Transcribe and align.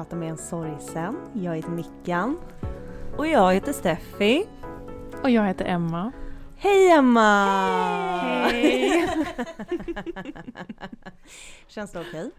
prata 0.00 0.16
med 0.16 0.30
en 0.30 0.36
sorgsen. 0.38 1.16
Jag 1.32 1.56
heter 1.56 1.70
Mickan. 1.70 2.38
Och 3.16 3.26
jag 3.26 3.54
heter 3.54 3.72
Steffi. 3.72 4.46
Och 5.22 5.30
jag 5.30 5.46
heter 5.46 5.64
Emma. 5.64 6.12
Hej 6.56 6.90
Emma! 6.90 7.46
Hej! 8.52 9.08
Känns 11.68 11.92
det 11.92 12.00
okej? 12.00 12.30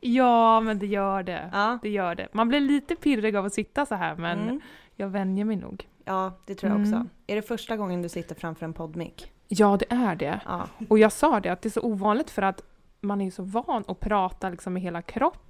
Ja, 0.00 0.60
men 0.60 0.78
det 0.78 0.86
gör 0.86 1.22
det. 1.22 1.50
Ja. 1.52 1.78
Det 1.82 1.88
gör 1.88 2.14
det. 2.14 2.28
Man 2.32 2.48
blir 2.48 2.60
lite 2.60 2.94
pirrig 2.96 3.36
av 3.36 3.44
att 3.44 3.54
sitta 3.54 3.86
så 3.86 3.94
här, 3.94 4.16
men 4.16 4.38
Mm. 4.40 4.60
jag 4.96 5.08
vänjer 5.08 5.44
mig 5.44 5.56
nog. 5.56 5.88
Ja, 6.04 6.32
det 6.46 6.54
tror 6.54 6.72
jag 6.72 6.80
Mm. 6.80 6.92
också. 6.94 7.08
Är 7.26 7.36
det 7.36 7.42
första 7.42 7.76
gången 7.76 8.02
du 8.02 8.08
sitter 8.08 8.34
framför 8.34 8.64
en 8.66 8.72
poddmick? 8.72 9.32
Ja, 9.48 9.76
det 9.76 9.86
är 9.94 10.14
det. 10.16 10.40
Ja. 10.46 10.66
Och 10.88 10.98
jag 10.98 11.12
sa 11.12 11.40
det, 11.40 11.48
att 11.48 11.62
det 11.62 11.68
är 11.68 11.70
så 11.70 11.80
ovanligt 11.82 12.30
för 12.30 12.42
att 12.42 12.62
man 13.00 13.20
är 13.20 13.30
så 13.30 13.42
van 13.42 13.84
att 13.88 14.00
prata 14.00 14.48
liksom 14.48 14.72
med 14.72 14.82
hela 14.82 15.02
kroppen 15.02 15.40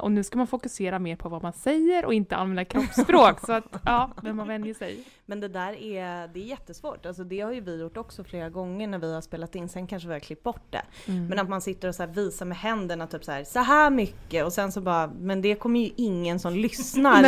och 0.00 0.12
nu 0.12 0.24
ska 0.24 0.38
man 0.38 0.46
fokusera 0.46 0.98
mer 0.98 1.16
på 1.16 1.28
vad 1.28 1.42
man 1.42 1.52
säger 1.52 2.04
och 2.04 2.14
inte 2.14 2.36
använda 2.36 2.64
kroppsspråk. 2.64 3.40
så 3.46 3.52
att, 3.52 3.64
ja, 3.84 4.10
men 4.22 4.36
man 4.36 4.48
vänjer 4.48 4.74
sig. 4.74 5.04
Men 5.26 5.40
det 5.40 5.48
där 5.48 5.72
är, 5.72 6.28
det 6.28 6.40
är 6.40 6.44
jättesvårt. 6.44 7.06
Alltså 7.06 7.24
det 7.24 7.40
har 7.40 7.52
ju 7.52 7.60
vi 7.60 7.80
gjort 7.80 7.96
också 7.96 8.24
flera 8.24 8.50
gånger 8.50 8.88
när 8.88 8.98
vi 8.98 9.14
har 9.14 9.20
spelat 9.20 9.54
in. 9.54 9.68
Sen 9.68 9.86
kanske 9.86 10.08
vi 10.08 10.14
har 10.14 10.20
klippt 10.20 10.42
bort 10.42 10.66
det. 10.70 10.82
Mm. 11.06 11.26
Men 11.26 11.38
att 11.38 11.48
man 11.48 11.60
sitter 11.60 11.88
och 11.88 11.94
så 11.94 12.06
visar 12.06 12.46
med 12.46 12.58
händerna 12.58 13.06
typ 13.06 13.24
så 13.24 13.32
här, 13.32 13.44
så 13.44 13.58
här 13.58 13.90
mycket 13.90 14.44
och 14.44 14.52
sen 14.52 14.72
så 14.72 14.80
bara, 14.80 15.10
men 15.20 15.42
det 15.42 15.54
kommer 15.54 15.80
ju 15.80 15.90
ingen 15.96 16.38
som 16.38 16.52
lyssnar 16.52 17.22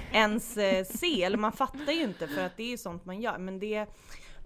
ens 0.12 0.56
eh, 0.56 0.84
se. 0.84 1.24
Eller 1.24 1.38
man 1.38 1.52
fattar 1.52 1.92
ju 1.92 2.02
inte 2.02 2.28
för 2.28 2.46
att 2.46 2.56
det 2.56 2.62
är 2.62 2.70
ju 2.70 2.78
sånt 2.78 3.04
man 3.04 3.20
gör. 3.20 3.38
Men 3.38 3.58
det, 3.58 3.86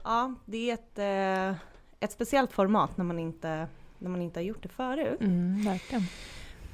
ja, 0.05 0.35
det 0.45 0.71
är 0.71 0.75
ett, 0.75 0.99
eh, 0.99 1.61
ett 2.01 2.13
speciellt 2.13 2.53
format 2.53 2.97
när 2.97 3.05
man 3.05 3.19
inte 3.19 3.69
när 3.99 4.11
man 4.11 4.23
inte 4.23 4.41
har 4.41 4.45
gjort 4.45 4.63
det 4.63 4.69
förut. 4.69 5.21
Mm, 5.21 5.65
verkligen. 5.65 6.03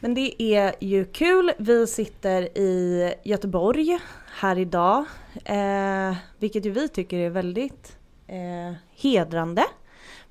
Men 0.00 0.14
det 0.14 0.42
är 0.42 0.74
ju 0.80 1.04
kul. 1.04 1.52
Vi 1.58 1.86
sitter 1.86 2.58
i 2.58 3.14
Göteborg 3.22 3.98
här 4.26 4.58
idag. 4.58 5.04
Eh, 5.44 6.16
vilket 6.38 6.66
ju 6.66 6.70
vi 6.70 6.88
tycker 6.88 7.18
är 7.18 7.30
väldigt 7.30 7.98
eh, 8.26 8.74
hedrande. 8.94 9.64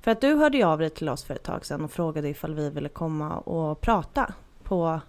För 0.00 0.10
att 0.10 0.20
du 0.20 0.34
hörde 0.34 0.58
ju 0.58 0.64
av 0.64 0.78
dig 0.78 0.90
till 0.90 1.08
oss 1.08 1.24
för 1.24 1.34
ett 1.34 1.42
tag 1.42 1.66
sedan 1.66 1.84
och 1.84 1.92
frågade 1.92 2.28
ifall 2.28 2.54
vi 2.54 2.70
ville 2.70 2.88
komma 2.88 3.38
och 3.38 3.80
prata 3.80 4.34
på, 4.62 5.00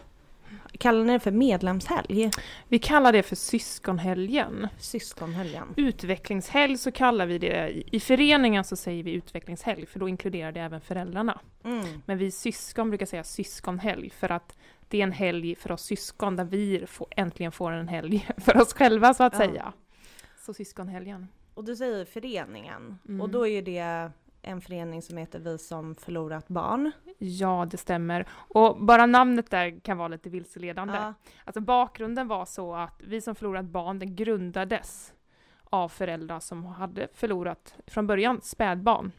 kallar 0.81 1.03
ni 1.03 1.13
det 1.13 1.19
för 1.19 1.31
medlemshelg? 1.31 2.31
Vi 2.67 2.79
kallar 2.79 3.13
det 3.13 3.23
för 3.23 3.35
syskonhelgen. 3.35 4.67
Syskonhelgen. 4.79 5.73
Utvecklingshelg 5.77 6.77
så 6.77 6.91
kallar 6.91 7.25
vi 7.25 7.37
det. 7.37 7.83
I 7.95 7.99
föreningen 7.99 8.63
så 8.63 8.75
säger 8.75 9.03
vi 9.03 9.11
utvecklingshelg, 9.11 9.85
för 9.85 9.99
då 9.99 10.09
inkluderar 10.09 10.51
det 10.51 10.59
även 10.61 10.81
föräldrarna. 10.81 11.39
Mm. 11.63 12.01
Men 12.05 12.17
vi 12.17 12.31
syskon 12.31 12.89
brukar 12.89 13.05
säga 13.05 13.23
syskonhelg, 13.23 14.09
för 14.09 14.31
att 14.31 14.57
det 14.87 14.97
är 14.99 15.03
en 15.03 15.11
helg 15.11 15.55
för 15.55 15.71
oss 15.71 15.81
syskon, 15.83 16.35
där 16.35 16.45
vi 16.45 16.85
får, 16.87 17.07
äntligen 17.11 17.51
får 17.51 17.71
en 17.71 17.87
helg 17.87 18.27
för 18.37 18.61
oss 18.61 18.73
själva, 18.73 19.13
så 19.13 19.23
att 19.23 19.33
Ja. 19.33 19.39
säga. 19.39 19.73
Så 20.45 20.53
syskonhelgen. 20.53 21.27
Och 21.53 21.63
du 21.63 21.75
säger 21.75 22.05
föreningen. 22.05 22.97
Mm. 23.07 23.21
Och 23.21 23.29
då 23.29 23.47
är 23.47 23.61
det 23.61 24.11
en 24.41 24.61
förening 24.61 25.01
som 25.01 25.17
heter 25.17 25.39
Vi 25.39 25.57
som 25.57 25.95
förlorat 25.95 26.47
barn. 26.47 26.91
Ja, 27.17 27.67
det 27.71 27.77
stämmer. 27.77 28.27
Och 28.31 28.85
bara 28.85 29.05
namnet 29.05 29.49
där 29.51 29.79
kan 29.79 29.97
vara 29.97 30.07
lite 30.07 30.29
vilseledande. 30.29 30.93
Ja. 30.93 31.13
Alltså 31.45 31.61
bakgrunden 31.61 32.27
var 32.27 32.45
så 32.45 32.75
att 32.75 33.01
Vi 33.03 33.21
som 33.21 33.35
förlorat 33.35 33.65
barn, 33.65 33.99
den 33.99 34.15
grundades 34.15 35.13
av 35.63 35.89
föräldrar 35.89 36.39
som 36.39 36.65
hade 36.65 37.07
förlorat, 37.13 37.75
från 37.87 38.07
början, 38.07 38.41
spädbarn. 38.41 39.11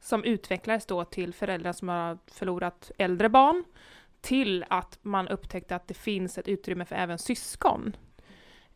Som 0.00 0.24
utvecklades 0.24 0.86
då 0.86 1.04
till 1.04 1.34
föräldrar 1.34 1.72
som 1.72 1.88
har 1.88 2.18
förlorat 2.26 2.90
äldre 2.98 3.28
barn, 3.28 3.64
till 4.20 4.64
att 4.70 4.98
man 5.02 5.28
upptäckte 5.28 5.76
att 5.76 5.88
det 5.88 5.94
finns 5.94 6.38
ett 6.38 6.48
utrymme 6.48 6.84
för 6.84 6.96
även 6.96 7.18
syskon. 7.18 7.96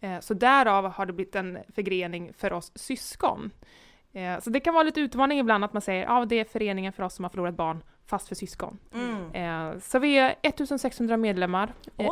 Eh, 0.01 0.21
Så 0.21 0.35
därav 0.35 0.91
har 0.91 1.07
det 1.07 1.13
blivit 1.13 1.35
en 1.35 1.59
förgrening 1.75 2.33
för 2.33 2.53
oss 2.53 2.73
syskon. 2.75 3.51
Eh, 4.15 4.41
Så 4.41 4.51
det 4.51 4.61
kan 4.61 4.75
vara 4.75 4.85
lite 4.85 5.01
utmaning 5.01 5.39
ibland 5.39 5.65
att 5.65 5.73
man 5.73 5.83
säger 5.83 6.03
ja, 6.05 6.25
det 6.25 6.41
är 6.41 6.45
föreningen 6.45 6.93
för 6.93 7.03
oss 7.03 7.15
som 7.15 7.25
har 7.25 7.31
förlorat 7.31 7.55
barn, 7.55 7.83
fast 8.07 8.29
för 8.29 8.35
syskon. 8.35 8.79
Mm. 8.95 9.33
Eh, 9.73 9.79
Så 9.81 9.99
vi 9.99 10.19
är 10.19 10.35
1600 10.43 11.17
medlemmar, 11.17 11.73
eh, 11.99 12.07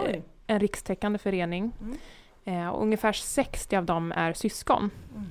en 0.47 0.61
rikstäckande 0.61 1.19
förening. 1.19 1.73
Mm. 1.81 1.97
Eh, 2.45 2.69
och 2.69 2.83
ungefär 2.83 3.13
60 3.13 3.77
av 3.77 3.85
dem 3.85 4.13
är 4.13 4.33
syskon. 4.33 4.91
Mm. 5.15 5.27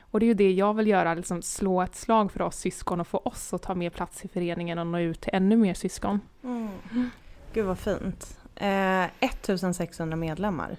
Och 0.00 0.20
det 0.20 0.26
är 0.26 0.28
ju 0.28 0.34
det 0.34 0.52
jag 0.52 0.74
vill 0.74 0.86
göra, 0.86 1.14
liksom 1.14 1.42
slå 1.42 1.82
ett 1.82 1.94
slag 1.94 2.32
för 2.32 2.42
oss 2.42 2.56
syskon 2.56 3.00
och 3.00 3.06
få 3.08 3.18
oss 3.18 3.52
att 3.54 3.62
ta 3.62 3.74
mer 3.74 3.90
plats 3.90 4.24
i 4.24 4.28
föreningen 4.28 4.78
och 4.78 4.86
nå 4.86 4.98
ut 4.98 5.20
till 5.20 5.30
ännu 5.34 5.56
mer 5.56 5.74
syskon. 5.74 6.20
Mm. 6.44 6.68
Gud 7.52 7.66
vad 7.66 7.78
fint. 7.78 8.38
Eh, 8.56 9.04
1600 9.20 10.16
medlemmar. 10.16 10.76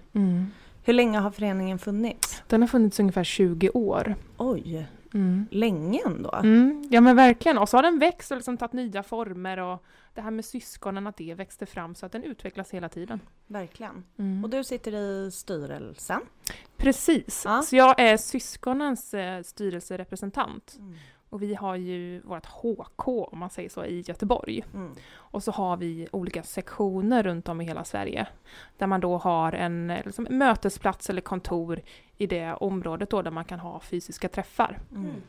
Hur 0.83 0.93
länge 0.93 1.19
har 1.19 1.31
föreningen 1.31 1.79
funnits? 1.79 2.43
Den 2.47 2.61
har 2.61 2.67
funnits 2.67 2.99
ungefär 2.99 3.23
20 3.23 3.69
år. 3.69 4.15
Oj, 4.37 4.87
Mm. 5.13 5.45
länge 5.51 5.99
ändå. 6.05 6.31
Mm, 6.35 6.83
ja 6.89 7.01
men 7.01 7.15
verkligen, 7.15 7.57
och 7.57 7.69
så 7.69 7.77
har 7.77 7.83
den 7.83 7.99
växt 7.99 8.31
och 8.31 8.37
liksom 8.37 8.57
tagit 8.57 8.73
nya 8.73 9.03
former 9.03 9.57
och 9.59 9.83
det 10.13 10.21
här 10.21 10.31
med 10.31 10.45
syskonen, 10.45 11.07
att 11.07 11.17
det 11.17 11.33
växte 11.33 11.65
fram 11.65 11.95
så 11.95 12.05
att 12.05 12.11
den 12.11 12.23
utvecklas 12.23 12.71
hela 12.71 12.89
tiden. 12.89 13.19
Verkligen. 13.47 14.03
Mm. 14.17 14.43
Och 14.43 14.49
du 14.49 14.63
sitter 14.63 14.93
i 14.95 15.31
styrelsen. 15.31 16.21
Precis, 16.77 17.41
Ja. 17.45 17.61
så 17.61 17.75
jag 17.75 17.99
är 17.99 18.17
syskonens 18.17 19.13
eh, 19.13 19.41
styrelserepresentant. 19.43 20.79
Och 21.31 21.41
vi 21.41 21.55
har 21.55 21.75
ju 21.75 22.21
vårt 22.21 22.45
HK, 22.45 23.07
om 23.07 23.39
man 23.39 23.49
säger 23.49 23.69
så, 23.69 23.85
i 23.85 24.01
Göteborg. 24.01 24.63
Mm. 24.73 24.95
Och 25.13 25.43
så 25.43 25.51
har 25.51 25.77
vi 25.77 26.07
olika 26.11 26.43
sektioner 26.43 27.23
runt 27.23 27.49
om 27.49 27.61
i 27.61 27.65
hela 27.65 27.83
Sverige. 27.83 28.27
Där 28.77 28.87
man 28.87 29.01
då 29.01 29.17
har 29.17 29.51
en 29.51 29.93
liksom, 30.05 30.27
mötesplats 30.29 31.09
eller 31.09 31.21
kontor 31.21 31.79
i 32.17 32.27
det 32.27 32.53
området 32.53 33.09
då 33.09 33.21
där 33.21 33.31
man 33.31 33.45
kan 33.45 33.59
ha 33.59 33.79
fysiska 33.79 34.29
träffar. 34.29 34.79
Mm. 34.91 35.21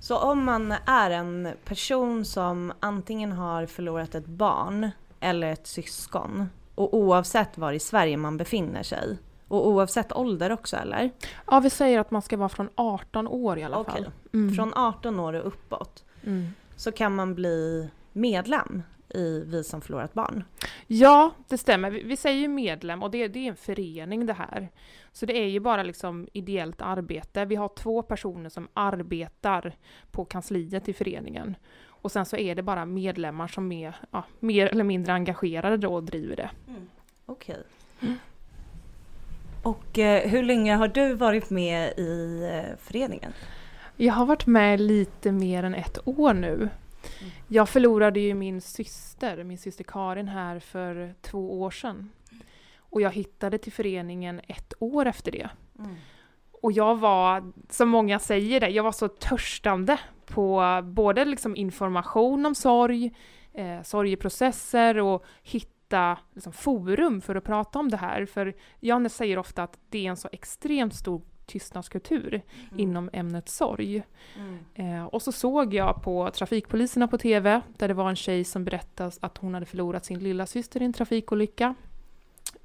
Så 0.00 0.18
om 0.18 0.44
man 0.44 0.74
är 0.86 1.10
en 1.10 1.48
person 1.64 2.24
som 2.24 2.72
antingen 2.80 3.32
har 3.32 3.66
förlorat 3.66 4.14
ett 4.14 4.26
barn 4.26 4.90
eller 5.20 5.52
ett 5.52 5.66
syskon 5.66 6.48
och 6.74 6.94
oavsett 6.94 7.58
var 7.58 7.72
i 7.72 7.78
Sverige 7.78 8.16
man 8.16 8.36
befinner 8.36 8.82
sig 8.82 9.18
och 9.54 9.68
oavsett 9.68 10.12
ålder 10.12 10.52
också 10.52 10.76
eller? 10.76 11.10
Ja, 11.46 11.60
vi 11.60 11.70
säger 11.70 11.98
att 12.00 12.10
man 12.10 12.22
ska 12.22 12.36
vara 12.36 12.48
från 12.48 12.68
18 12.74 13.28
år 13.28 13.58
i 13.58 13.62
alla 13.62 13.78
Okej. 13.78 13.94
fall. 13.94 14.10
Mm. 14.32 14.54
Från 14.54 14.72
18 14.74 15.20
år 15.20 15.32
och 15.32 15.46
uppåt 15.46 16.04
Mm. 16.26 16.46
så 16.76 16.92
kan 16.92 17.14
man 17.14 17.34
bli 17.34 17.88
medlem 18.12 18.82
i 19.08 19.40
Vi 19.46 19.64
som 19.64 19.80
förlorat 19.80 20.14
barn. 20.14 20.44
Ja, 20.86 21.30
det 21.48 21.58
stämmer. 21.58 21.90
Vi, 21.90 22.02
vi 22.02 22.16
säger 22.16 22.40
ju 22.40 22.48
medlem 22.48 23.02
och 23.02 23.10
det, 23.10 23.28
det 23.28 23.38
är 23.38 23.48
en 23.48 23.56
förening 23.56 24.26
det 24.26 24.32
här. 24.32 24.68
Så 25.12 25.26
det 25.26 25.38
är 25.38 25.46
ju 25.48 25.60
bara 25.60 25.82
liksom 25.82 26.28
ideellt 26.32 26.82
arbete. 26.82 27.44
Vi 27.44 27.54
har 27.56 27.68
två 27.68 28.02
personer 28.02 28.48
som 28.50 28.68
arbetar 28.74 29.74
på 30.10 30.24
kansliet 30.24 30.88
i 30.88 30.92
föreningen. 30.92 31.56
Och 31.86 32.12
sen 32.12 32.26
så 32.26 32.36
är 32.36 32.54
det 32.54 32.62
bara 32.62 32.84
medlemmar 32.84 33.48
som 33.48 33.72
är 33.72 33.96
ja, 34.10 34.24
mer 34.40 34.66
eller 34.66 34.84
mindre 34.84 35.12
engagerade 35.12 35.76
då 35.76 35.94
och 35.94 36.04
driver 36.04 36.36
det. 36.36 36.50
Okej. 37.26 37.62
Och 39.64 39.98
eh, 39.98 40.28
hur 40.28 40.42
länge 40.42 40.74
har 40.74 40.88
du 40.88 41.14
varit 41.14 41.50
med 41.50 41.98
i 41.98 42.42
eh, 42.52 42.76
föreningen? 42.78 43.32
Jag 43.96 44.14
har 44.14 44.26
varit 44.26 44.46
med 44.46 44.80
lite 44.80 45.32
mer 45.32 45.62
än 45.62 45.74
ett 45.74 45.98
år 46.04 46.34
nu. 46.34 46.68
Jag 47.48 47.68
förlorade 47.68 48.20
ju 48.20 48.34
min 48.34 48.60
syster, 48.60 49.44
min 49.44 49.58
syster 49.58 49.84
Karin 49.84 50.28
här 50.28 50.58
för 50.58 51.14
två 51.22 51.60
år 51.60 51.70
sedan. 51.70 52.10
Och 52.78 53.00
jag 53.00 53.10
hittade 53.10 53.58
till 53.58 53.72
föreningen 53.72 54.40
ett 54.48 54.74
år 54.78 55.06
efter 55.06 55.32
det. 55.32 55.48
Mm. 55.78 55.94
Och 56.62 56.72
jag 56.72 56.96
var, 56.96 57.52
som 57.70 57.88
många 57.88 58.18
säger 58.18 58.60
det, 58.60 58.68
jag 58.68 58.82
var 58.82 58.92
så 58.92 59.08
törstande 59.08 59.98
på 60.26 60.80
både 60.84 61.24
liksom 61.24 61.56
information 61.56 62.46
om 62.46 62.54
sorg, 62.54 63.14
eh, 63.52 63.82
sorgeprocesser 63.82 64.98
och 64.98 65.24
hitta 65.42 65.73
liksom, 66.34 66.52
forum 66.52 67.20
för 67.20 67.34
att 67.34 67.44
prata 67.44 67.78
om 67.78 67.88
det 67.88 67.96
här. 67.96 68.26
För 68.26 68.54
Janne 68.80 69.08
säger 69.08 69.38
ofta 69.38 69.62
att 69.62 69.78
det 69.88 70.06
är 70.06 70.10
en 70.10 70.16
så 70.16 70.28
extremt 70.32 70.94
stor 70.94 71.22
tystnadskultur 71.46 72.42
inom 72.76 73.10
ämnet 73.12 73.48
sorg. 73.48 74.02
Mm. 74.36 74.58
Eh, 74.74 75.04
och 75.04 75.22
så 75.22 75.32
såg 75.32 75.74
jag 75.74 76.02
på 76.02 76.30
Trafikpoliserna 76.30 77.08
på 77.08 77.18
TV, 77.18 77.60
där 77.76 77.88
det 77.88 77.94
var 77.94 78.08
en 78.08 78.16
tjej 78.16 78.44
som 78.44 78.64
berättade 78.64 79.10
att 79.20 79.38
hon 79.38 79.54
hade 79.54 79.66
förlorat 79.66 80.04
sin 80.04 80.18
lilla 80.18 80.46
syster 80.46 80.82
i 80.82 80.84
en 80.84 80.92
trafikolycka. 80.92 81.74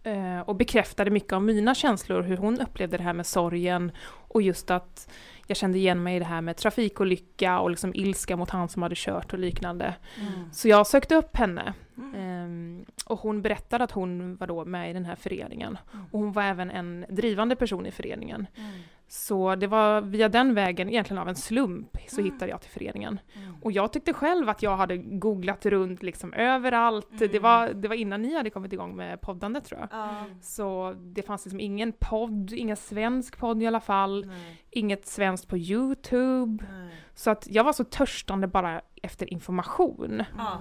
Eh, 0.04 0.40
och 0.40 0.56
bekräftade 0.56 1.12
mycket 1.12 1.34
av 1.34 1.44
mina 1.44 1.75
känslor, 1.75 2.22
hur 2.22 2.38
hon 2.38 2.62
upplevde 2.62 2.98
det 2.98 3.04
här 3.04 3.13
med 3.13 3.25
sorgen 3.25 3.92
och 4.10 4.42
just 4.42 4.72
att 4.72 5.10
jag 5.48 5.57
kände 5.57 5.78
igen 5.78 6.04
mig 6.04 6.16
i 6.16 6.19
det 6.19 6.25
här 6.25 6.42
med 6.42 6.57
trafikolycka 6.57 7.60
och 7.60 7.69
liksom 7.69 7.92
ilska 7.96 8.38
mot 8.38 8.50
han 8.50 8.69
som 8.69 8.81
hade 8.81 8.96
kört 8.96 9.34
och 9.34 9.40
liknande. 9.40 9.96
Mm. 10.19 10.50
Så 10.51 10.68
jag 10.68 10.88
sökte 10.88 11.16
upp 11.16 11.36
henne. 11.36 11.74
Mm. 11.98 12.16
Ehm, 12.16 12.86
och 13.06 13.19
hon 13.19 13.42
berättade 13.42 13.84
att 13.84 13.92
hon 13.92 14.36
var 14.36 14.48
då 14.48 14.66
med 14.66 14.90
i 14.90 14.94
den 14.94 15.06
här 15.06 15.16
föreningen. 15.16 15.78
Mm. 15.94 16.06
Och 16.12 16.19
hon 16.19 16.31
var 16.31 16.44
även 16.44 16.72
en 16.72 17.06
drivande 17.10 17.56
person 17.56 17.86
i 17.86 17.92
föreningen. 17.92 18.48
Mm. 18.56 18.72
Så 19.11 19.56
det 19.56 19.67
var 19.67 20.01
via 20.01 20.29
den 20.29 20.53
vägen, 20.53 20.89
egentligen 20.89 21.21
av 21.21 21.29
en 21.29 21.35
slump, 21.35 21.97
så 22.07 22.21
Mm. 22.21 22.31
hittade 22.33 22.51
jag 22.51 22.61
till 22.61 22.71
föreningen. 22.71 23.19
Mm. 23.35 23.56
Och 23.61 23.71
jag 23.71 23.94
tyckte 23.94 24.13
själv 24.13 24.50
att 24.50 24.63
jag 24.63 24.77
hade 24.77 24.97
googlat 24.97 25.65
runt 25.65 26.03
liksom 26.03 26.33
överallt. 26.33 27.07
Det, 27.19 27.25
Mm. 27.25 27.41
var, 27.41 27.69
det 27.73 27.88
var 27.88 27.95
innan 27.95 28.21
ni 28.21 28.35
hade 28.35 28.50
kommit 28.50 28.73
igång 28.73 28.95
med 28.95 29.21
poddandet 29.21 29.65
tror 29.65 29.79
jag. 29.79 29.89
Ja. 29.91 30.25
Så 30.41 30.95
det 31.00 31.21
fanns 31.21 31.45
liksom 31.45 31.59
ingen 31.59 31.94
podd, 32.00 32.53
ingen 32.53 32.75
svensk 32.77 33.38
podd 33.38 33.63
i 33.63 33.67
alla 33.67 33.79
fall, 33.81 34.25
Nej, 34.25 34.61
inget 34.69 35.06
svenskt 35.07 35.47
på 35.47 35.57
Youtube. 35.57 36.65
nej. 36.71 36.95
Så 37.15 37.29
att 37.31 37.47
jag 37.50 37.63
var 37.63 37.73
så 37.73 37.83
törstande 37.83 38.47
bara 38.47 38.81
efter 39.01 39.33
information. 39.33 40.23
Ja. 40.38 40.59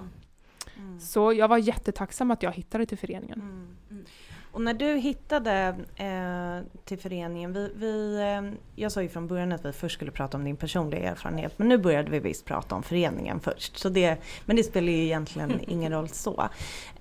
Mm. 0.77 0.99
Så 0.99 1.33
jag 1.33 1.47
var 1.47 1.57
jättetacksam 1.57 2.31
att 2.31 2.43
jag 2.43 2.51
hittade 2.51 2.85
till 2.85 2.97
föreningen. 2.97 3.67
Och 4.59 4.65
när 4.65 4.73
du 4.73 4.95
hittade 4.97 5.75
eh, 5.95 6.79
till 6.85 6.99
föreningen, 6.99 7.53
vi, 7.53 7.71
vi, 7.75 8.15
eh, 8.21 8.59
jag 8.75 8.91
sa 8.91 9.01
ju 9.01 9.09
från 9.09 9.27
början 9.27 9.51
att 9.51 9.65
vi 9.65 9.71
först 9.71 9.95
skulle 9.95 10.11
prata 10.11 10.37
om 10.37 10.43
din 10.43 10.55
personliga 10.57 11.11
erfarenhet 11.11 11.53
men 11.57 11.69
nu 11.69 11.77
började 11.77 12.11
vi 12.11 12.19
visst 12.19 12.45
prata 12.45 12.75
om 12.75 12.83
föreningen 12.83 13.39
först. 13.39 13.77
Så 13.77 13.89
det, 13.89 14.17
men 14.45 14.55
det 14.55 14.63
spelar 14.63 14.87
ju 14.87 15.03
egentligen 15.03 15.59
ingen 15.67 15.91
roll 15.91 16.09
så. 16.09 16.41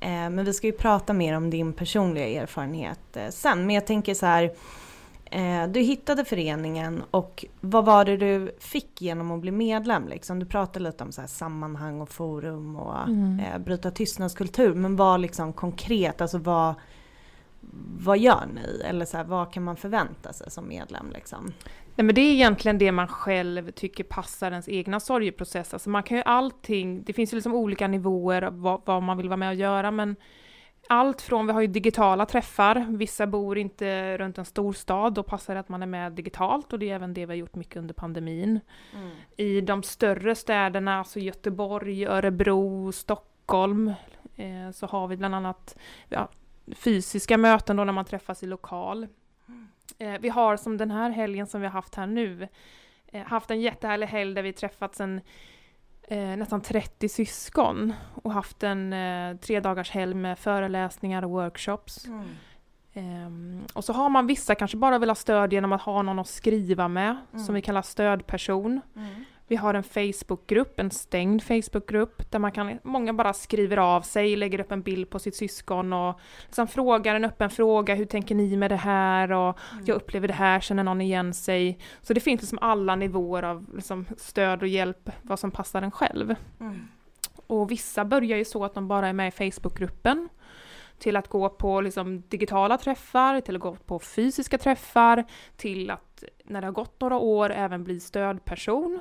Eh, 0.01 0.09
men 0.11 0.45
vi 0.45 0.53
ska 0.53 0.67
ju 0.67 0.73
prata 0.73 1.13
mer 1.13 1.37
om 1.37 1.51
din 1.51 1.73
personliga 1.73 2.43
erfarenhet 2.43 3.17
eh, 3.17 3.29
sen. 3.29 3.67
Men 3.67 3.75
jag 3.75 3.87
tänker 3.87 4.15
så 4.15 4.27
här, 4.27 4.45
eh, 5.25 5.67
du 5.69 5.81
hittade 5.81 6.25
föreningen 6.25 7.03
och 7.11 7.45
vad 7.61 7.85
var 7.85 8.05
det 8.05 8.17
du 8.17 8.55
fick 8.59 9.03
genom 9.03 9.31
att 9.31 9.41
bli 9.41 9.51
medlem? 9.51 10.09
Liksom? 10.09 10.39
Du 10.39 10.47
pratade 10.47 10.85
lite 10.85 11.05
om 11.05 11.13
så 11.13 11.21
här 11.21 11.29
sammanhang 11.29 12.01
och 12.01 12.09
forum 12.09 12.77
och 12.77 13.09
Mm. 13.09 13.41
eh, 13.41 13.59
bryta 13.59 13.91
tystnadskultur. 13.91 14.75
Men 14.75 14.97
vad 14.97 15.21
liksom 15.21 15.53
konkret, 15.53 16.21
alltså 16.21 16.39
vad, 16.39 16.75
vad 17.99 18.19
gör 18.19 18.47
ni? 18.55 18.83
Eller 18.85 19.05
så 19.05 19.17
här, 19.17 19.25
vad 19.25 19.53
kan 19.53 19.63
man 19.63 19.77
förvänta 19.77 20.33
sig 20.33 20.51
som 20.51 20.69
medlem? 20.69 21.11
Liksom? 21.15 21.53
Nej 21.95 22.05
men 22.05 22.15
det 22.15 22.21
är 22.21 22.33
egentligen 22.33 22.79
det 22.79 22.93
man 22.93 23.09
själv 23.09 23.71
tycker 23.71 24.05
passar 24.05 24.51
ens 24.51 24.69
egna 24.69 25.01
sorgeprocess. 25.01 25.73
Alltså 25.73 25.91
man 25.91 26.03
kan 26.03 26.17
ju 26.17 26.23
allting, 26.27 27.03
det 27.03 27.13
finns 27.13 27.33
ju 27.33 27.35
liksom 27.35 27.55
olika 27.55 27.89
nivåer 27.89 28.43
av 28.43 28.61
vad, 28.61 28.81
vad 28.85 29.03
man 29.03 29.17
vill 29.17 29.29
vara 29.29 29.37
med 29.37 29.49
och 29.49 29.55
göra 29.55 29.91
men 29.91 30.17
allt 30.89 31.23
från, 31.23 31.47
vi 31.47 31.53
har 31.53 31.61
ju 31.61 31.67
digitala 31.67 32.27
träffar, 32.27 32.87
vissa 32.89 33.27
bor 33.27 33.59
inte 33.59 34.19
runt 34.19 34.39
en 34.39 34.45
stor 34.45 34.73
stad, 34.73 35.15
då 35.15 35.23
passar 35.23 35.55
det 35.55 35.61
att 35.61 35.69
man 35.69 35.83
är 35.83 35.87
med 35.87 36.13
digitalt 36.13 36.73
och 36.73 36.79
det 36.79 36.91
är 36.91 36.95
även 36.95 37.15
det 37.15 37.27
vi 37.27 37.33
har 37.33 37.39
gjort 37.39 37.55
mycket 37.55 37.77
under 37.77 37.95
pandemin. 37.95 38.61
I 39.37 39.61
de 39.61 39.83
större 39.83 40.35
städerna, 40.35 40.99
alltså 40.99 41.21
Göteborg, 41.21 42.07
Örebro, 42.07 42.93
Stockholm, 42.93 43.89
eh, 44.37 44.71
så 44.73 44.87
har 44.87 45.09
vi 45.09 45.17
bland 45.17 45.35
annat 45.35 45.77
ja, 46.09 46.29
fysiska 46.75 47.39
möten 47.39 47.77
då 47.77 47.85
när 47.85 47.93
man 47.93 48.05
träffas 48.05 48.43
i 48.43 48.47
lokal. 48.47 49.07
Eh, 49.99 50.15
vi 50.21 50.29
har 50.29 50.57
som 50.57 50.77
den 50.77 50.91
här 50.91 51.11
helgen 51.11 51.47
som 51.47 51.61
vi 51.61 51.67
har 51.67 51.73
haft 51.73 51.95
här 51.95 52.07
nu, 52.07 52.49
eh, 53.07 53.23
haft 53.27 53.51
en 53.51 53.61
jättehärlig 53.61 54.07
helg 54.07 54.35
där 54.35 54.43
vi 54.43 54.53
träffats 54.53 55.01
en 55.01 55.21
eh, 56.09 56.19
nästan 56.37 56.61
30 56.61 57.09
syskon 57.09 57.93
och 58.23 58.33
haft 58.33 58.63
en 58.63 58.93
eh, 58.93 59.37
tre 59.37 59.61
dagars 59.61 59.91
helg 59.91 60.15
med 60.15 60.39
föreläsningar 60.39 61.25
och 61.25 61.31
workshops. 61.31 62.07
Mm. 62.07 62.25
Ehm, 62.93 63.65
och 63.75 63.85
så 63.85 63.93
har 63.93 64.09
man 64.09 64.27
vissa 64.27 64.55
kanske 64.55 64.77
bara 64.77 64.99
vill 64.99 65.11
ha 65.11 65.15
stöd 65.15 65.53
genom 65.53 65.73
att 65.73 65.83
ha 65.83 66.03
någon 66.03 66.19
att 66.19 66.29
skriva 66.29 66.89
med, 66.89 67.17
Mm. 67.33 67.45
som 67.45 67.55
vi 67.55 67.63
kallar 67.63 67.83
stödperson. 67.83 68.81
Mm. 68.97 69.25
Vi 69.49 69.57
har 69.57 69.75
en 69.75 69.83
Facebookgrupp, 69.83 70.81
en 70.81 70.91
stängd 70.91 71.43
Facebookgrupp, 71.43 72.31
där 72.31 72.39
man 72.39 72.53
kan, 72.53 72.79
många 72.83 73.13
bara 73.13 73.33
skriver 73.33 73.77
av 73.77 74.03
sig, 74.03 74.37
lägger 74.37 74.61
upp 74.61 74.73
en 74.73 74.83
bild 74.83 75.11
på 75.11 75.19
sitt 75.19 75.37
syskon 75.37 75.93
och 75.93 76.21
liksom 76.45 76.69
frågar 76.69 77.15
en 77.15 77.25
öppen 77.25 77.51
fråga, 77.51 77.95
hur 77.95 78.05
tänker 78.05 78.35
ni 78.35 78.57
med 78.57 78.71
det 78.71 78.77
här? 78.77 79.33
Och 79.33 79.59
jag 79.85 79.97
upplever 79.97 80.29
det 80.29 80.35
här, 80.35 80.61
känner 80.61 80.85
någon 80.85 81.01
igen 81.01 81.35
sig? 81.35 81.79
Så 82.03 82.13
det 82.13 82.21
finns 82.21 82.41
liksom 82.41 82.59
alla 82.61 82.97
nivåer 82.97 83.43
av 83.43 83.67
liksom 83.75 84.07
stöd 84.17 84.63
och 84.63 84.69
hjälp, 84.69 85.11
vad 85.23 85.39
som 85.39 85.51
passar 85.51 85.83
en 85.83 85.91
själv. 85.91 86.35
Mm. 86.61 86.89
Och 87.47 87.71
vissa 87.71 88.05
börjar 88.05 88.39
ju 88.39 88.45
så 88.45 88.65
att 88.65 88.75
de 88.75 88.89
bara 88.89 89.09
är 89.09 89.13
med 89.13 89.29
i 89.29 89.51
Facebookgruppen, 89.51 90.29
till 90.99 91.17
att 91.17 91.29
gå 91.29 91.49
på 91.49 91.81
liksom 91.81 92.23
digitala 92.29 92.79
träffar, 92.79 93.41
till 93.41 93.57
att 93.57 93.63
gå 93.63 93.77
på 93.77 93.99
fysiska 93.99 94.59
träffar, 94.59 95.25
till 95.57 95.91
att 95.91 96.25
när 96.45 96.61
det 96.61 96.67
har 96.67 96.73
gått 96.73 97.01
några 97.01 97.17
år 97.17 97.51
även 97.51 97.85
bli 97.85 98.01
stödperson 98.01 99.01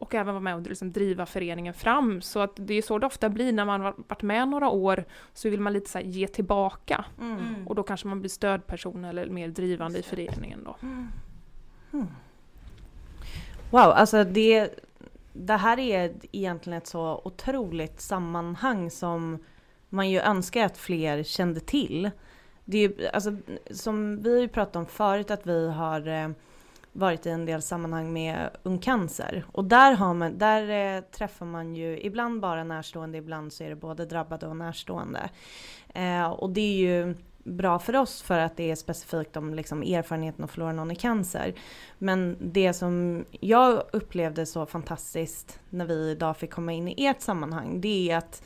Och 0.00 0.14
även 0.14 0.34
vara 0.34 0.40
med 0.40 0.54
och 0.54 0.62
liksom 0.62 0.92
driva 0.92 1.26
föreningen 1.26 1.74
fram. 1.74 2.22
Så 2.22 2.40
att 2.40 2.52
det 2.54 2.74
är 2.74 2.82
så 2.82 2.98
det 2.98 3.06
ofta 3.06 3.28
blir 3.28 3.52
när 3.52 3.64
man 3.64 3.80
har 3.80 3.94
varit 4.08 4.22
med 4.22 4.48
några 4.48 4.68
år 4.68 5.04
så 5.34 5.48
vill 5.48 5.60
man 5.60 5.72
lite 5.72 5.90
så 5.90 5.98
här 5.98 6.04
ge 6.04 6.26
tillbaka 6.26 7.04
Mm. 7.20 7.68
och 7.68 7.74
då 7.74 7.82
kanske 7.82 8.08
man 8.08 8.20
blir 8.20 8.30
stödperson 8.30 9.04
eller 9.04 9.26
mer 9.26 9.48
drivande 9.48 9.98
i 9.98 10.02
föreningen 10.02 10.64
då. 10.64 10.76
Mm. 10.82 11.08
Wow, 13.70 13.80
alltså 13.80 14.24
det, 14.24 14.84
det 15.32 15.56
här 15.56 15.78
är 15.78 16.12
egentligen 16.32 16.78
ett 16.78 16.86
så 16.86 17.20
otroligt 17.24 18.00
sammanhang 18.00 18.90
som 18.90 19.38
man 19.88 20.10
ju 20.10 20.20
önskar 20.20 20.64
att 20.64 20.78
fler 20.78 21.22
kände 21.22 21.60
till. 21.60 22.10
Det 22.64 22.78
är 22.78 22.88
ju, 22.88 23.06
alltså, 23.06 23.36
som 23.70 24.22
vi 24.22 24.32
har 24.34 24.40
ju 24.40 24.48
pratat 24.48 24.76
om 24.76 24.86
förut 24.86 25.30
att 25.30 25.46
vi 25.46 25.68
har 25.70 26.08
eh, 26.08 26.28
varit 26.92 27.26
i 27.26 27.30
en 27.30 27.46
del 27.46 27.62
sammanhang 27.62 28.12
med 28.12 28.50
Ung 28.62 28.78
Cancer. 28.78 29.44
Och 29.52 29.64
där, 29.64 29.92
har 29.92 30.14
man, 30.14 30.38
där 30.38 30.96
eh, 30.96 31.02
träffar 31.02 31.46
man 31.46 31.74
ju 31.74 32.00
ibland 32.00 32.40
bara 32.40 32.64
närstående, 32.64 33.18
ibland 33.18 33.52
så 33.52 33.64
är 33.64 33.68
det 33.68 33.76
både 33.76 34.06
drabbade 34.06 34.46
och 34.46 34.56
närstående. 34.56 35.30
Eh, 35.94 36.30
och 36.30 36.50
det 36.50 36.60
är 36.60 36.76
ju 36.76 37.14
bra 37.44 37.78
för 37.78 37.96
oss 37.96 38.22
för 38.22 38.38
att 38.38 38.56
det 38.56 38.70
är 38.70 38.74
specifikt 38.74 39.36
om 39.36 39.54
liksom, 39.54 39.82
erfarenheten 39.82 40.44
att 40.44 40.50
förlora 40.50 40.72
någon 40.72 40.90
i 40.90 40.96
cancer. 40.96 41.54
Men 41.98 42.36
det 42.40 42.72
som 42.72 43.24
jag 43.40 43.82
upplevde 43.92 44.46
så 44.46 44.66
fantastiskt 44.66 45.60
när 45.70 45.84
vi 45.84 46.10
idag 46.10 46.36
fick 46.36 46.50
komma 46.50 46.72
in 46.72 46.88
i 46.88 47.06
ert 47.06 47.20
sammanhang, 47.20 47.80
det 47.80 48.10
är 48.10 48.16
att 48.16 48.42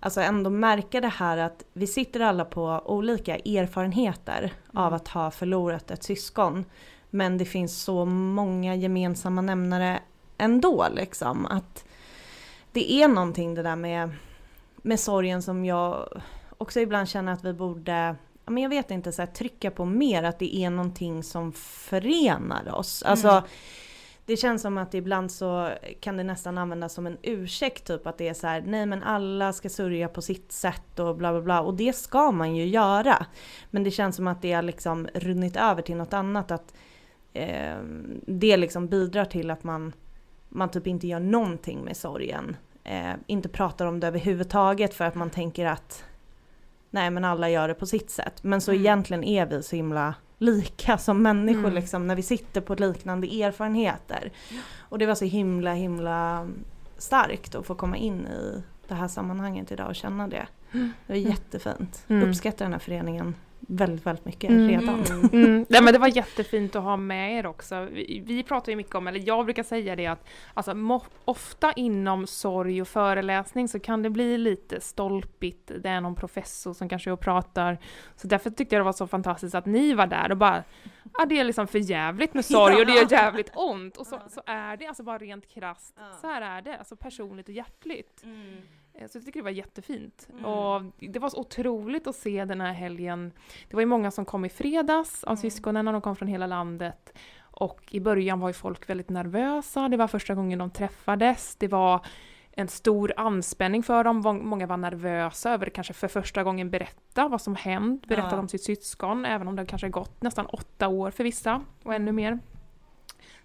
alltså 0.00 0.20
ändå 0.20 0.50
märka 0.50 1.00
det 1.00 1.08
här 1.08 1.38
att 1.38 1.64
vi 1.72 1.86
sitter 1.86 2.20
alla 2.20 2.44
på 2.44 2.82
olika 2.84 3.36
erfarenheter 3.36 4.52
av 4.72 4.94
att 4.94 5.08
ha 5.08 5.30
förlorat 5.30 5.90
ett 5.90 6.02
syskon. 6.02 6.64
Men 7.14 7.38
det 7.38 7.44
finns 7.44 7.82
så 7.82 8.04
många 8.04 8.74
gemensamma 8.74 9.42
nämnare 9.42 10.00
ändå 10.38 10.86
liksom. 10.94 11.46
Att 11.46 11.84
det 12.72 12.92
är 12.92 13.08
någonting 13.08 13.54
det 13.54 13.62
där 13.62 13.76
med, 13.76 14.10
med 14.76 15.00
sorgen 15.00 15.42
som 15.42 15.64
jag 15.64 16.08
också 16.58 16.80
ibland 16.80 17.08
känner 17.08 17.32
att 17.32 17.44
vi 17.44 17.52
borde 17.52 18.16
men 18.46 18.62
jag 18.62 18.70
vet 18.70 18.90
inte, 18.90 19.12
så 19.12 19.22
här, 19.22 19.26
trycka 19.26 19.70
på 19.70 19.84
mer 19.84 20.22
att 20.22 20.38
det 20.38 20.56
är 20.56 20.70
någonting 20.70 21.22
som 21.22 21.52
förenar 21.52 22.74
oss. 22.74 23.02
Alltså, 23.02 23.28
Mm. 23.28 23.44
det 24.26 24.36
känns 24.36 24.62
som 24.62 24.78
att 24.78 24.94
ibland 24.94 25.32
så 25.32 25.70
kan 26.00 26.16
det 26.16 26.24
nästan 26.24 26.58
användas 26.58 26.94
som 26.94 27.06
en 27.06 27.18
ursäkt 27.22 27.86
typ 27.86 28.06
att 28.06 28.18
det 28.18 28.28
är 28.28 28.34
så 28.34 28.46
här, 28.46 28.62
nej 28.66 28.86
men 28.86 29.02
alla 29.02 29.52
ska 29.52 29.68
sörja 29.68 30.08
på 30.08 30.22
sitt 30.22 30.52
sätt 30.52 30.98
och 30.98 31.16
bla 31.16 31.32
bla 31.32 31.40
bla 31.40 31.60
och 31.60 31.74
det 31.74 31.96
ska 31.96 32.30
man 32.30 32.56
ju 32.56 32.66
göra. 32.66 33.26
Men 33.70 33.84
det 33.84 33.90
känns 33.90 34.16
som 34.16 34.26
att 34.26 34.42
det 34.42 34.52
har 34.52 34.62
liksom 34.62 35.08
runnit 35.14 35.56
över 35.56 35.82
till 35.82 35.96
något 35.96 36.12
annat 36.12 36.50
att 36.50 36.74
eh, 37.34 37.76
det 38.26 38.56
liksom 38.56 38.88
bidrar 38.88 39.24
till 39.24 39.50
att 39.50 39.64
man, 39.64 39.92
man 40.48 40.68
typ 40.68 40.86
inte 40.86 41.06
gör 41.06 41.20
någonting 41.20 41.80
med 41.84 41.96
sorgen. 41.96 42.56
Eh, 42.84 43.12
inte 43.26 43.48
pratar 43.48 43.86
om 43.86 44.00
det 44.00 44.06
överhuvudtaget 44.06 44.94
för 44.94 45.04
att 45.04 45.14
man 45.14 45.30
tänker 45.30 45.66
att 45.66 46.04
nej 46.90 47.10
men 47.10 47.24
alla 47.24 47.50
gör 47.50 47.68
det 47.68 47.74
på 47.74 47.86
sitt 47.86 48.10
sätt. 48.10 48.42
Men 48.44 48.60
så 48.60 48.70
Mm. 48.70 48.80
egentligen 48.82 49.24
är 49.24 49.46
vi 49.46 49.62
så 49.62 49.76
himla 49.76 50.14
lika 50.38 50.98
som 50.98 51.22
människor 51.22 51.58
Mm. 51.60 51.74
liksom 51.74 52.06
när 52.06 52.16
vi 52.16 52.22
sitter 52.22 52.60
på 52.60 52.74
liknande 52.74 53.26
erfarenheter. 53.42 54.32
Och 54.78 54.98
det 54.98 55.06
var 55.06 55.14
så 55.14 55.24
himla 55.24 55.72
himla 55.74 56.48
starkt 56.98 57.54
att 57.54 57.66
få 57.66 57.74
komma 57.74 57.96
in 57.96 58.26
i 58.26 58.62
det 58.88 58.94
här 58.94 59.08
sammanhanget 59.08 59.72
idag 59.72 59.88
och 59.88 59.94
känna 59.94 60.28
det. 60.28 60.46
Det 60.72 60.78
var 61.06 61.16
Mm. 61.16 61.30
jättefint. 61.30 62.04
Mm. 62.08 62.28
Uppskattar 62.28 62.64
den 62.64 62.72
här 62.72 62.78
föreningen 62.80 63.34
väldigt, 63.68 64.06
väldigt 64.06 64.24
mycket 64.24 64.50
Mm. 64.50 64.68
redan. 64.68 65.04
Mm. 65.04 65.44
Mm. 65.44 65.66
Nej, 65.68 65.82
men 65.82 65.92
det 65.92 65.98
var 65.98 66.16
jättefint 66.16 66.76
att 66.76 66.82
ha 66.82 66.96
med 66.96 67.38
er 67.38 67.46
också. 67.46 67.84
Vi, 67.84 68.22
vi 68.26 68.42
pratar 68.42 68.72
ju 68.72 68.76
mycket 68.76 68.94
om, 68.94 69.06
eller 69.06 69.22
jag 69.26 69.44
brukar 69.44 69.62
säga 69.62 69.96
det 69.96 70.06
att 70.06 70.26
alltså, 70.54 70.72
mo- 70.72 71.04
ofta 71.24 71.72
inom 71.72 72.26
sorg 72.26 72.80
och 72.82 72.88
föreläsning 72.88 73.68
så 73.68 73.80
kan 73.80 74.02
det 74.02 74.10
bli 74.10 74.38
lite 74.38 74.80
stolpigt. 74.80 75.70
Det 75.82 75.88
är 75.88 76.00
någon 76.00 76.14
professor 76.14 76.72
som 76.74 76.88
kanske 76.88 77.10
och 77.10 77.20
pratar. 77.20 77.78
Så 78.16 78.26
därför 78.26 78.50
tyckte 78.50 78.74
jag 78.74 78.80
det 78.80 78.84
var 78.84 78.92
så 78.92 79.06
fantastiskt 79.06 79.54
att 79.54 79.66
ni 79.66 79.94
var 79.94 80.06
där 80.06 80.30
och 80.30 80.36
bara 80.36 80.64
Ja, 81.18 81.24
det 81.26 81.38
är 81.40 81.44
liksom 81.44 81.66
för 81.66 81.78
jävligt 81.78 82.34
med 82.34 82.44
sorg 82.44 82.74
och 82.80 82.86
det 82.86 82.92
är 82.98 83.12
jävligt 83.12 83.50
ont. 83.54 83.96
Och 83.96 84.06
så, 84.06 84.20
så 84.30 84.42
är 84.46 84.76
det, 84.76 84.86
alltså 84.86 85.02
bara 85.02 85.18
rent 85.18 85.48
krasst. 85.48 85.94
Så 86.20 86.26
här 86.26 86.42
är 86.42 86.62
det, 86.62 86.78
alltså 86.78 86.96
personligt 86.96 87.48
och 87.48 87.54
hjärtligt. 87.54 88.24
Mm. 88.94 89.04
Eh, 89.04 89.08
Så 89.08 89.18
jag 89.18 89.24
tycker 89.24 89.40
det 89.40 89.44
var 89.44 89.50
jättefint. 89.50 90.28
Mm. 90.32 90.44
Och 90.44 90.82
det 90.98 91.18
var 91.18 91.28
så 91.28 91.40
otroligt 91.40 92.06
att 92.06 92.16
se 92.16 92.44
den 92.44 92.60
här 92.60 92.72
helgen. 92.72 93.32
Det 93.68 93.76
var 93.76 93.80
ju 93.82 93.86
många 93.86 94.10
som 94.10 94.24
kom 94.24 94.44
i 94.44 94.48
fredags 94.48 95.24
av 95.24 95.30
Mm. 95.32 95.36
syskonen, 95.42 95.84
de 95.84 96.00
kom 96.00 96.16
från 96.16 96.28
hela 96.28 96.46
landet. 96.46 97.12
Och 97.40 97.80
i 97.94 98.00
början 98.00 98.40
var 98.40 98.48
ju 98.48 98.52
folk 98.52 98.88
väldigt 98.90 99.08
nervösa, 99.08 99.88
det 99.88 99.96
var 99.96 100.08
första 100.08 100.34
gången 100.34 100.58
de 100.58 100.70
träffades. 100.70 101.56
Det 101.56 101.68
var 101.68 102.06
en 102.56 102.68
stor 102.68 103.12
anspänning 103.16 103.82
för 103.82 104.04
dem. 104.04 104.40
Många 104.42 104.66
var 104.66 104.76
nervösa 104.76 105.50
över 105.52 105.66
att 105.66 105.72
kanske 105.72 105.92
för 105.92 106.08
första 106.08 106.42
gången 106.44 106.70
berätta 106.70 107.28
vad 107.28 107.40
som 107.40 107.54
hänt, 107.56 108.06
berätta 108.06 108.28
Ja. 108.30 108.38
om 108.38 108.48
sitt 108.48 108.62
syskon, 108.62 109.24
även 109.24 109.48
om 109.48 109.56
det 109.56 109.66
kanske 109.66 109.88
gått 109.88 110.22
nästan 110.22 110.46
åtta 110.46 110.88
år 110.88 111.10
för 111.10 111.24
vissa 111.24 111.62
och 111.82 111.94
ännu 111.94 112.12
mer. 112.12 112.38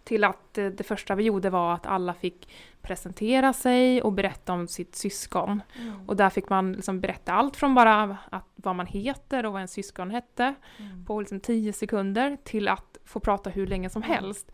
Till 0.04 0.24
att 0.24 0.58
eh, 0.58 0.66
det 0.66 0.84
första 0.84 1.16
vi 1.16 1.24
gjorde 1.24 1.50
var 1.50 1.74
att 1.74 1.86
alla 1.86 2.14
fick 2.14 2.50
presentera 2.82 3.54
sig 3.54 4.02
och 4.02 4.14
berätta 4.14 4.54
om 4.54 4.68
sitt 4.68 4.96
syskon. 4.96 5.62
Och 6.08 6.16
där 6.16 6.30
fick 6.30 6.50
man 6.50 6.74
liksom 6.74 7.00
berätta 7.02 7.34
allt 7.34 7.58
från 7.58 7.76
bara 7.76 8.18
att, 8.30 8.46
vad 8.56 8.76
man 8.76 8.86
heter 8.86 9.46
och 9.46 9.54
vad 9.54 9.62
en 9.62 9.68
syskon 9.68 10.12
hette 10.12 10.56
på 11.08 11.20
liksom 11.20 11.40
10 11.40 11.74
sekunder 11.74 12.38
till 12.44 12.68
att 12.68 12.98
få 13.06 13.20
prata 13.20 13.50
hur 13.50 13.68
länge 13.68 13.90
som 13.90 14.02
helst. 14.02 14.52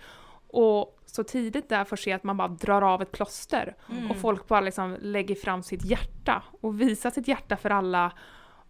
Och 0.47 0.99
så 1.05 1.23
tidigt 1.23 1.69
där 1.69 1.83
får 1.83 1.95
se 1.95 2.11
att 2.11 2.23
man 2.23 2.37
bara 2.37 2.47
drar 2.47 2.81
av 2.81 3.01
ett 3.01 3.11
plåster 3.11 3.75
Mm. 3.89 4.11
och 4.11 4.17
folk 4.17 4.47
bara 4.47 4.61
liksom 4.61 4.97
lägger 5.01 5.35
fram 5.35 5.63
sitt 5.63 5.85
hjärta 5.85 6.43
och 6.61 6.81
visar 6.81 7.09
sitt 7.11 7.27
hjärta 7.27 7.57
för 7.57 7.69
alla 7.69 8.11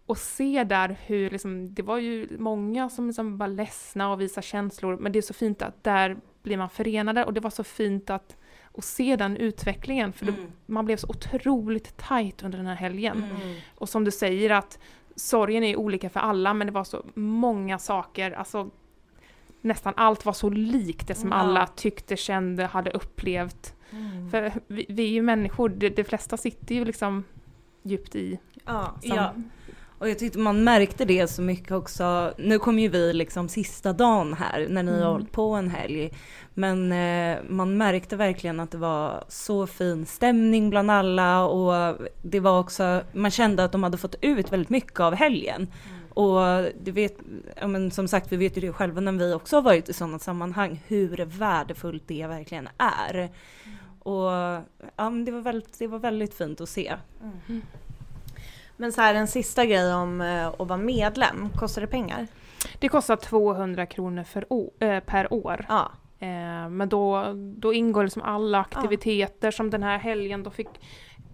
och 0.05 0.17
se 0.17 0.63
där 0.63 0.97
hur 1.05 1.29
liksom, 1.29 1.74
det 1.74 1.81
var 1.81 1.97
ju 1.97 2.27
många 2.39 2.89
som 2.89 3.07
liksom 3.07 3.38
var 3.38 3.47
ledsna 3.47 4.12
och 4.12 4.21
visade 4.21 4.47
känslor 4.47 4.97
men 4.97 5.12
det 5.12 5.19
är 5.19 5.21
så 5.21 5.33
fint 5.33 5.62
att 5.62 5.83
där 5.83 6.17
blir 6.43 6.57
man 6.57 6.69
förenade 6.69 7.25
och 7.25 7.33
det 7.33 7.39
var 7.39 7.50
så 7.50 7.63
fint 7.63 8.09
att, 8.09 8.38
att 8.77 8.84
se 8.84 9.15
den 9.15 9.38
utvecklingen 9.38 10.13
för 10.13 10.25
det, 10.25 10.32
Mm. 10.32 10.51
man 10.65 10.86
blev 10.86 10.98
så 10.98 11.08
otroligt 11.10 11.98
tajt 11.98 12.44
under 12.44 12.58
den 12.58 12.67
här 12.67 12.75
helgen. 12.75 13.24
Mm. 13.41 13.55
Och 13.75 13.89
som 13.89 14.03
du 14.03 14.12
säger 14.12 14.50
att 14.50 14.79
sorgen 15.15 15.63
är 15.63 15.75
olika 15.75 16.10
för 16.10 16.20
alla 16.20 16.53
men 16.53 16.67
det 16.67 16.74
var 16.74 16.84
så 16.84 17.05
många 17.13 17.79
saker, 17.79 18.32
alltså 18.32 18.70
nästan 19.62 19.94
allt 19.98 20.25
var 20.25 20.34
så 20.34 20.50
likt 20.50 21.08
det 21.08 21.15
som 21.15 21.29
Ja. 21.29 21.36
alla 21.36 21.67
tyckte, 21.67 22.17
kände, 22.17 22.65
hade 22.65 22.91
upplevt. 22.91 23.74
Mm. 23.91 24.29
För 24.32 24.53
vi, 24.67 24.86
vi 24.89 25.03
är 25.03 25.10
ju 25.10 25.22
människor, 25.22 25.70
de, 25.70 25.89
de 25.89 26.03
flesta 26.03 26.38
sitter 26.38 26.75
ju 26.75 26.86
liksom 26.86 27.24
djupt 27.84 28.15
i. 28.15 28.39
Ja. 28.65 28.96
Som, 29.01 29.15
Ja. 29.15 29.34
Och 30.05 30.09
jag 30.09 30.19
tyckte 30.19 30.39
man 30.39 30.63
märkte 30.63 31.05
det 31.05 31.27
så 31.27 31.41
mycket 31.41 31.71
också. 31.71 32.33
Nu 32.38 32.59
kom 32.59 32.79
ju 32.79 32.88
vi 32.88 33.13
liksom 33.13 33.50
sista 33.50 33.93
dagen 33.93 34.33
här 34.33 34.67
när 34.69 34.83
ni 34.83 34.91
Mm. 34.91 35.03
har 35.03 35.12
hållit 35.12 35.31
på 35.31 35.53
en 35.53 35.69
helg. 35.69 36.12
Men 36.53 36.91
eh, 36.91 37.38
man 37.50 37.77
märkte 37.77 38.15
verkligen 38.15 38.59
att 38.59 38.71
det 38.71 38.77
var 38.77 39.24
så 39.27 39.67
fin 39.67 40.05
stämning 40.05 40.69
bland 40.69 40.91
alla 40.91 41.45
och 41.45 41.97
det 42.21 42.39
var 42.39 42.59
också, 42.59 43.01
man 43.13 43.31
kände 43.31 43.63
att 43.63 43.71
de 43.71 43.83
hade 43.83 43.97
fått 43.97 44.15
ut 44.21 44.53
väldigt 44.53 44.69
mycket 44.69 45.00
av 45.00 45.15
helgen. 45.15 45.67
Och 46.09 46.39
du 46.81 46.91
vet, 46.91 47.17
ja 47.62 47.67
men 47.67 47.91
som 47.91 48.07
sagt 48.07 48.31
vi 48.31 48.38
vet 48.38 48.57
ju 48.57 48.62
det 48.62 48.74
själva 48.74 49.01
när 49.01 49.12
vi 49.12 49.33
också 49.33 49.55
har 49.55 49.62
varit 49.62 49.89
i 49.89 49.93
sådana 49.93 50.19
sammanhang 50.19 50.83
hur 50.88 51.25
värdefullt 51.25 52.03
det 52.07 52.27
verkligen 52.27 52.69
är. 52.77 53.29
Och 54.00 54.31
ja, 54.95 55.09
men 55.09 55.25
det, 55.25 55.31
var 55.31 55.41
väldigt, 55.41 55.79
det 55.79 55.88
var 55.88 56.00
väldigt 56.00 56.33
fint 56.33 56.62
att 56.62 56.69
se. 56.69 56.93
Men 58.77 58.91
så 58.91 59.01
här 59.01 59.15
en 59.15 59.27
sista 59.27 59.65
grej 59.65 59.94
om 59.94 60.22
eh, 60.22 60.48
att 60.48 60.67
vara 60.67 60.77
medlem, 60.77 61.50
kostar 61.50 61.82
det 61.82 61.88
pengar? 61.88 62.27
Det 62.79 62.89
kostar 62.89 63.15
200 63.15 63.86
kronor 63.86 64.24
för 64.24 64.46
å, 64.53 64.72
eh, 64.79 65.00
per 65.00 65.34
år. 65.34 65.65
Ja. 65.70 65.91
Eh, 66.20 66.70
men 66.70 66.89
då, 66.89 67.34
då 67.58 67.74
ingår 67.74 68.03
liksom 68.03 68.22
alla 68.22 68.60
aktiviteter 68.60 69.51
som 69.51 69.70
den 69.70 69.84
här 69.84 69.98
helgen. 69.98 70.44
Då 70.44 70.50
fick 70.50 70.67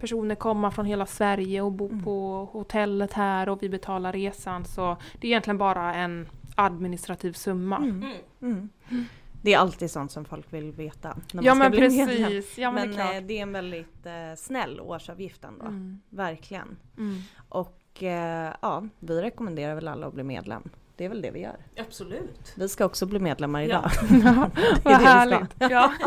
personer 0.00 0.34
komma 0.34 0.70
från 0.70 0.86
hela 0.86 1.06
Sverige 1.06 1.60
och 1.62 1.72
bo 1.72 1.88
Mm. 1.88 2.04
på 2.04 2.48
hotellet 2.52 3.12
här 3.12 3.48
och 3.48 3.62
vi 3.62 3.68
betalar 3.68 4.12
resan. 4.12 4.64
Så 4.64 4.96
det 5.20 5.26
är 5.26 5.30
egentligen 5.30 5.58
bara 5.58 5.94
en 5.94 6.28
administrativ 6.54 7.32
summa. 7.32 7.76
Mm. 7.76 8.04
Mm. 8.42 8.68
Det 9.42 9.54
är 9.54 9.58
alltid 9.58 9.90
sånt 9.90 10.12
som 10.12 10.24
folk 10.24 10.52
vill 10.52 10.72
veta 10.72 11.08
när 11.08 11.34
man 11.34 11.44
Ja 11.44 11.52
ska 11.54 11.58
men 11.58 11.70
bli 11.70 11.80
medlem. 11.80 12.06
precis, 12.32 12.58
ja 12.58 12.72
men, 12.72 12.88
Men 12.88 12.96
det 12.98 13.02
är 13.02 13.06
eh, 13.06 13.12
klart. 13.12 13.28
det 13.28 13.38
är 13.38 13.42
en 13.42 13.52
väldigt 13.52 14.06
eh, 14.06 14.12
snäll 14.36 14.80
årsavgift 14.80 15.44
ändå. 15.44 15.64
Mm. 15.66 16.00
Verkligen. 16.10 16.76
Mm. 16.98 17.16
Och 17.48 18.02
eh, 18.02 18.54
ja, 18.62 18.84
vi 18.98 19.22
rekommenderar 19.22 19.74
väl 19.74 19.88
alla 19.88 20.06
att 20.06 20.14
bli 20.14 20.22
medlem. 20.22 20.62
Det 20.96 21.04
är 21.04 21.08
väl 21.08 21.22
det 21.22 21.30
vi 21.30 21.40
gör. 21.40 21.56
Absolut. 21.76 22.52
Vi 22.56 22.68
ska 22.68 22.84
också 22.84 23.06
bli 23.06 23.18
medlemmar 23.18 23.62
idag. 23.62 23.90
Ja, 24.24 24.50
det 24.56 24.60
är 24.60 24.74
det 24.74 24.80
vad 24.84 24.94
härligt. 24.94 25.54
Ja. 25.58 25.92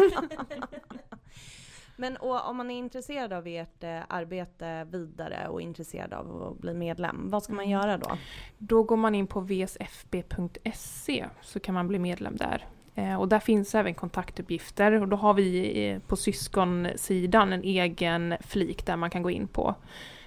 Men 1.97 2.17
och, 2.17 2.49
om 2.49 2.57
man 2.57 2.71
är 2.71 2.77
intresserad 2.77 3.33
av 3.33 3.47
ert 3.47 3.83
eh, 3.83 3.99
arbete 4.09 4.83
vidare 4.91 5.47
och 5.47 5.61
intresserad 5.61 6.13
av 6.13 6.43
att 6.43 6.57
bli 6.57 6.73
medlem, 6.73 7.29
vad 7.29 7.43
ska 7.43 7.53
man 7.53 7.65
Mm. 7.65 7.71
göra 7.79 7.97
då? 7.97 8.17
Då 8.57 8.83
går 8.83 8.97
man 8.97 9.15
in 9.15 9.27
på 9.27 9.39
vsfb.se 9.39 11.25
så 11.41 11.59
kan 11.59 11.73
man 11.73 11.87
bli 11.87 11.99
medlem 11.99 12.35
där. 12.35 12.65
Eh, 12.95 13.15
och 13.15 13.27
där 13.27 13.39
finns 13.39 13.75
även 13.75 13.93
kontaktuppgifter 13.93 15.01
och 15.01 15.07
då 15.07 15.17
har 15.17 15.33
vi 15.33 15.87
eh, 15.87 15.99
på 15.99 16.15
syskonsidan 16.15 17.53
en 17.53 17.63
egen 17.63 18.35
flik 18.41 18.85
där 18.85 18.95
man 18.95 19.09
kan 19.09 19.23
gå 19.23 19.29
in 19.29 19.47
på. 19.47 19.75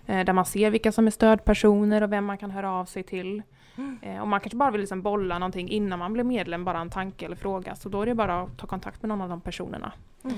Eh, 0.06 0.24
där 0.24 0.32
man 0.32 0.44
ser 0.44 0.70
vilka 0.70 0.92
som 0.92 1.06
är 1.06 1.10
stödpersoner 1.10 2.02
och 2.02 2.12
vem 2.12 2.24
man 2.24 2.38
kan 2.38 2.50
höra 2.50 2.72
av 2.72 2.84
sig 2.84 3.02
till. 3.02 3.42
Mm. 3.76 4.22
och 4.22 4.28
man 4.28 4.40
kanske 4.40 4.56
bara 4.56 4.70
vill 4.70 4.80
liksom 4.80 5.02
bolla 5.02 5.38
någonting 5.38 5.68
innan 5.68 5.98
man 5.98 6.12
blir 6.12 6.24
medlem, 6.24 6.64
bara 6.64 6.78
en 6.78 6.90
tanke 6.90 7.26
eller 7.26 7.36
fråga. 7.36 7.76
Så 7.76 7.88
då 7.88 8.02
är 8.02 8.06
det 8.06 8.14
bara 8.14 8.42
att 8.42 8.58
ta 8.58 8.66
kontakt 8.66 9.02
med 9.02 9.08
någon 9.08 9.20
av 9.20 9.28
de 9.28 9.40
personerna. 9.40 9.92
Mm. 10.24 10.36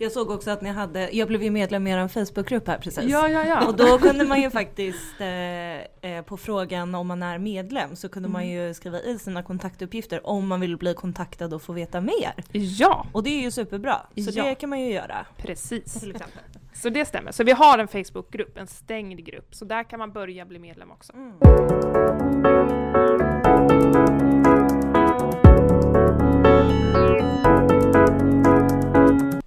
Jag 0.00 0.12
såg 0.12 0.30
också 0.30 0.50
att 0.50 0.62
ni 0.62 0.68
hade, 0.70 1.10
jag 1.12 1.28
blev 1.28 1.42
ju 1.42 1.50
medlem 1.50 1.86
i 1.86 1.90
er 1.90 2.08
Facebookgrupp 2.08 2.68
här 2.68 2.78
precis. 2.78 3.04
ja, 3.04 3.28
ja. 3.28 3.66
Och 3.66 3.76
då 3.76 3.98
kunde 3.98 4.24
man 4.24 4.40
ju 4.42 4.50
faktiskt 4.50 5.20
eh, 5.20 6.10
eh, 6.12 6.24
på 6.24 6.36
frågan 6.36 6.94
om 6.94 7.06
man 7.06 7.22
är 7.22 7.38
medlem 7.38 7.96
så 7.96 8.08
kunde 8.08 8.28
man 8.28 8.48
ju 8.48 8.74
skriva 8.74 9.00
i 9.00 9.18
sina 9.18 9.42
kontaktuppgifter 9.42 10.26
om 10.26 10.48
man 10.48 10.60
vill 10.60 10.76
bli 10.76 10.94
kontaktad 10.94 11.54
och 11.54 11.62
få 11.62 11.72
veta 11.72 12.00
mer. 12.00 12.34
ja, 12.52 13.06
Och 13.12 13.22
det 13.22 13.30
är 13.30 13.40
ju 13.42 13.50
superbra. 13.50 13.96
Så 14.16 14.30
Ja. 14.34 14.44
det 14.44 14.54
kan 14.54 14.70
man 14.70 14.80
ju 14.80 14.92
göra. 14.92 15.26
precis. 15.36 16.00
Till 16.00 16.10
exempel. 16.10 16.42
Så 16.74 16.88
det 16.88 17.04
stämmer. 17.04 17.32
Så 17.32 17.44
vi 17.44 17.52
har 17.52 17.78
en 17.78 17.88
Facebookgrupp, 17.88 18.58
en 18.58 18.66
stängd 18.66 19.24
grupp. 19.24 19.54
Så 19.54 19.64
där 19.64 19.82
kan 19.84 19.98
man 19.98 20.12
börja 20.12 20.44
bli 20.44 20.58
medlem 20.58 20.90
också. 20.90 21.12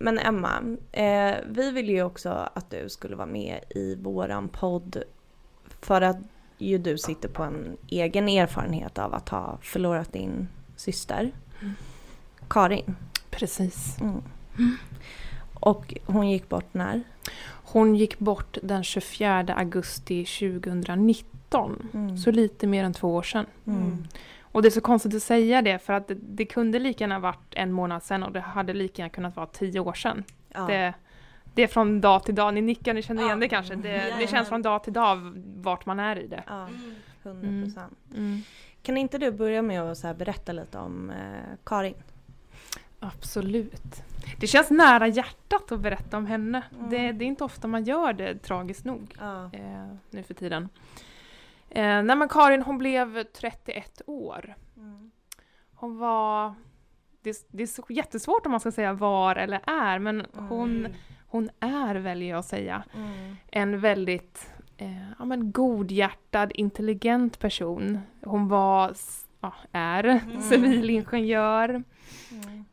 Men 0.01 0.19
Emma, 0.19 0.77
eh, 0.91 1.35
vi 1.45 1.71
vill 1.71 1.89
ju 1.89 2.03
också 2.03 2.49
att 2.53 2.69
du 2.69 2.89
skulle 2.89 3.15
vara 3.15 3.27
med 3.27 3.59
i 3.69 3.95
våran 3.95 4.49
podd 4.49 5.03
för 5.81 6.01
att 6.01 6.17
ju 6.57 6.77
du 6.77 6.97
sitter 6.97 7.29
på 7.29 7.43
en 7.43 7.77
egen 7.87 8.29
erfarenhet 8.29 8.97
av 8.97 9.13
att 9.13 9.29
ha 9.29 9.57
förlorat 9.61 10.13
din 10.13 10.47
syster, 10.75 11.31
Mm. 11.61 11.73
Karin. 12.47 12.95
Precis. 13.29 13.97
Mm. 14.01 14.21
Och 15.59 15.93
hon 16.05 16.29
gick 16.29 16.49
bort 16.49 16.73
när? 16.73 17.03
Hon 17.63 17.95
gick 17.95 18.19
bort 18.19 18.57
den 18.63 18.83
24 18.83 19.53
augusti 19.53 20.25
2019. 20.25 21.89
Mm. 21.93 22.17
Så 22.17 22.31
lite 22.31 22.67
mer 22.67 22.83
än 22.83 22.93
två 22.93 23.15
år 23.15 23.23
sedan. 23.23 23.45
Och 24.51 24.61
det 24.61 24.67
är 24.67 24.69
så 24.69 24.81
konstigt 24.81 25.15
att 25.15 25.23
säga 25.23 25.61
det 25.61 25.79
för 25.79 25.93
att 25.93 26.07
det, 26.07 26.15
det 26.21 26.45
kunde 26.45 26.79
lika 26.79 27.03
gärna 27.03 27.19
varit 27.19 27.53
en 27.55 27.71
månad 27.71 28.03
sedan 28.03 28.23
och 28.23 28.31
det 28.31 28.39
hade 28.39 28.73
lika 28.73 29.01
gärna 29.01 29.09
kunnat 29.09 29.35
vara 29.35 29.45
tio 29.47 29.79
år 29.79 29.93
sedan. 29.93 30.23
Ja. 30.49 30.61
Det, 30.67 30.93
det 31.53 31.63
är 31.63 31.67
från 31.67 32.01
dag 32.01 32.23
till 32.23 32.35
dag, 32.35 32.53
ni 32.53 32.61
nickar, 32.61 32.93
ni 32.93 33.01
känner 33.01 33.21
Ja. 33.21 33.27
igen 33.27 33.39
det 33.39 33.47
kanske. 33.49 33.75
Det, 33.75 33.81
det 33.81 33.97
Jajamän. 33.97 34.27
känns 34.27 34.49
från 34.49 34.61
dag 34.61 34.83
till 34.83 34.93
dag 34.93 35.33
vart 35.55 35.85
man 35.85 35.99
är 35.99 36.15
i 36.19 36.27
det. 36.27 36.43
ja, 36.47 36.67
100 37.23 37.47
Mm. 37.47 37.63
procent. 37.63 37.97
Mm. 38.17 38.41
Kan 38.83 38.97
inte 38.97 39.17
du 39.17 39.31
börja 39.31 39.61
med 39.61 39.81
att 39.81 39.97
så 39.97 40.07
här 40.07 40.13
berätta 40.13 40.51
lite 40.51 40.77
om 40.77 41.09
eh, 41.09 41.15
Karin? 41.63 41.93
Absolut. 42.99 44.03
Det 44.39 44.47
känns 44.47 44.69
nära 44.69 45.07
hjärtat 45.07 45.71
att 45.71 45.79
berätta 45.79 46.17
om 46.17 46.25
henne. 46.25 46.63
Mm. 46.77 46.89
Det, 46.89 47.11
det 47.11 47.25
är 47.25 47.27
inte 47.27 47.43
ofta 47.43 47.67
man 47.67 47.83
gör 47.83 48.13
det, 48.13 48.37
tragiskt 48.37 48.85
nog. 48.85 49.15
Ja. 49.19 49.43
eh, 49.53 49.93
nu 50.09 50.23
för 50.23 50.33
tiden. 50.33 50.69
Eh, 51.71 52.03
nej 52.03 52.15
men 52.15 52.29
Karin 52.29 52.61
hon 52.61 52.77
blev 52.77 53.23
31 53.23 54.01
år. 54.07 54.55
Mm. 54.77 55.11
Hon 55.73 55.97
var, 55.97 56.53
det, 57.21 57.47
det 57.51 57.63
är 57.63 57.67
så 57.67 57.85
jättesvårt 57.89 58.45
om 58.45 58.51
man 58.51 58.59
ska 58.59 58.71
säga 58.71 58.93
var 58.93 59.35
eller 59.35 59.59
är, 59.67 59.99
men 59.99 60.25
hon, 60.33 60.77
Mm. 60.85 60.91
hon 61.27 61.49
är 61.59 61.95
väljer 61.95 62.29
jag 62.29 62.39
att 62.39 62.45
säga, 62.45 62.83
Mm. 62.95 63.35
en 63.51 63.79
väldigt 63.79 64.49
eh, 64.77 65.09
ja, 65.19 65.25
men 65.25 65.51
godhjärtad, 65.51 66.51
intelligent 66.55 67.39
person. 67.39 67.99
Hon 68.23 68.47
var, 68.47 68.93
ja, 69.41 69.53
är 69.71 70.21
civilingenjör, 70.49 71.83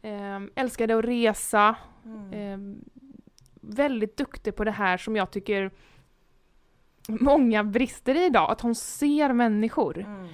Mm. 0.03 0.45
eh, 0.47 0.51
älskade 0.63 0.99
att 0.99 1.05
resa, 1.05 1.77
Mm. 2.05 2.33
eh, 2.33 2.79
väldigt 3.61 4.17
duktig 4.17 4.57
på 4.57 4.65
det 4.65 4.71
här 4.71 4.97
som 4.97 5.17
jag 5.17 5.31
tycker 5.31 5.71
många 7.09 7.65
brister 7.65 8.15
i 8.15 8.25
idag, 8.27 8.51
att 8.51 8.61
hon 8.61 8.75
ser 8.75 9.33
människor. 9.33 9.99
Mm. 9.99 10.29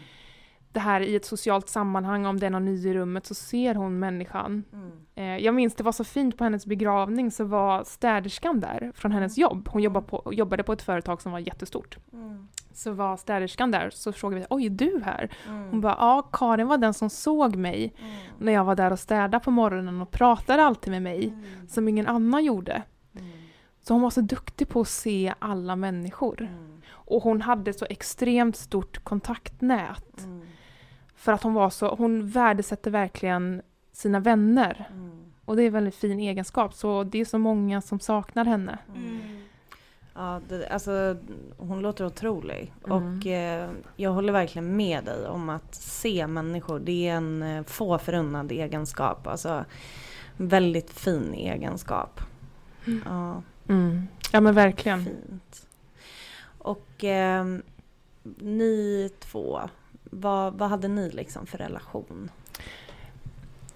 Det 0.73 0.81
här 0.81 1.01
i 1.01 1.17
ett 1.17 1.25
socialt 1.25 1.69
sammanhang, 1.69 2.27
om 2.27 2.41
det 2.41 2.47
är 2.47 2.51
någon 2.51 2.65
ny 2.65 2.89
i 2.89 2.95
rummet, 2.95 3.27
så 3.27 3.35
ser 3.35 3.75
hon 3.75 3.99
människan. 3.99 4.65
Mm. 4.73 4.91
Eh, 5.15 5.45
jag 5.45 5.55
minns 5.55 5.75
det 5.75 5.85
var 5.85 5.93
så 5.93 6.05
fint 6.05 6.39
på 6.39 6.45
hennes 6.45 6.67
begravning 6.67 7.31
så 7.31 7.45
var 7.45 7.85
städerskan 7.85 8.61
där 8.61 8.93
från 8.95 9.13
hennes 9.13 9.39
jobb. 9.39 9.69
Hon 9.73 9.83
jobbade 9.83 10.07
på, 10.07 10.23
jobbade 10.33 10.63
på 10.63 10.73
ett 10.73 10.83
företag 10.83 11.23
som 11.23 11.33
var 11.33 11.39
jättestort. 11.39 11.99
Mm. 12.13 12.49
Så 12.73 12.93
var 12.93 13.17
städerskan 13.17 13.71
där, 13.71 13.91
så 13.91 14.13
frågade 14.13 14.41
vi 14.41 14.47
oj 14.51 14.67
är 14.67 14.71
du 14.71 15.03
här? 15.05 15.31
Mm. 15.49 15.71
Hon 15.71 15.81
bara 15.81 15.97
ja, 15.99 16.29
Karin 16.33 16.67
var 16.67 16.79
den 16.79 16.95
som 16.95 17.11
såg 17.11 17.57
mig 17.57 17.95
Mm. 18.01 18.15
när 18.39 18.53
jag 18.53 18.65
var 18.65 18.75
där 18.75 18.93
och 18.93 18.99
städade 18.99 19.41
på 19.45 19.51
morgonen 19.51 20.01
och 20.03 20.11
pratade 20.11 20.65
alltid 20.65 20.91
med 20.91 21.03
mig, 21.03 21.27
Mm. 21.29 21.69
som 21.69 21.89
ingen 21.89 22.07
annan 22.07 22.45
gjorde. 22.45 22.83
Så 23.85 23.95
hon 23.95 24.03
var 24.03 24.11
så 24.11 24.21
duktig 24.21 24.69
på 24.69 24.81
att 24.81 24.89
se 24.89 25.35
alla 25.39 25.77
människor. 25.77 26.41
Mm. 26.41 26.83
Och 26.91 27.23
hon 27.23 27.41
hade 27.41 27.73
så 27.73 27.87
extremt 27.91 28.57
stort 28.57 29.05
kontaktnät. 29.05 30.19
Mm. 30.19 30.47
För 31.17 31.33
att 31.33 31.43
hon 31.43 31.55
var 31.55 31.71
så, 31.71 31.95
hon 31.95 32.29
värdesätter 32.29 32.91
verkligen 32.91 33.63
sina 33.93 34.21
vänner. 34.21 34.89
Mm. 34.91 35.25
Och 35.45 35.57
det 35.57 35.63
är 35.63 35.67
en 35.67 35.73
väldigt 35.73 35.95
fin 35.95 36.21
egenskap, 36.21 36.75
så 36.75 37.05
det 37.05 37.21
är 37.21 37.25
så 37.25 37.39
många 37.39 37.81
som 37.81 38.01
saknar 38.01 38.45
henne. 38.45 38.79
Mm. 38.95 39.19
Ja, 40.15 40.41
det, 40.49 40.69
alltså 40.69 41.17
hon 41.57 41.81
låter 41.81 42.07
otrolig. 42.07 42.73
Mm. 42.87 42.93
Och 42.93 43.27
eh, 43.27 43.71
jag 43.97 44.11
håller 44.11 44.33
verkligen 44.33 44.77
med 44.77 45.05
dig 45.05 45.27
om 45.27 45.49
att 45.49 45.75
se 45.75 46.27
människor, 46.27 46.79
det 46.79 47.09
är 47.09 47.15
en 47.15 47.43
eh, 47.43 47.65
få 47.65 47.99
förunnad 47.99 48.53
egenskap. 48.53 49.27
Alltså 49.27 49.65
väldigt 50.37 50.91
fin 50.91 51.35
egenskap. 51.35 52.21
Mm. 52.87 53.03
Ja, 53.07 53.43
Mm. 53.69 54.09
Ja 54.33 54.41
men 54.41 54.55
verkligen. 54.55 55.05
fint. 55.05 55.67
Och 56.59 57.05
eh, 57.05 57.45
ni 58.39 59.11
två, 59.19 59.61
vad, 60.05 60.59
vad 60.59 60.69
hade 60.69 60.89
ni 60.89 61.11
liksom 61.11 61.47
för 61.47 61.59
relation? 61.59 62.31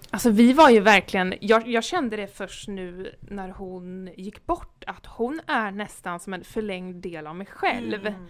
Alltså 0.09 0.29
vi 0.29 0.53
var 0.53 0.69
ju 0.69 0.79
verkligen, 0.79 1.33
jag, 1.41 1.67
jag 1.67 1.83
kände 1.83 2.15
det 2.15 2.27
först 2.27 2.67
nu 2.67 3.15
när 3.19 3.49
hon 3.49 4.09
gick 4.17 4.45
bort, 4.45 4.83
att 4.87 5.05
hon 5.05 5.41
är 5.47 5.71
nästan 5.71 6.19
som 6.19 6.33
en 6.33 6.43
förlängd 6.43 6.95
del 6.95 7.27
av 7.27 7.35
mig 7.35 7.47
själv. 7.47 8.07
Mm. 8.07 8.25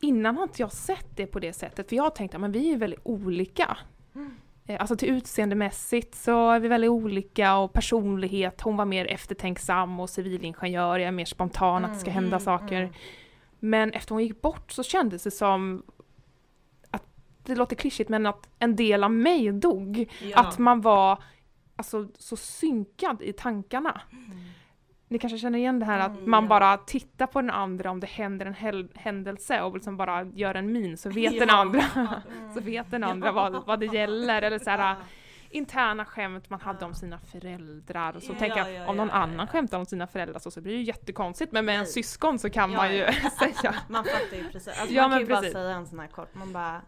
Innan 0.00 0.36
har 0.36 0.42
inte 0.42 0.62
jag 0.62 0.72
sett 0.72 1.16
det 1.16 1.26
på 1.26 1.38
det 1.38 1.52
sättet, 1.52 1.88
för 1.88 1.96
jag 1.96 2.02
har 2.02 2.10
tänkt 2.10 2.34
att 2.34 2.40
men 2.40 2.52
vi 2.52 2.72
är 2.72 2.76
väldigt 2.76 3.00
olika. 3.02 3.78
Mm. 4.14 4.36
Eh, 4.66 4.80
Alltså 4.80 4.96
till 4.96 5.08
utseendemässigt 5.08 6.14
så 6.14 6.50
är 6.50 6.60
vi 6.60 6.68
väldigt 6.68 6.90
olika 6.90 7.56
och 7.56 7.72
personlighet, 7.72 8.60
hon 8.60 8.76
var 8.76 8.84
mer 8.84 9.06
eftertänksam 9.06 10.00
och 10.00 10.10
civilingenjör, 10.10 10.98
jag 10.98 11.08
är 11.08 11.12
mer 11.12 11.24
spontan, 11.24 11.84
att 11.84 11.92
det 11.94 11.98
ska 11.98 12.10
hända 12.10 12.28
Mm, 12.36 12.40
saker. 12.40 12.80
mm. 12.82 12.92
Men 13.58 13.92
efter 13.92 14.14
hon 14.14 14.22
gick 14.22 14.42
bort 14.42 14.72
så 14.72 14.82
kändes 14.82 15.22
det 15.22 15.30
som 15.30 15.82
att, 16.90 17.02
det 17.44 17.54
låter 17.54 17.76
klyschigt, 17.76 18.08
men 18.10 18.26
att 18.26 18.48
en 18.58 18.76
del 18.76 19.04
av 19.04 19.10
mig 19.10 19.52
dog. 19.52 20.10
Ja. 20.22 20.38
Att 20.40 20.58
man 20.58 20.80
var 20.80 21.22
alltså, 21.76 22.08
så 22.18 22.36
synkad 22.36 23.22
i 23.22 23.32
tankarna. 23.32 24.00
Mm. 24.12 24.38
Ni 25.12 25.18
kanske 25.18 25.38
känner 25.38 25.58
igen 25.58 25.78
det 25.78 25.86
här 25.86 25.98
att 26.00 26.16
Mm, 26.16 26.30
man 26.30 26.44
ja. 26.44 26.48
bara 26.48 26.76
tittar 26.76 27.26
på 27.26 27.40
den 27.40 27.50
andra 27.50 27.90
om 27.90 28.00
det 28.00 28.06
händer 28.06 28.46
en 28.46 28.88
händelse 28.94 29.62
och 29.62 29.74
liksom 29.74 29.96
bara 29.96 30.22
gör 30.24 30.54
en 30.54 30.72
min 30.72 30.96
så 30.96 31.10
vet 31.10 31.38
den 31.38 31.48
Ja. 31.48 31.54
andra, 31.56 31.82
Mm. 31.96 32.08
så 32.54 32.60
vet 32.60 32.90
den 32.90 33.04
andra 33.04 33.32
vad, 33.32 33.66
vad 33.66 33.80
det 33.80 33.86
gäller. 33.86 34.42
Eller 34.42 34.58
så 34.58 34.70
här, 34.70 34.96
interna 35.50 36.04
skämt 36.04 36.50
man 36.50 36.60
hade 36.60 36.84
om 36.84 36.94
sina 36.94 37.18
föräldrar. 37.18 38.16
Och 38.16 38.22
så 38.22 38.32
Ja, 38.32 38.38
tänker 38.38 38.58
jag, 38.58 38.72
ja, 38.72 38.86
om 38.88 38.96
någon 38.96 39.08
ja, 39.08 39.14
ja. 39.14 39.20
annan 39.20 39.46
skämtar 39.46 39.78
om 39.78 39.86
sina 39.86 40.06
föräldrar 40.06 40.38
så, 40.40 40.50
så 40.50 40.60
blir 40.60 40.72
det 40.72 40.78
ju 40.78 40.84
jättekonstigt. 40.84 41.52
Men 41.52 41.64
med 41.64 41.78
en 41.80 41.86
syskon 41.86 42.38
så 42.38 42.50
kan 42.50 42.70
Ja, 42.72 42.76
man 42.76 42.92
ju 42.94 42.98
ja. 42.98 43.12
säga 43.38 43.74
Man 43.88 44.04
fattar 44.04 44.36
ju 44.36 44.48
precis. 44.48 44.68
Alltså 44.80 44.94
Ja, 44.94 45.02
man 45.02 45.10
kan 45.10 45.20
ju 45.20 45.26
bara 45.26 45.38
precis. 45.38 45.52
säga 45.52 45.70
en 45.76 45.86
sån 45.86 45.98
här 45.98 46.06
kort. 46.08 46.34
Man 46.34 46.52
bara, 46.52 46.80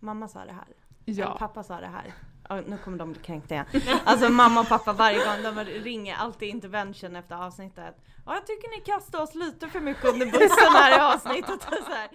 mamma 0.00 0.28
sa 0.28 0.44
det 0.44 0.52
här. 0.52 0.64
Eller 1.06 1.18
ja. 1.22 1.36
pappa 1.38 1.62
sa 1.62 1.80
det 1.80 1.86
här. 1.86 2.12
Ja, 2.48 2.60
nu 2.66 2.78
kommer 2.78 2.98
de 2.98 3.12
bli 3.12 3.22
kränkta 3.22 3.54
igen. 3.54 3.66
Alltså 4.04 4.28
mamma 4.28 4.60
och 4.60 4.68
pappa 4.68 4.92
varje 4.92 5.18
gång 5.18 5.42
de 5.54 5.64
ringer 5.64 6.16
alltid 6.16 6.48
intervention 6.48 7.16
efter 7.16 7.34
avsnittet. 7.46 7.94
Ja 8.26 8.34
jag 8.34 8.46
tycker 8.46 8.78
ni 8.78 8.84
kastar 8.84 9.22
oss 9.22 9.34
lite 9.34 9.68
för 9.68 9.80
mycket 9.80 10.04
under 10.04 10.26
bussen 10.26 10.72
här 10.72 10.98
i 10.98 11.00
avsnittet. 11.14 11.62
Så 11.62 11.92
här. 11.92 12.08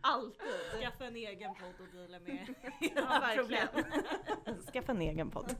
Alltid. 0.00 0.80
Skaffa 0.82 1.04
en 1.04 1.16
egen 1.16 1.54
podd 1.54 1.74
och 1.80 1.96
deala 1.96 2.18
med 2.26 2.54
Ja, 2.96 3.20
verkligen. 3.20 3.68
Skaffa 4.72 4.92
en 4.92 5.00
egen 5.00 5.30
podd. 5.30 5.54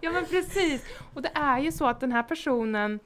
ja 0.00 0.10
men 0.12 0.24
precis. 0.26 0.84
Och 1.14 1.22
det 1.22 1.30
är 1.34 1.58
ju 1.58 1.72
så 1.72 1.86
att 1.86 2.00
den 2.00 2.12
här 2.12 2.22
personen, 2.22 3.00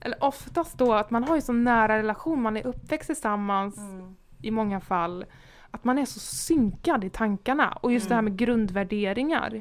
eller 0.00 0.24
oftast 0.24 0.78
då 0.78 0.92
att 0.94 1.10
man 1.10 1.24
har 1.24 1.34
ju 1.34 1.40
så 1.42 1.52
nära 1.52 1.98
relation, 1.98 2.42
man 2.42 2.56
är 2.56 2.66
uppväxt 2.66 3.06
tillsammans 3.06 3.78
Mm. 3.78 4.16
i 4.42 4.50
många 4.50 4.80
fall, 4.80 5.24
att 5.74 5.84
man 5.84 5.98
är 5.98 6.04
så 6.04 6.20
synkad 6.20 7.04
i 7.04 7.10
tankarna. 7.10 7.78
Och 7.80 7.92
just 7.92 8.08
det 8.08 8.14
här 8.14 8.22
med 8.22 8.36
grundvärderingar, 8.36 9.60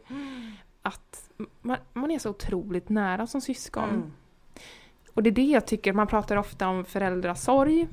att 0.82 1.30
man, 1.62 1.78
man 1.94 2.12
är 2.12 2.20
så 2.20 2.30
otroligt 2.30 2.90
nära 2.90 3.28
som 3.28 3.42
syskon. 3.42 3.90
Mm. 3.90 4.12
Och 5.14 5.24
det 5.24 5.30
är 5.30 5.32
det 5.32 5.42
jag 5.42 5.68
tycker, 5.68 5.94
man 5.94 6.08
pratar 6.08 6.38
ofta 6.38 6.68
om 6.68 6.86
föräldrasorg. 6.86 7.88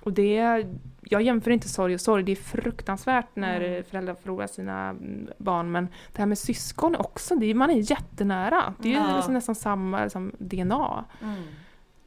Och 0.00 0.12
det, 0.12 0.66
jag 1.00 1.22
jämför 1.22 1.50
inte 1.50 1.68
sorg 1.68 1.94
och 1.94 2.00
sorg, 2.00 2.22
det 2.22 2.32
är 2.32 2.36
fruktansvärt 2.36 3.36
när 3.36 3.60
Mm. 3.60 3.84
föräldrar 3.84 4.14
förlorar 4.14 4.46
sina 4.46 4.88
mm, 4.88 5.28
barn. 5.38 5.72
Men 5.72 5.88
det 6.12 6.18
här 6.18 6.26
med 6.26 6.38
syskon 6.38 6.96
också, 6.96 7.36
det 7.36 7.46
är, 7.46 7.54
man 7.54 7.70
är 7.70 7.90
jättenära. 7.90 8.74
Det 8.78 8.94
är 8.94 9.08
ju 9.08 9.16
liksom 9.16 9.34
nästan 9.34 9.54
samma 9.54 10.02
liksom, 10.02 10.32
DNA. 10.38 11.04
Mm. 11.22 11.42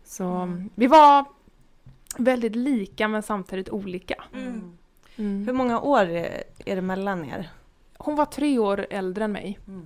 Så 0.04 0.25
Mm. 0.25 0.69
vi 0.75 0.88
var 0.88 1.25
väldigt 2.17 2.56
lika 2.56 3.08
men 3.08 3.23
samtidigt 3.23 3.69
olika. 3.69 4.23
Mm. 5.17 5.45
Hur 5.45 5.54
många 5.54 5.80
år 5.80 6.06
är 6.65 6.75
det 6.75 6.82
mellan 6.82 7.25
er? 7.25 7.49
Hon 7.97 8.15
var 8.15 8.25
tre 8.25 8.60
år 8.60 8.88
äldre 8.89 9.23
än 9.23 9.32
mig. 9.32 9.60
Mm. 9.67 9.86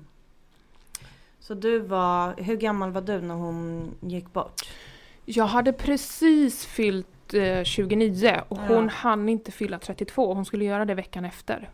Så 1.39 1.53
du 1.53 1.79
var, 1.79 2.33
hur 2.37 2.57
gammal 2.57 2.91
var 2.91 3.01
du 3.01 3.21
när 3.21 3.35
hon 3.35 3.91
gick 4.01 4.33
bort? 4.33 4.61
Jag 5.25 5.45
hade 5.45 5.73
precis 5.73 6.65
fyllt 6.65 7.33
eh, 7.33 7.63
29 7.63 8.41
och 8.49 8.57
hon 8.57 8.83
Ja. 8.83 8.89
hann 8.91 9.29
inte 9.29 9.51
fylla 9.51 9.79
32. 9.79 10.33
Hon 10.33 10.45
skulle 10.45 10.65
göra 10.65 10.85
det 10.85 10.93
veckan 10.95 11.25
efter. 11.25 11.69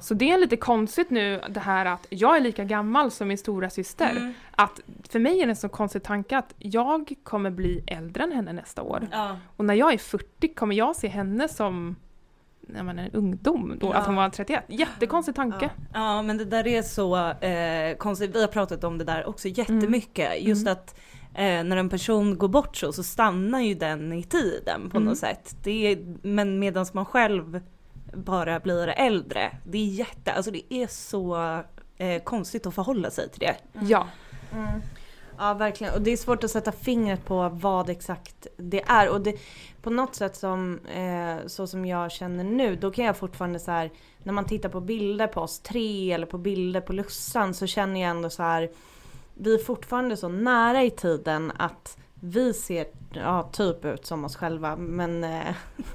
Så 0.00 0.14
det 0.14 0.30
är 0.30 0.38
lite 0.38 0.56
konstigt 0.56 1.10
nu 1.10 1.40
det 1.50 1.60
här 1.60 1.86
att 1.86 2.06
jag 2.10 2.36
är 2.36 2.40
lika 2.40 2.64
gammal 2.64 3.10
som 3.10 3.28
min 3.28 3.38
stora 3.38 3.70
syster. 3.70 4.10
Mm. 4.10 4.34
Att 4.50 4.80
för 5.08 5.18
mig 5.18 5.40
är 5.40 5.46
det 5.46 5.52
en 5.52 5.56
så 5.56 5.68
konstig 5.68 6.02
tanke 6.02 6.38
att 6.38 6.54
jag 6.58 7.14
kommer 7.22 7.50
bli 7.50 7.84
äldre 7.86 8.22
än 8.24 8.32
henne 8.32 8.52
nästa 8.52 8.82
år. 8.82 9.08
Ja. 9.12 9.36
Och 9.56 9.64
när 9.64 9.74
jag 9.74 9.92
är 9.92 9.98
40 9.98 10.54
kommer 10.54 10.76
jag 10.76 10.96
se 10.96 11.08
henne 11.08 11.48
som 11.48 11.96
jag 12.76 12.84
menar, 12.86 13.02
en 13.02 13.10
ungdom 13.12 13.76
då, 13.80 13.86
Ja. 13.86 13.94
att 13.94 14.06
hon 14.06 14.14
var 14.14 14.28
31. 14.30 14.64
Jättekonstig 14.68 15.34
tanke. 15.34 15.70
Ja 15.94 16.22
men 16.22 16.38
det 16.38 16.44
där 16.44 16.66
är 16.66 16.82
så 16.82 17.16
eh, 17.30 17.96
konstigt, 17.96 18.34
vi 18.36 18.40
har 18.40 18.48
pratat 18.48 18.84
om 18.84 18.98
det 18.98 19.04
där 19.04 19.28
också 19.28 19.48
jättemycket. 19.48 20.42
Just 20.42 20.62
Mm. 20.66 20.72
att 20.72 20.94
eh, 21.34 21.64
när 21.64 21.76
en 21.76 21.88
person 21.88 22.38
går 22.38 22.48
bort 22.48 22.76
så, 22.76 22.92
så 22.92 23.02
stannar 23.02 23.60
ju 23.60 23.74
den 23.74 24.12
i 24.12 24.22
tiden 24.22 24.90
på 24.90 24.96
Mm. 24.96 25.08
något 25.08 25.18
sätt. 25.18 25.56
Det 25.62 25.92
är, 25.92 25.98
men 26.22 26.58
medan 26.58 26.86
man 26.92 27.04
själv 27.04 27.60
bara 28.14 28.60
blir 28.60 28.88
äldre, 28.88 29.56
det 29.64 29.78
är 29.78 29.86
jätte, 29.86 30.32
alltså 30.32 30.50
det 30.50 30.74
är 30.74 30.86
så 30.86 31.36
eh, 31.96 32.22
konstigt 32.24 32.66
att 32.66 32.74
förhålla 32.74 33.10
sig 33.10 33.30
till 33.30 33.40
det. 33.40 33.56
Ja. 33.80 34.06
Mm. 34.52 34.68
Ja 35.38 35.54
verkligen. 35.54 35.94
Och 35.94 36.02
det 36.02 36.10
är 36.10 36.16
svårt 36.16 36.44
att 36.44 36.50
sätta 36.50 36.72
fingret 36.72 37.24
på 37.24 37.48
vad 37.48 37.90
exakt 37.90 38.46
det 38.56 38.82
är. 38.86 39.08
Och 39.08 39.20
det, 39.20 39.38
på 39.82 39.90
något 39.90 40.14
sätt 40.14 40.36
som 40.36 40.78
eh, 40.86 41.46
så 41.46 41.66
som 41.66 41.86
jag 41.86 42.12
känner 42.12 42.44
nu 42.44 42.76
då 42.76 42.90
kan 42.90 43.04
jag 43.04 43.16
fortfarande 43.16 43.58
så 43.58 43.70
här 43.70 43.90
när 44.22 44.32
man 44.32 44.44
tittar 44.44 44.68
på 44.68 44.80
bilder 44.80 45.26
på 45.26 45.40
oss 45.40 45.60
tre 45.60 46.12
eller 46.12 46.26
på 46.26 46.38
bilder 46.38 46.80
på 46.80 46.92
Lussan 46.92 47.54
så 47.54 47.66
känner 47.66 48.00
jag 48.00 48.10
ändå 48.10 48.30
så 48.30 48.42
här 48.42 48.70
vi 49.34 49.54
är 49.54 49.58
fortfarande 49.58 50.16
så 50.16 50.28
nära 50.28 50.82
i 50.82 50.90
tiden 50.90 51.52
att 51.56 51.98
vi 52.20 52.54
ser 52.54 52.86
ja, 53.12 53.50
typ 53.52 53.84
ut 53.84 54.06
som 54.06 54.24
oss 54.24 54.36
själva. 54.36 54.76
Men 54.76 55.24
eh, 55.24 55.54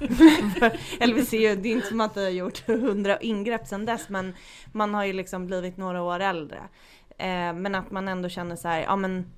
eller 1.00 1.14
vi 1.14 1.24
ser 1.24 1.38
ju, 1.38 1.56
det 1.56 1.68
är 1.68 1.72
inte 1.72 1.86
som 1.86 2.00
att 2.00 2.16
vi 2.16 2.24
har 2.24 2.30
gjort 2.30 2.66
hundra 2.66 3.18
ingrepp 3.18 3.66
sedan 3.66 3.84
dess 3.84 4.08
men 4.08 4.34
man 4.72 4.94
har 4.94 5.04
ju 5.04 5.12
liksom 5.12 5.46
blivit 5.46 5.76
några 5.76 6.02
år 6.02 6.20
äldre. 6.20 6.60
Eh, 7.20 7.52
men 7.52 7.74
att 7.74 7.90
man 7.90 8.08
ändå 8.08 8.28
känner 8.28 8.56
så 8.56 8.68
här, 8.68 8.80
ja 8.80 8.96
men 8.96 9.32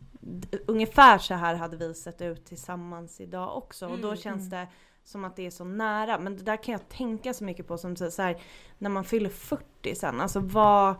ungefär 0.66 1.18
så 1.18 1.35
här 1.35 1.55
hade 1.55 1.77
vi 1.77 1.95
sett 1.95 2.23
ut 2.23 2.45
tillsammans 2.45 3.21
idag 3.21 3.57
också 3.57 3.87
och 3.88 3.99
då 3.99 4.09
Mm, 4.09 4.16
känns 4.21 4.53
mm. 4.53 4.61
det 4.61 4.66
som 5.05 5.25
att 5.25 5.37
det 5.37 5.47
är 5.47 5.51
så 5.51 5.64
nära. 5.64 6.18
Men 6.18 6.37
det 6.37 6.42
där 6.42 6.57
kan 6.57 6.73
jag 6.73 6.88
tänka 6.88 7.35
så 7.35 7.45
mycket 7.45 7.68
på 7.68 7.79
som 7.79 7.97
så 7.97 8.23
här, 8.23 8.37
när 8.79 8.90
man 8.90 9.05
fyller 9.05 9.31
40 9.31 9.95
sen, 9.95 10.21
alltså 10.21 10.40
vad 10.40 10.95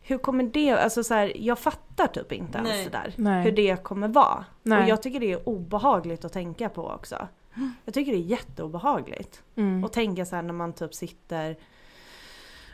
hur 0.00 0.18
kommer 0.18 0.44
det, 0.44 0.70
alltså 0.70 1.04
så 1.04 1.14
här, 1.14 1.32
jag 1.36 1.58
fattar 1.58 2.06
typ 2.06 2.32
inte 2.32 2.58
ens 2.58 2.70
Nej. 2.70 2.84
det 2.84 2.90
där. 2.90 3.14
Nej. 3.16 3.44
Hur 3.44 3.52
det 3.52 3.82
kommer 3.84 4.08
vara. 4.08 4.44
Nej. 4.62 4.82
Och 4.82 4.88
jag 4.88 5.02
tycker 5.02 5.20
det 5.20 5.32
är 5.32 5.48
obehagligt 5.48 6.24
att 6.24 6.32
tänka 6.32 6.68
på 6.68 6.88
också. 6.88 7.28
Jag 7.84 7.94
tycker 7.94 8.12
det 8.12 8.18
är 8.18 8.22
jätteobehagligt. 8.22 9.42
Mm. 9.56 9.84
Och 9.84 9.92
tänka 9.92 10.24
så 10.24 10.36
här 10.36 10.42
när 10.42 10.52
man 10.52 10.72
typ 10.72 10.94
sitter 10.94 11.56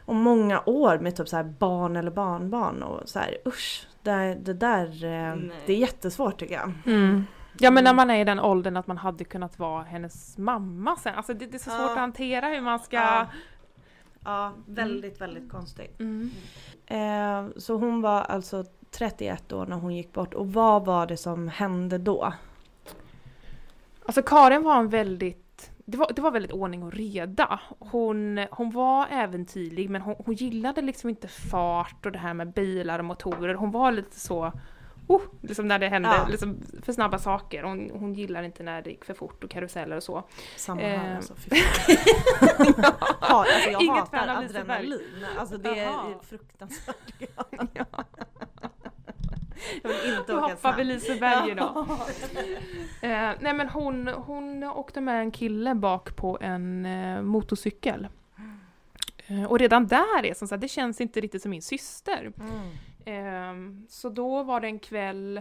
om 0.07 0.16
många 0.23 0.62
år 0.66 0.99
med 0.99 1.16
typ 1.16 1.29
så 1.29 1.37
här 1.37 1.45
barn 1.45 1.97
eller 1.97 2.11
barnbarn 2.11 2.83
och 2.83 3.09
så 3.09 3.19
här 3.19 3.37
usch. 3.47 3.88
Det, 4.03 4.35
det 4.42 4.55
där, 4.55 5.05
eh, 5.05 5.37
Nej. 5.37 5.51
det 5.66 5.73
är 5.73 5.77
jättesvårt 5.77 6.38
tycker 6.38 6.55
jag. 6.55 6.73
Mm. 6.87 7.25
Ja 7.59 7.71
men 7.71 7.85
när 7.85 7.95
man 7.95 8.11
är 8.11 8.21
i 8.21 8.25
den 8.25 8.40
åldern 8.40 8.77
att 8.77 8.87
man 8.87 8.99
hade 8.99 9.25
kunnat 9.25 9.59
vara 9.59 9.83
hennes 9.83 10.38
mamma 10.38 10.97
sen. 10.97 11.14
Alltså 11.14 11.35
det, 11.35 11.47
det 11.47 11.57
är 11.57 11.59
så 11.59 11.71
svårt 11.71 11.81
Ja. 11.81 11.90
att 11.92 11.99
hantera 11.99 12.47
hur 12.47 12.61
man 12.61 12.79
ska... 12.79 12.97
Ja. 12.97 13.27
Ja, 14.25 14.53
väldigt, 14.66 15.21
väldigt 15.21 15.51
konstigt. 15.51 16.01
Mm. 16.01 16.31
Eh, 16.87 17.57
så 17.57 17.75
hon 17.77 18.03
var 18.03 18.21
alltså 18.23 18.64
31 18.90 19.53
år 19.53 19.66
när 19.66 19.77
hon 19.77 19.95
gick 19.97 20.12
bort 20.12 20.35
och 20.35 20.53
vad 20.53 20.85
var 20.85 21.07
det 21.07 21.16
som 21.16 21.49
hände 21.49 21.99
då? 21.99 22.33
Alltså 24.07 24.23
Karin 24.23 24.62
var 24.62 24.79
en 24.79 24.88
väldigt, 24.88 25.45
det 25.88 25.96
var, 25.99 26.12
det 26.16 26.22
var 26.22 26.31
väldigt 26.31 26.53
ordning 26.53 26.83
och 26.83 26.92
reda. 26.92 27.61
Hon, 27.79 28.46
hon 28.51 28.70
var 28.70 29.07
äventyrlig 29.11 29.90
men 29.90 30.03
hon, 30.03 30.14
hon 30.18 30.35
gillade 30.35 30.83
liksom 30.83 31.11
inte 31.11 31.29
fart 31.29 32.07
och 32.07 32.12
det 32.12 32.18
här 32.18 32.35
med 32.35 32.53
bilar 32.53 32.99
och 32.99 33.05
motorer. 33.05 33.55
Hon 33.55 33.70
var 33.70 33.92
lite 33.92 34.20
så 34.20 34.53
oh, 35.07 35.22
liksom 35.42 35.68
när 35.68 35.79
det 35.79 35.88
hände 35.88 36.09
Ja. 36.09 36.27
liksom 36.31 36.59
för 36.83 36.92
snabba 36.92 37.18
saker. 37.18 37.62
Hon, 37.62 37.90
hon 37.94 38.14
gillar 38.14 38.42
inte 38.42 38.62
när 38.62 38.83
det 38.83 38.90
gick 38.90 39.05
för 39.05 39.14
fort 39.14 39.44
och 39.44 39.51
karuseller 39.51 39.96
och 39.96 40.03
så. 40.03 40.22
Samma 40.57 40.81
Eh. 40.83 41.01
här 41.01 41.16
alltså, 41.16 41.35
fy 41.35 41.51
fan. 41.51 42.75
Ha, 43.20 43.38
alltså 43.55 43.70
jag 43.70 43.83
Inget 43.83 43.99
hatar 43.99 44.29
adrenalin. 44.29 45.01
Alltså 45.38 45.59
det 45.59 45.79
är 45.79 46.22
fruktansvärt. 46.22 46.96
Ja. 47.72 47.85
Jag 49.83 49.90
vill 49.90 50.19
inte 50.19 50.35
åka 50.35 50.42
hoppar 50.42 50.57
snabbt. 50.57 50.79
vi 50.79 50.85
Liseberg 50.85 51.51
idag. 51.51 51.87
Eh, 53.03 53.31
nej 53.40 53.55
men 53.55 53.69
hon, 53.69 54.09
hon 54.09 54.64
åkte 54.64 55.01
med 55.01 55.21
en 55.21 55.31
kille 55.31 55.75
bak 55.75 56.16
på 56.16 56.38
en 56.40 56.87
eh, 56.87 57.23
motorcykel. 57.23 58.09
Eh, 59.27 59.45
och 59.45 59.59
redan 59.59 59.87
där 59.87 60.25
är 60.27 60.35
som 60.35 60.49
sagt, 60.49 60.61
det 60.61 60.69
känns 60.69 61.01
inte 61.01 61.21
riktigt 61.21 61.42
som 61.42 61.51
min 61.51 61.62
syster. 61.62 62.33
Mm. 62.40 62.71
Ehm, 63.05 63.87
så 63.88 64.09
då 64.09 64.42
var 64.42 64.61
det 64.61 64.66
en 64.66 64.79
kväll 64.79 65.37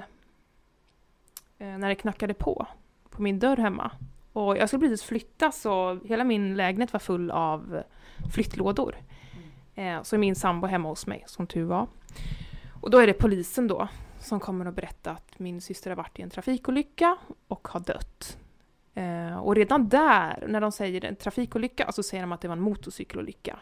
eh, 1.58 1.78
när 1.78 1.90
det 1.90 1.96
knackade 1.96 2.34
på, 2.34 2.68
på 3.10 3.22
min 3.22 3.40
dörr 3.40 3.58
hemma. 3.58 3.92
Och 4.34 4.58
jag 4.58 4.70
skulle 4.70 4.80
precis 4.80 5.04
flytta 5.04 5.52
så 5.52 6.00
hela 6.06 6.24
min 6.24 6.56
lägenhet 6.56 6.94
var 6.94 7.00
full 7.00 7.32
av 7.32 7.84
flyttlådor. 8.34 8.96
Eh, 9.76 10.02
så 10.04 10.16
är 10.16 10.18
min 10.18 10.36
sambo 10.36 10.68
hemma 10.68 10.90
hos 10.90 11.08
mig, 11.08 11.24
som 11.28 11.48
tur 11.48 11.64
var. 11.64 11.88
Och 12.86 12.92
då 12.92 12.98
är 12.98 13.08
det 13.08 13.14
polisen 13.14 13.68
då 13.68 13.88
som 14.20 14.40
kommer 14.40 14.68
och 14.68 14.74
berättar 14.74 15.12
att 15.12 15.40
min 15.40 15.62
syster 15.62 15.92
har 15.92 15.98
varit 15.98 16.20
i 16.20 16.22
en 16.22 16.30
trafikolycka 16.30 17.18
och 17.48 17.68
har 17.68 17.80
dött. 17.80 18.38
Eh, 18.94 19.38
och 19.38 19.56
redan 19.56 19.90
där, 19.90 20.46
när 20.48 20.62
de 20.62 20.72
säger 20.72 21.06
en 21.06 21.16
trafikolycka, 21.16 21.92
så 21.92 22.04
säger 22.04 22.24
de 22.24 22.32
att 22.32 22.42
det 22.42 22.48
var 22.48 22.56
en 22.56 22.62
motorcykelolycka. 22.62 23.60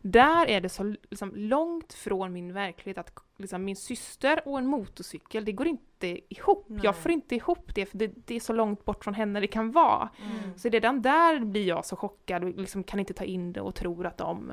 Där 0.00 0.46
är 0.46 0.60
det 0.60 0.68
så 0.68 0.94
liksom, 1.10 1.32
långt 1.34 1.92
från 1.92 2.32
min 2.32 2.52
verklighet 2.52 2.98
att 2.98 3.18
liksom, 3.36 3.64
min 3.64 3.76
syster 3.76 4.48
och 4.48 4.58
en 4.58 4.66
motorcykel, 4.66 5.44
det 5.44 5.52
går 5.52 5.66
inte 5.66 6.34
ihop. 6.34 6.66
Nej. 6.68 6.80
Jag 6.82 6.96
får 6.96 7.12
inte 7.12 7.34
ihop 7.34 7.74
det, 7.74 7.86
för 7.86 7.98
det, 7.98 8.12
det 8.26 8.36
är 8.36 8.40
så 8.40 8.52
långt 8.52 8.84
bort 8.84 9.04
från 9.04 9.14
henne 9.14 9.40
det 9.40 9.46
kan 9.46 9.72
vara. 9.72 10.08
Mm. 10.22 10.58
Så 10.58 10.68
redan 10.68 11.02
där 11.02 11.44
blir 11.44 11.66
jag 11.66 11.84
så 11.84 11.96
chockad 11.96 12.44
och 12.44 12.50
liksom 12.50 12.84
kan 12.84 13.00
inte 13.00 13.14
ta 13.14 13.24
in 13.24 13.52
det 13.52 13.60
och 13.60 13.74
tror 13.74 14.06
att 14.06 14.18
de 14.18 14.52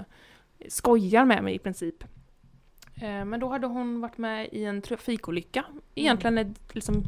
skojar 0.68 1.26
med 1.26 1.44
mig 1.44 1.56
i 1.56 1.60
princip. 1.60 2.04
Eh, 3.02 3.26
Men 3.26 3.40
då 3.40 3.50
hade 3.50 3.68
hon 3.68 4.02
varit 4.02 4.18
med 4.18 4.50
i 4.52 4.66
en 4.66 4.82
trafikolycka. 4.82 5.66
Egentligen 5.96 6.38
ett, 6.38 6.76
liksom, 6.76 7.04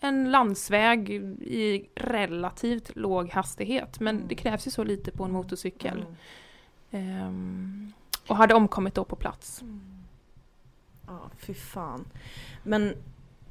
en 0.00 0.30
landsväg 0.30 1.10
i 1.40 1.88
relativt 1.94 2.96
låg 2.96 3.30
hastighet. 3.30 4.00
Men 4.00 4.16
Mm. 4.16 4.28
det 4.28 4.34
krävs 4.34 4.66
ju 4.66 4.70
så 4.70 4.84
lite 4.84 5.10
på 5.10 5.24
en 5.24 5.32
motorcykel. 5.32 6.04
Mm. 6.90 7.08
Ehm, 7.26 7.92
och 8.28 8.36
hade 8.36 8.54
omkommit 8.54 8.94
då 8.94 9.04
på 9.04 9.16
plats. 9.16 9.62
Ja, 11.06 11.20
fy 11.38 11.54
fan. 11.54 12.04
Men 12.62 12.94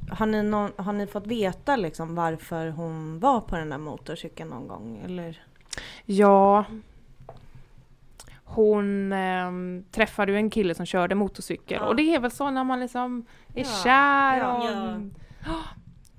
har 0.09 0.25
ni, 0.25 0.43
någon, 0.43 0.71
har 0.77 0.93
ni 0.93 1.07
fått 1.07 1.27
veta 1.27 1.75
liksom 1.75 2.15
varför 2.15 2.69
hon 2.69 3.19
var 3.19 3.41
på 3.41 3.55
den 3.55 3.69
där 3.69 3.77
motorcykeln 3.77 4.49
någon 4.49 4.67
gång? 4.67 5.01
Eller? 5.05 5.43
Ja, 6.05 6.65
hon 8.55 9.13
ehm, 9.13 9.83
träffade 9.91 10.31
ju 10.31 10.37
en 10.37 10.49
kille 10.49 10.75
som 10.75 10.85
körde 10.85 11.15
motorcykel 11.15 11.77
Ja. 11.81 11.87
och 11.87 11.95
det 11.95 12.15
är 12.15 12.19
väl 12.19 12.31
så 12.31 12.51
när 12.51 12.63
man 12.63 12.79
liksom 12.79 13.25
är 13.53 13.59
Ja, 13.63 13.81
kär 13.83 14.37
och... 14.57 14.65
Ja. 15.45 15.59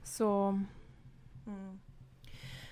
Så... 0.05 0.49
Mm. 1.47 1.79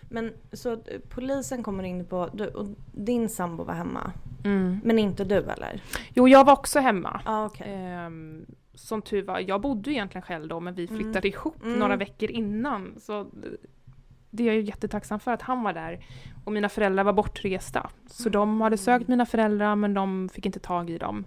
Men 0.08 0.32
så 0.52 0.72
eh, 0.72 0.78
polisen 1.08 1.62
kommer 1.62 1.84
in 1.84 2.04
på, 2.06 2.30
du, 2.32 2.46
och 2.46 2.66
din 2.92 3.28
sambo 3.28 3.64
var 3.64 3.74
hemma, 3.74 4.12
Mm. 4.44 4.80
men 4.84 4.98
inte 4.98 5.24
du 5.24 5.34
eller? 5.36 5.82
Jo, 6.14 6.28
jag 6.28 6.44
var 6.44 6.52
också 6.52 6.80
hemma. 6.80 7.20
Ja 7.24 7.44
okej. 7.46 7.66
Ehm, 7.74 8.46
som 8.74 9.02
tur 9.02 9.22
var, 9.22 9.40
jag 9.40 9.60
bodde 9.60 9.90
egentligen 9.90 10.22
själv 10.22 10.48
då 10.48 10.60
men 10.60 10.74
vi 10.74 10.86
Mm. 10.86 10.96
flyttade 11.00 11.28
ihop 11.28 11.62
Mm. 11.64 11.78
några 11.78 11.96
veckor 11.96 12.30
innan. 12.30 12.94
Så 13.00 13.20
eh, 13.20 13.26
det 14.36 14.48
är 14.48 14.52
jag 14.52 14.62
jättetacksam 14.62 15.20
för 15.20 15.32
att 15.32 15.42
han 15.42 15.62
var 15.62 15.72
där. 15.72 16.04
Och 16.44 16.52
mina 16.52 16.68
föräldrar 16.68 17.04
var 17.04 17.12
bortresta. 17.12 17.90
Så 18.06 18.28
de 18.28 18.60
hade 18.60 18.76
sökt 18.76 19.08
mina 19.08 19.26
föräldrar 19.26 19.76
men 19.76 19.94
de 19.94 20.28
fick 20.28 20.46
inte 20.46 20.60
tag 20.60 20.90
i 20.90 20.98
dem. 20.98 21.24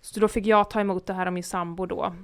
Så 0.00 0.20
då 0.20 0.28
fick 0.28 0.46
jag 0.46 0.70
ta 0.70 0.80
emot 0.80 1.06
det 1.06 1.14
här 1.14 1.26
av 1.26 1.32
min 1.32 1.42
sambo 1.42 1.86
då. 1.86 2.14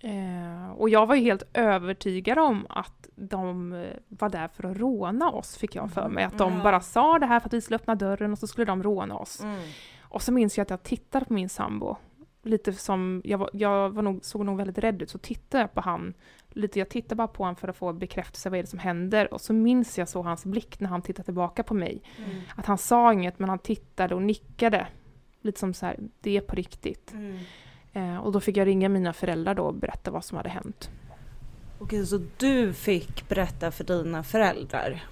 Eh, 0.00 0.70
och 0.76 0.88
jag 0.88 1.06
var 1.06 1.14
ju 1.14 1.22
helt 1.22 1.42
övertygad 1.52 2.38
om 2.38 2.66
att 2.68 3.08
de 3.16 3.72
eh, 3.72 3.96
var 4.08 4.28
där 4.28 4.48
för 4.48 4.66
att 4.66 4.76
råna 4.76 5.30
oss, 5.30 5.56
fick 5.56 5.74
jag 5.74 5.92
för 5.92 6.08
mig. 6.08 6.24
Att 6.24 6.38
de 6.38 6.62
bara 6.62 6.80
sa 6.80 7.18
det 7.18 7.26
här 7.26 7.40
för 7.40 7.48
att 7.48 7.54
vi 7.54 7.60
skulle 7.60 7.76
öppna 7.76 7.94
dörren 7.94 8.32
och 8.32 8.38
så 8.38 8.46
skulle 8.46 8.64
de 8.64 8.82
råna 8.82 9.16
oss. 9.16 9.42
Mm. 9.42 9.60
Och 10.00 10.22
så 10.22 10.32
minns 10.32 10.58
jag 10.58 10.62
att 10.62 10.70
jag 10.70 10.82
tittade 10.82 11.24
på 11.24 11.32
min 11.32 11.48
sambo. 11.48 11.96
Lite 12.42 12.72
som, 12.72 13.22
jag, 13.24 13.38
var, 13.38 13.50
jag 13.52 13.90
var 13.90 14.02
nog, 14.02 14.24
såg 14.24 14.44
nog 14.44 14.56
väldigt 14.56 14.78
rädd 14.78 15.02
ut, 15.02 15.10
så 15.10 15.18
tittade 15.18 15.62
jag 15.62 15.74
på 15.74 15.80
han. 15.80 16.14
Lite, 16.50 16.78
jag 16.78 16.88
tittade 16.88 17.14
bara 17.14 17.28
på 17.28 17.42
honom 17.42 17.56
för 17.56 17.68
att 17.68 17.76
få 17.76 17.92
bekräftelse, 17.92 18.50
vad 18.50 18.58
är 18.58 18.62
det 18.62 18.68
som 18.68 18.78
händer? 18.78 19.34
Och 19.34 19.40
så 19.40 19.52
minns 19.52 19.98
jag 19.98 20.08
så 20.08 20.22
hans 20.22 20.44
blick 20.44 20.80
när 20.80 20.88
han 20.88 21.02
tittade 21.02 21.24
tillbaka 21.24 21.62
på 21.62 21.74
mig. 21.74 22.02
Mm. 22.18 22.40
Att 22.56 22.66
han 22.66 22.78
sa 22.78 23.12
inget, 23.12 23.38
men 23.38 23.48
han 23.48 23.58
tittade 23.58 24.14
och 24.14 24.22
nickade. 24.22 24.86
Lite 25.42 25.60
som 25.60 25.74
så 25.74 25.86
här, 25.86 25.98
det 26.20 26.36
är 26.36 26.40
på 26.40 26.56
riktigt. 26.56 27.12
Mm. 27.12 27.38
Eh, 27.92 28.16
och 28.16 28.32
då 28.32 28.40
fick 28.40 28.56
jag 28.56 28.66
ringa 28.66 28.88
mina 28.88 29.12
föräldrar 29.12 29.54
då 29.54 29.62
och 29.62 29.74
berätta 29.74 30.10
vad 30.10 30.24
som 30.24 30.36
hade 30.36 30.48
hänt. 30.48 30.90
Okej, 31.78 32.06
så 32.06 32.20
du 32.36 32.72
fick 32.72 33.28
berätta 33.28 33.70
för 33.70 33.84
dina 33.84 34.22
föräldrar. 34.22 35.04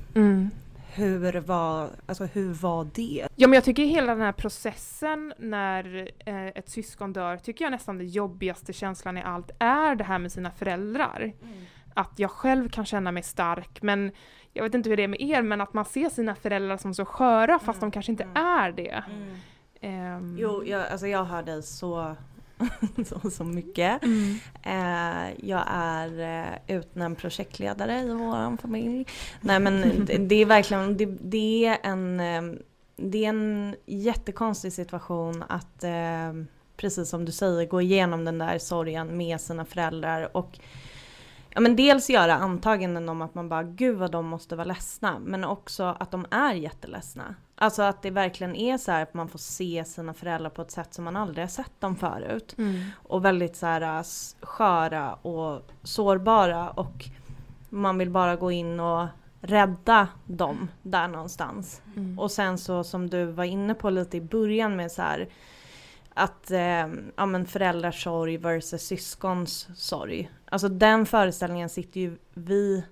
Hur 0.99 1.41
var, 1.41 1.91
alltså 2.07 2.25
hur 2.25 2.53
var 2.53 2.89
det? 2.95 3.29
Ja 3.37 3.49
men 3.49 3.53
jag 3.55 3.65
tycker 3.65 3.85
hela 3.85 4.15
den 4.15 4.23
här 4.23 4.33
processen 4.33 5.35
när 5.39 6.11
eh, 6.27 6.47
ett 6.47 6.69
syskon 6.69 7.13
dör, 7.13 7.37
tycker 7.37 7.65
jag 7.65 7.73
nästan 7.73 7.99
det 7.99 8.05
jobbigaste 8.05 8.73
känslan 8.73 9.19
i 9.19 9.23
allt 9.23 9.51
är 9.59 9.95
det 9.95 10.05
här 10.05 10.19
med 10.19 10.33
sina 10.33 10.51
föräldrar. 10.51 11.33
Att 11.95 12.19
jag 12.19 12.31
själv 12.31 12.69
kan 12.69 12.87
känna 12.87 13.13
mig 13.13 13.23
stark 13.23 13.83
men 13.83 14.13
jag 14.53 14.63
vet 14.63 14.75
inte 14.75 14.89
hur 14.91 14.97
det 14.97 15.03
är 15.03 15.09
med 15.09 15.21
er 15.21 15.43
men 15.43 15.61
att 15.61 15.75
man 15.75 15.85
ser 15.85 16.09
sina 16.09 16.35
föräldrar 16.35 16.77
som 16.77 16.95
så 16.95 17.05
sköra 17.05 17.59
fast 17.59 17.79
Mm, 17.79 17.81
de 17.81 17.91
kanske 17.91 18.13
inte 18.13 18.25
mm. 18.25 18.37
är 18.37 18.73
det. 18.73 19.05
Ehm, 19.81 20.37
Jo, 20.39 20.65
jag, 20.65 20.89
alltså 20.89 21.07
jag 21.07 21.25
hör 21.25 21.43
dig 21.43 21.63
så, 21.63 22.17
så, 23.07 23.31
så 23.31 23.44
mycket. 23.44 24.03
Mm. 24.03 24.38
Eh, 24.62 25.49
jag 25.49 25.64
är 25.66 26.21
eh, 26.21 26.77
utnämnd 26.77 27.18
projektledare 27.18 28.01
i 28.01 28.09
vår 28.09 28.57
familj. 28.57 29.07
Nej 29.40 29.61
men 29.61 30.05
det, 30.07 30.16
det 30.16 30.35
är 30.35 30.47
verkligen, 30.47 30.97
det, 30.97 31.07
det 31.07 31.66
är 31.66 31.79
en, 31.83 32.21
eh, 32.21 32.42
det 32.97 33.25
är 33.25 33.29
en 33.29 33.77
jättekonstig 33.87 34.73
situation 34.73 35.44
att 35.49 35.85
eh, 35.85 36.33
precis 36.77 37.09
som 37.09 37.25
du 37.25 37.33
säger 37.33 37.66
gå 37.66 37.81
igenom 37.81 38.25
den 38.25 38.38
där 38.38 38.59
sorgen 38.59 39.16
med 39.16 39.40
sina 39.40 39.64
föräldrar 39.64 40.37
och 40.37 40.59
Ja 41.51 41.61
men 41.61 41.77
dels 41.77 42.11
göra 42.11 42.35
antaganden 42.35 43.09
om 43.09 43.23
att 43.23 43.35
man 43.35 43.49
bara 43.49 43.62
gud 43.62 43.97
vad 43.97 44.11
de 44.11 44.27
måste 44.27 44.57
vara 44.57 44.64
ledsna 44.64 45.18
men 45.18 45.44
också 45.44 45.97
att 46.01 46.11
de 46.11 46.27
är 46.31 46.55
jätteledsna. 46.55 47.35
Alltså 47.61 47.83
att 47.83 48.03
det 48.03 48.11
verkligen 48.11 48.57
är 48.57 48.79
så 48.79 48.92
här 48.92 49.03
att 49.03 49.14
man 49.14 49.29
får 49.29 49.38
se 49.38 49.85
sina 49.87 50.14
föräldrar 50.14 50.51
på 50.51 50.62
ett 50.62 50.71
sätt 50.71 50.94
som 50.94 51.05
man 51.05 51.16
aldrig 51.16 51.42
har 51.44 51.49
sett 51.49 51.81
dem 51.81 51.97
förut 51.97 52.55
Mm. 52.59 52.81
och 52.94 53.25
väldigt 53.25 53.57
så 53.57 53.66
här 53.66 53.81
äh, 53.99 54.05
sköra 54.40 55.14
och 55.14 55.62
sårbara 55.83 56.71
och 56.71 57.05
man 57.68 57.99
vill 57.99 58.11
bara 58.11 58.37
gå 58.37 58.51
in 58.53 58.81
och 58.81 59.07
rädda 59.40 60.09
dem 60.27 60.68
där 60.83 61.09
någonstans. 61.09 61.83
Mm. 61.97 62.18
Och 62.18 62.31
sen 62.31 62.59
så 62.59 62.85
som 62.85 63.11
du 63.11 63.25
var 63.25 63.44
inne 63.44 63.75
på 63.75 63.90
lite 63.90 64.16
i 64.16 64.21
början 64.21 64.77
med 64.77 64.92
så 64.92 65.03
här 65.03 65.29
att 66.14 66.51
eh, 66.51 66.87
ja, 67.16 67.27
men 67.27 67.47
föräldrars 67.47 68.05
sorg 68.05 68.37
versus 68.37 68.83
syskons 68.83 69.68
sorg. 69.75 70.31
Alltså 70.44 70.68
den 70.68 71.07
föreställningen 71.07 71.68
sitter 71.68 72.01
ju 72.01 72.16
vi 72.35 72.85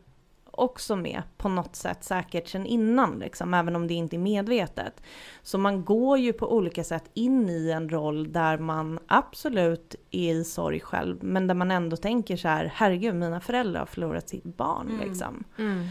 också 0.57 0.97
med 0.97 1.23
på 1.37 1.49
något 1.49 1.77
sätt 1.77 2.05
säkert 2.05 2.49
sen 2.49 2.67
innan 2.67 3.19
liksom, 3.19 3.55
även 3.55 3.77
om 3.77 3.87
det 3.87 3.95
inte 3.95 4.17
är 4.17 4.19
medvetet. 4.19 5.03
Så 5.43 5.59
man 5.59 5.85
går 5.85 6.19
ju 6.19 6.33
på 6.33 6.53
olika 6.57 6.85
sätt 6.85 7.05
in 7.15 7.49
i 7.49 7.71
en 7.71 7.89
roll 7.89 8.33
där 8.33 8.59
man 8.59 8.99
absolut 9.07 9.95
är 10.11 10.35
i 10.35 10.45
sorg 10.45 10.81
själv 10.81 11.25
men 11.25 11.47
där 11.47 11.55
man 11.55 11.71
ändå 11.71 11.97
tänker 11.97 12.37
så 12.37 12.49
här, 12.49 12.73
herregud 12.75 13.15
mina 13.15 13.41
föräldrar 13.41 13.79
har 13.81 13.87
förlorat 13.87 14.29
sitt 14.29 14.45
barn 14.45 14.89
Mm. 14.89 15.09
liksom. 15.09 15.45
Mm. 15.59 15.87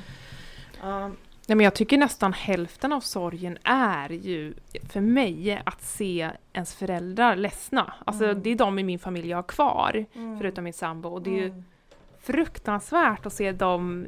Ja, 0.82 1.12
Nej, 1.48 1.56
men 1.56 1.64
jag 1.64 1.76
tycker 1.76 1.98
nästan 1.98 2.34
hälften 2.34 2.92
av 2.94 3.00
sorgen 3.02 3.58
är 3.64 4.10
ju 4.10 4.54
för 4.90 5.02
mig 5.02 5.62
att 5.66 5.82
se 5.84 6.30
ens 6.54 6.76
föräldrar 6.76 7.36
ledsna. 7.36 7.94
Alltså 8.06 8.24
Mm. 8.24 8.42
det 8.44 8.50
är 8.50 8.56
de 8.56 8.80
i 8.80 8.84
min 8.84 9.00
familj 9.00 9.30
jag 9.30 9.38
har 9.38 9.44
kvar, 9.44 10.06
mm. 10.14 10.38
förutom 10.40 10.64
min 10.64 10.74
sambo. 10.74 11.10
Och 11.10 11.22
det 11.22 11.30
är 11.30 11.42
ju 11.42 11.48
Mm. 11.48 11.64
Fruktansvärt 12.26 13.26
att 13.26 13.34
se 13.34 13.52
dem 13.52 14.08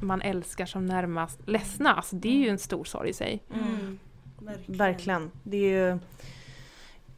man 0.00 0.22
älskar 0.22 0.66
som 0.66 0.86
närmast 0.86 1.38
ledsna. 1.48 1.94
Alltså 1.94 2.16
det 2.16 2.28
är 2.28 2.38
ju 2.44 2.48
en 2.48 2.58
stor 2.58 2.84
sorg 2.84 3.10
i 3.10 3.12
sig. 3.12 3.42
Mm. 3.54 3.98
Verkligen. 4.66 5.30
Det 5.42 5.56
är 5.56 5.92
ju... 5.92 5.98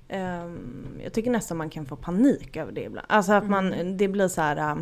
ehm, 0.09 1.01
jag 1.05 1.13
tycker 1.13 1.31
nästan 1.31 1.57
man 1.57 1.71
kan 1.71 1.87
få 1.87 1.97
panik 1.97 2.57
över 2.57 2.73
det 2.73 2.83
ibland. 2.85 3.07
Alltså 3.11 3.33
att 3.33 3.49
man, 3.49 3.73
Mm. 3.73 3.97
det 3.97 4.09
blir 4.09 4.29
så 4.29 4.41
här... 4.41 4.77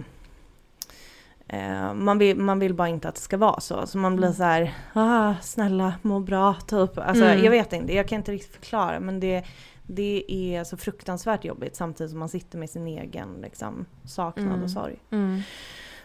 eh, 1.49 1.95
man, 1.95 2.19
vill, 2.19 2.37
man 2.37 2.59
vill 2.59 2.75
bara 2.75 2.89
inte 2.89 3.09
att 3.09 3.15
det 3.15 3.21
ska 3.21 3.37
vara 3.37 3.61
så. 3.61 3.87
Så 3.87 3.99
man 3.99 4.17
blir 4.17 4.27
Mm. 4.27 4.37
så 4.37 4.43
här, 4.43 4.75
ah, 4.93 5.35
snälla 5.43 5.95
må 6.03 6.21
bra 6.21 6.55
typ. 6.55 6.99
Alltså 6.99 7.25
Mm. 7.25 7.45
jag 7.45 7.51
vet 7.51 7.73
inte, 7.73 7.95
jag 7.95 8.09
kan 8.09 8.17
inte 8.19 8.33
riktigt 8.33 8.53
förklara 8.55 9.01
men 9.01 9.21
det, 9.21 9.45
Det 9.91 10.25
är 10.29 10.65
så 10.65 10.77
fruktansvärt 10.77 11.45
jobbigt 11.45 11.77
samtidigt 11.77 12.11
som 12.11 12.19
man 12.19 12.29
sitter 12.29 12.59
med 12.59 12.71
sin 12.71 12.87
egen 12.87 13.35
liksom, 13.43 13.87
saknad 14.05 14.47
Mm. 14.47 14.63
och 14.63 14.71
sorg. 14.71 14.97
Mm. 15.11 15.41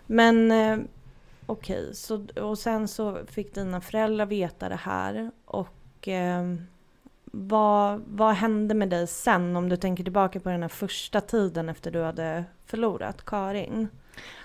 Men 0.05 0.51
eh, 0.51 0.77
okej, 1.45 1.95
så 1.95 2.27
och 2.41 2.59
sen 2.59 2.87
så 2.87 3.25
fick 3.25 3.55
dina 3.55 3.81
föräldrar 3.81 4.25
veta 4.25 4.69
det 4.69 4.75
här 4.75 5.31
och 5.45 6.07
eh, 6.07 6.55
vad, 7.25 8.01
vad 8.07 8.33
hände 8.35 8.73
med 8.75 8.89
dig 8.89 9.07
sen 9.07 9.55
om 9.55 9.69
du 9.69 9.77
tänker 9.77 10.03
tillbaka 10.03 10.39
på 10.39 10.49
den 10.49 10.61
här 10.61 10.69
första 10.69 11.21
tiden 11.21 11.69
efter 11.69 11.91
du 11.91 12.01
hade 12.03 12.43
förlorat 12.65 13.25
Karin? 13.25 13.87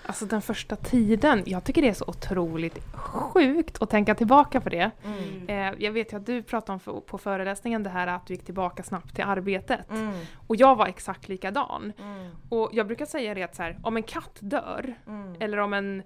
Alltså 0.05 0.25
den 0.25 0.41
första 0.41 0.75
tiden, 0.75 1.43
jag 1.45 1.63
tycker 1.63 1.81
det 1.81 1.89
är 1.89 1.93
så 1.93 2.05
otroligt 2.07 2.79
sjukt 2.93 3.81
att 3.81 3.89
tänka 3.89 4.15
tillbaka 4.15 4.61
på 4.61 4.69
det. 4.69 4.91
Mm. 5.05 5.47
Eh, 5.73 5.83
jag 5.83 5.91
vet 5.91 6.13
ju 6.13 6.17
att 6.17 6.25
du 6.25 6.43
pratade 6.43 6.79
om 6.85 7.01
på 7.01 7.17
föreläsningen 7.17 7.83
det 7.83 7.89
här 7.89 8.07
att 8.07 8.27
du 8.27 8.33
gick 8.33 8.45
tillbaka 8.45 8.83
snabbt 8.83 9.15
till 9.15 9.23
arbetet. 9.23 9.89
Mm, 9.91 10.13
Och 10.47 10.55
jag 10.55 10.75
var 10.75 10.87
exakt 10.87 11.29
likadan. 11.29 11.93
mm, 11.99 12.31
Och 12.49 12.69
jag 12.73 12.87
brukar 12.87 13.05
säga 13.05 13.33
det 13.33 13.43
att 13.43 13.55
så 13.55 13.63
här, 13.63 13.79
om 13.83 13.97
en 13.97 14.03
katt 14.03 14.37
dör, 14.39 14.95
mm. 15.07 15.35
eller 15.39 15.57
om, 15.57 15.73
en, 15.73 16.03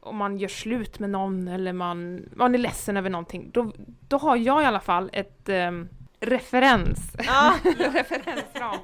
om 0.00 0.16
man 0.16 0.36
gör 0.36 0.48
slut 0.48 0.98
med 0.98 1.10
någon 1.10 1.48
eller 1.48 1.72
man, 1.72 2.28
man 2.34 2.54
är 2.54 2.58
ledsen 2.58 2.96
över 2.96 3.10
någonting, 3.10 3.50
då, 3.52 3.72
då 4.08 4.16
har 4.18 4.36
jag 4.36 4.62
i 4.62 4.64
alla 4.64 4.80
fall 4.80 5.10
ett 5.12 5.48
ehm, 5.48 5.88
referens, 6.20 7.12
Ja. 7.26 7.54
referensram 7.78 8.76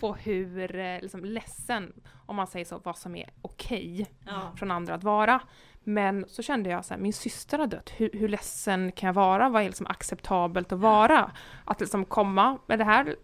på 0.00 0.14
hur 0.14 0.76
eh, 0.78 1.00
liksom, 1.00 1.24
ledsen, 1.24 1.92
om 2.26 2.36
man 2.36 2.46
säger 2.46 2.64
så, 2.64 2.80
vad 2.84 2.98
som 2.98 3.16
är 3.16 3.30
okej 3.42 4.06
Ja. 4.26 4.52
från 4.56 4.70
andra 4.70 4.94
att 4.94 5.04
vara. 5.04 5.40
Men 5.84 6.24
så 6.28 6.42
kände 6.42 6.70
jag 6.70 6.84
så 6.84 6.94
här, 6.94 7.00
min 7.00 7.12
syster 7.12 7.58
har 7.58 7.66
dött, 7.66 7.90
hur, 7.96 8.10
hur 8.12 8.28
ledsen 8.28 8.92
kan 8.92 9.06
jag 9.06 9.14
vara? 9.14 9.48
Vad 9.48 9.62
är 9.62 9.66
liksom 9.66 9.86
acceptabelt 9.86 10.72
att 10.72 10.78
vara? 10.78 11.30
Att 11.64 11.80
liksom 11.80 12.04
komma 12.04 12.58
med 12.66 12.78
det 12.78 12.84
här 12.84 13.16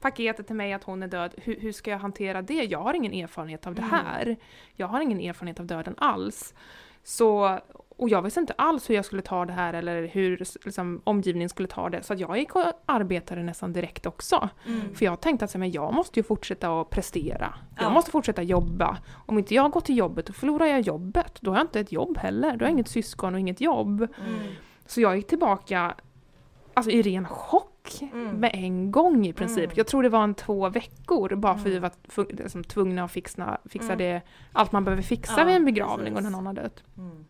paketet 0.00 0.46
till 0.46 0.56
mig 0.56 0.72
att 0.72 0.84
hon 0.84 1.02
är 1.02 1.08
död, 1.08 1.34
hur, 1.36 1.60
hur 1.60 1.72
ska 1.72 1.90
jag 1.90 1.98
hantera 1.98 2.42
det? 2.42 2.64
Jag 2.64 2.78
har 2.78 2.94
ingen 2.94 3.12
erfarenhet 3.12 3.66
av 3.66 3.74
det 3.74 3.82
här. 3.82 4.36
Jag 4.74 4.86
har 4.86 5.00
ingen 5.00 5.20
erfarenhet 5.20 5.60
av 5.60 5.66
döden 5.66 5.94
alls. 5.98 6.54
Så, 7.02 7.60
och 7.96 8.08
jag 8.08 8.22
visste 8.22 8.40
inte 8.40 8.52
alls 8.58 8.90
hur 8.90 8.94
jag 8.94 9.04
skulle 9.04 9.22
ta 9.22 9.44
det 9.44 9.52
här 9.52 9.74
eller 9.74 10.06
hur 10.06 10.36
liksom, 10.64 11.00
omgivningen 11.04 11.48
skulle 11.48 11.68
ta 11.68 11.90
det. 11.90 12.02
Så 12.02 12.14
jag 12.14 12.38
gick 12.38 12.56
och 12.56 12.64
arbetade 12.86 13.42
nästan 13.42 13.72
direkt 13.72 14.06
också. 14.06 14.48
Mm. 14.66 14.94
För 14.94 15.04
jag 15.04 15.20
tänkte 15.20 15.44
att 15.44 15.54
men 15.56 15.70
jag 15.70 15.94
måste 15.94 16.20
ju 16.20 16.24
fortsätta 16.24 16.80
att 16.80 16.90
prestera. 16.90 17.54
Jag 17.76 17.84
Ja. 17.84 17.90
måste 17.90 18.10
fortsätta 18.10 18.42
jobba. 18.42 18.98
Om 19.26 19.38
inte 19.38 19.54
jag 19.54 19.70
går 19.70 19.80
till 19.80 19.96
jobbet, 19.96 20.26
då 20.26 20.32
förlorar 20.32 20.66
jag 20.66 20.80
jobbet. 20.80 21.38
Då 21.40 21.50
har 21.50 21.56
jag 21.58 21.64
inte 21.64 21.80
ett 21.80 21.92
jobb 21.92 22.18
heller. 22.18 22.50
Då 22.50 22.56
har 22.64 22.68
jag 22.68 22.70
inget 22.70 22.88
syskon 22.88 23.34
och 23.34 23.40
inget 23.40 23.60
jobb. 23.60 24.00
Mm. 24.02 24.38
Så 24.86 25.00
jag 25.00 25.16
gick 25.16 25.26
tillbaka 25.26 25.94
alltså, 26.74 26.90
i 26.90 27.02
ren 27.02 27.28
chock 27.28 27.72
Mm. 28.12 28.28
med 28.36 28.50
en 28.54 28.90
gång 28.92 29.26
i 29.26 29.32
princip. 29.32 29.64
Mm. 29.64 29.74
Jag 29.76 29.86
tror 29.86 30.02
det 30.02 30.08
var 30.08 30.24
en 30.24 30.34
två 30.34 30.68
veckor 30.68 31.34
bara 31.36 31.54
för 31.58 31.60
Mm. 31.70 31.72
vi 31.72 31.78
var 31.78 31.92
liksom, 32.42 32.64
tvungna 32.64 33.04
att 33.04 33.10
fixa, 33.10 33.58
fixa 33.68 33.86
Mm. 33.92 33.98
det, 33.98 34.20
allt 34.52 34.72
man 34.72 34.84
behöver 34.84 35.02
fixa 35.02 35.34
Ja, 35.38 35.44
vid 35.44 35.56
en 35.56 35.64
begravning 35.64 36.12
och 36.12 36.18
precis. 36.18 36.22
när 36.24 36.30
någon 36.42 36.46
har 36.46 36.52
dött. 36.54 36.84
Mm. 36.98 37.24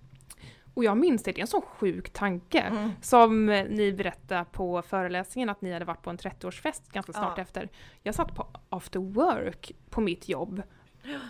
Och 0.77 0.85
jag 0.85 0.97
minns 0.97 1.23
det, 1.23 1.33
det 1.33 1.39
är 1.39 1.43
en 1.43 1.47
sån 1.47 1.63
sjuk 1.63 2.11
tanke. 2.11 2.61
Mm. 2.61 2.91
Som 3.01 3.47
ni 3.47 3.93
berättade 3.93 4.45
på 4.53 4.83
föreläsningen 4.83 5.49
att 5.51 5.61
ni 5.63 5.73
hade 5.73 5.85
varit 5.85 6.03
på 6.03 6.11
en 6.11 6.19
30-årsfest 6.19 6.93
ganska 6.93 7.13
snart 7.13 7.33
Ja. 7.37 7.43
efter. 7.43 7.69
Jag 8.03 8.15
satt 8.15 8.35
på 8.35 8.47
after 8.69 9.01
work 9.01 9.73
på 9.91 10.01
mitt 10.01 10.29
jobb. 10.29 10.63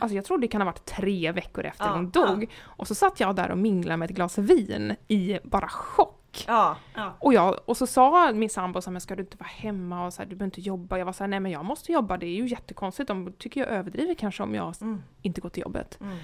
Alltså 0.01 0.17
jag 0.17 0.25
tror 0.25 0.39
det 0.39 0.49
kan 0.49 0.61
ha 0.61 0.67
varit 0.67 0.85
tre 0.85 1.33
veckor 1.33 1.65
efter 1.65 1.85
Ja, 1.85 1.93
hon 1.93 2.11
dog. 2.11 2.53
Och 2.63 2.89
så 2.89 2.95
satt 2.95 3.21
jag 3.21 3.37
där 3.37 3.51
och 3.51 3.59
minglade 3.59 3.97
med 3.97 4.11
ett 4.11 4.17
glas 4.17 4.39
vin 4.39 4.97
i 5.09 5.39
bara 5.45 5.69
chock. 5.69 6.45
Ja. 6.47 6.77
Ja. 6.95 7.17
Och, 7.19 7.35
jag, 7.35 7.57
och 7.65 7.77
så 7.77 7.87
sa 7.87 8.33
min 8.33 8.51
sambo 8.51 8.81
så 8.81 8.91
här, 8.91 8.93
men 8.93 9.01
ska 9.01 9.17
du 9.17 9.23
inte 9.23 9.37
vara 9.37 9.49
hemma 9.49 10.07
och 10.07 10.13
så 10.15 10.23
här, 10.23 10.27
du 10.29 10.37
behöver 10.37 10.45
inte 10.45 10.61
jobba. 10.61 10.99
Jag 10.99 11.05
var 11.07 11.13
så 11.13 11.23
här, 11.25 11.29
nej 11.29 11.41
men 11.41 11.53
jag 11.53 11.65
måste 11.65 11.93
jobba, 11.93 12.17
det 12.17 12.27
är 12.27 12.35
ju 12.37 12.47
jättekonstigt. 12.47 13.09
De 13.09 13.33
tycker 13.33 13.61
jag 13.61 13.69
överdriver 13.71 14.15
kanske 14.15 14.43
om 14.43 14.55
jag 14.55 14.75
Mm. 14.81 15.03
inte 15.23 15.41
går 15.41 15.49
till 15.49 15.63
jobbet. 15.63 15.99
Mm. 16.01 16.17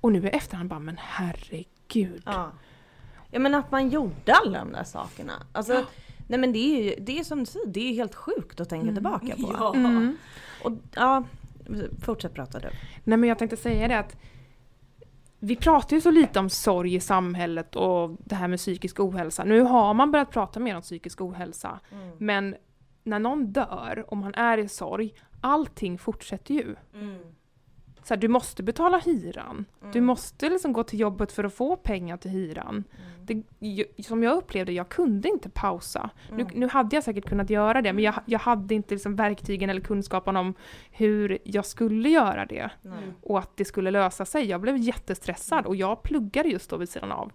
Och 0.00 0.12
nu 0.12 0.18
i 0.26 0.28
efterhand 0.28 0.68
bara, 0.68 0.78
men 0.80 0.96
herregud. 1.02 2.22
Ja. 2.26 2.50
Ja 3.30 3.38
men 3.38 3.54
att 3.54 3.70
man 3.70 3.88
gjorde 3.88 4.32
alla 4.44 4.58
de 4.58 4.72
där 4.72 4.84
sakerna. 4.84 5.32
Alltså, 5.52 5.84
nej 6.28 6.38
men 6.40 6.52
det 6.52 6.58
är 6.58 6.82
ju 6.84 6.94
det 7.04 7.18
är 7.18 7.24
som 7.24 7.38
du 7.38 7.46
säger, 7.46 7.66
det 7.66 7.80
är 7.90 7.94
helt 7.94 8.14
sjukt 8.14 8.60
att 8.60 8.68
tänka 8.68 8.82
Mm. 8.82 8.94
tillbaka 8.94 9.36
på. 9.36 9.52
Ja. 9.58 9.74
Mm. 9.74 10.16
Och, 10.64 10.72
ja, 10.94 11.24
fortsätt 12.02 12.34
prata 12.34 12.58
du. 12.58 12.68
Nej 13.04 13.18
men 13.18 13.28
jag 13.28 13.38
tänkte 13.38 13.56
säga 13.56 13.88
det 13.88 13.98
att 13.98 14.16
vi 15.38 15.56
pratar 15.56 15.96
ju 15.96 16.00
så 16.00 16.10
lite 16.10 16.38
om 16.38 16.50
sorg 16.50 16.94
i 16.94 17.00
samhället 17.00 17.76
och 17.76 18.16
det 18.24 18.34
här 18.34 18.48
med 18.48 18.58
psykisk 18.58 19.00
ohälsa. 19.00 19.44
Nu 19.44 19.60
har 19.60 19.94
man 19.94 20.10
börjat 20.10 20.30
prata 20.30 20.60
mer 20.60 20.76
om 20.76 20.82
psykisk 20.82 21.20
ohälsa. 21.20 21.80
Mm. 21.92 22.10
Men 22.18 22.56
när 23.04 23.18
någon 23.18 23.52
dör 23.52 24.04
och 24.08 24.16
man 24.16 24.34
är 24.34 24.58
i 24.58 24.68
sorg, 24.68 25.14
allting 25.40 25.98
fortsätter 25.98 26.54
ju. 26.54 26.76
Mm. 26.94 27.18
Så 28.10 28.14
här, 28.14 28.20
du 28.20 28.28
måste 28.28 28.62
betala 28.62 28.98
hyran. 28.98 29.64
Du 29.80 29.98
Mm. 29.98 30.04
måste 30.04 30.48
liksom 30.50 30.72
gå 30.72 30.82
till 30.84 31.00
jobbet 31.00 31.32
för 31.32 31.44
att 31.44 31.54
få 31.54 31.76
pengar 31.76 32.16
till 32.16 32.30
hyran. 32.30 32.84
Det, 33.22 33.42
ju- 33.58 33.84
som 34.02 34.22
jag 34.22 34.36
upplevde, 34.36 34.72
jag 34.72 34.88
kunde 34.88 35.28
inte 35.28 35.50
pausa. 35.50 36.10
Nu, 36.32 36.40
Mm. 36.42 36.52
nu 36.60 36.68
hade 36.68 36.96
jag 36.96 37.04
säkert 37.04 37.28
kunnat 37.28 37.50
göra 37.50 37.82
det, 37.82 37.92
men 37.92 38.04
jag, 38.04 38.14
jag 38.26 38.38
hade 38.38 38.74
inte 38.74 38.94
liksom 38.94 39.16
verktygen 39.16 39.70
eller 39.70 39.80
kunskapen 39.80 40.36
om 40.36 40.54
hur 40.90 41.38
jag 41.44 41.66
skulle 41.66 42.08
göra 42.08 42.46
det. 42.46 42.70
Och 43.22 43.38
att 43.38 43.56
det 43.56 43.64
skulle 43.64 43.90
lösa 43.90 44.24
sig. 44.24 44.44
Jag 44.46 44.60
blev 44.60 44.76
jättestressad 44.76 45.66
och 45.66 45.76
jag 45.76 46.02
pluggade 46.02 46.48
just 46.48 46.70
då 46.70 46.76
vid 46.76 46.88
sidan 46.88 47.12
av. 47.12 47.32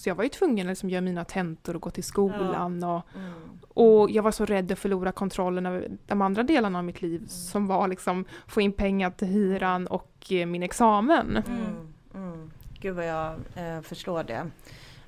Mm. 0.00 0.04
Så 0.04 0.08
jag 0.08 0.14
var 0.14 0.24
ju 0.24 0.30
tvungen 0.30 0.66
att 0.66 0.70
liksom 0.70 0.90
göra 0.90 1.00
mina 1.00 1.24
tentor 1.24 1.76
och 1.76 1.82
gå 1.82 1.90
till 1.90 2.04
skolan. 2.04 2.84
Och, 2.84 3.02
Mm. 3.14 3.32
och 3.74 4.10
jag 4.10 4.22
var 4.22 4.30
så 4.32 4.44
rädd 4.44 4.72
att 4.72 4.78
förlora 4.78 5.12
kontrollen 5.12 5.66
över 5.66 5.88
de 6.06 6.22
andra 6.22 6.42
delarna 6.42 6.78
av 6.78 6.84
mitt 6.84 7.02
liv 7.02 7.26
som 7.28 7.66
var 7.66 7.88
liksom 7.88 8.24
få 8.46 8.60
in 8.60 8.72
pengar 8.72 9.10
till 9.10 9.28
hyran 9.28 9.86
och 9.86 10.32
eh, 10.32 10.46
min 10.46 10.62
examen. 10.62 11.42
Mm. 11.46 11.92
Mm. 12.14 12.50
Gud 12.80 12.96
vad 12.96 13.06
jag 13.06 13.32
eh, 13.54 13.80
förstår 13.82 14.24
det. 14.24 14.50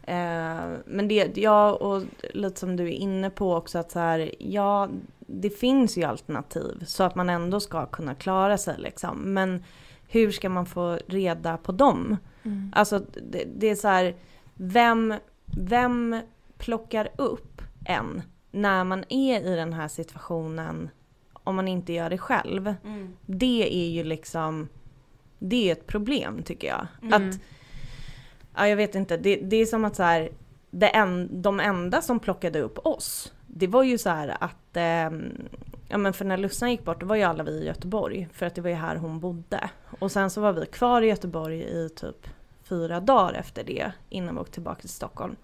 Eh, 0.03 0.79
men 0.87 1.09
det, 1.09 1.37
ja 1.37 1.73
och 1.73 2.03
lite 2.35 2.61
som 2.61 2.77
du 2.77 2.85
är 2.85 2.93
inne 2.93 3.31
på 3.31 3.55
också 3.55 3.79
att 3.79 3.91
så 3.91 3.99
här, 3.99 4.31
ja 4.39 4.89
det 5.27 5.51
finns 5.51 5.99
ju 5.99 6.05
alternativ 6.05 6.85
så 6.87 7.03
att 7.05 7.15
man 7.15 7.31
ändå 7.31 7.61
ska 7.61 7.87
kunna 7.87 8.15
klara 8.15 8.59
sig 8.59 8.75
liksom. 8.79 9.35
Men 9.35 9.65
hur 10.09 10.31
ska 10.31 10.49
man 10.49 10.67
få 10.67 10.99
reda 11.07 11.57
på 11.57 11.73
dem? 11.73 12.17
Mm. 12.43 12.73
Alltså 12.75 12.99
det, 13.31 13.45
det 13.57 13.71
är 13.71 13.75
så 13.75 13.89
här, 13.89 14.15
vem, 14.63 15.15
vem 15.47 16.21
plockar 16.59 17.09
upp 17.17 17.63
en 17.85 18.23
när 18.51 18.85
man 18.85 19.05
är 19.09 19.41
i 19.41 19.57
den 19.57 19.73
här 19.73 19.89
situationen 19.89 20.91
om 21.33 21.57
man 21.57 21.69
inte 21.69 21.93
gör 21.93 22.11
det 22.11 22.19
själv? 22.19 22.75
Mm. 22.85 23.13
Det 23.27 23.77
är 23.77 23.91
ju 23.91 24.05
liksom, 24.05 24.69
det 25.39 25.69
är 25.69 25.73
ett 25.73 25.87
problem 25.87 26.43
tycker 26.43 26.69
jag. 26.69 26.87
Mm. 27.03 27.13
Att, 27.31 27.39
ja 28.55 28.69
jag 28.69 28.77
vet 28.77 28.95
inte, 28.95 29.17
det, 29.17 29.37
det 29.37 29.57
är 29.57 29.67
som 29.67 29.85
att 29.85 29.97
så 29.97 30.03
här, 30.03 30.31
det 30.71 30.89
en, 30.89 31.43
de 31.43 31.61
enda 31.61 32.03
som 32.03 32.21
plockade 32.21 32.61
upp 32.61 32.87
oss, 32.87 33.33
det 33.47 33.67
var 33.67 33.83
ju 33.83 33.99
så 33.99 34.11
här 34.11 34.37
att, 34.41 34.77
ehm, 34.77 35.49
ja 35.89 35.99
men 35.99 36.13
för 36.13 36.25
när 36.25 36.37
Lussan 36.37 36.71
gick 36.71 36.85
bort, 36.85 37.01
då 37.01 37.07
var 37.07 37.17
ju 37.17 37.23
alla 37.23 37.45
vi 37.45 37.53
i 37.53 37.67
Göteborg, 37.67 38.29
för 38.33 38.47
att 38.47 38.55
det 38.55 38.61
var 38.61 38.71
ju 38.71 38.77
här 38.77 38.97
hon 38.97 39.21
bodde. 39.21 39.71
Och 40.01 40.13
sen 40.13 40.31
så 40.31 40.41
var 40.41 40.53
vi 40.53 40.67
kvar 40.67 41.03
i 41.03 41.07
Göteborg 41.07 41.63
i 41.63 41.89
typ 41.89 42.27
fyra 42.73 43.01
dagar 43.01 43.33
efter 43.33 43.65
det, 43.65 43.93
innan 44.09 44.35
vi 44.35 44.41
åkte 44.41 44.53
tillbaka 44.53 44.81
till 44.81 44.89
Stockholm. 44.89 45.37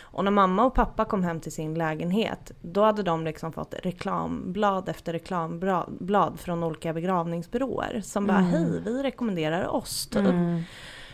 Och 0.00 0.24
när 0.24 0.30
mamma 0.30 0.64
och 0.64 0.74
pappa 0.74 1.04
kom 1.04 1.22
hem 1.22 1.40
till 1.40 1.52
sin 1.52 1.74
lägenhet, 1.74 2.52
då 2.62 2.84
hade 2.84 3.02
de 3.02 3.24
liksom 3.24 3.52
fått 3.52 3.74
reklamblad 3.82 4.88
efter 4.88 5.12
reklamblad 5.12 6.40
från 6.40 6.64
olika 6.64 6.92
begravningsbyråer 6.92 8.00
som 8.04 8.26
bara 8.26 8.38
Mm. 8.38 8.50
hej, 8.50 8.80
vi 8.84 9.02
rekommenderar 9.02 9.66
oss 9.66 10.06
typ. 10.06 10.20
Mm. 10.26 10.62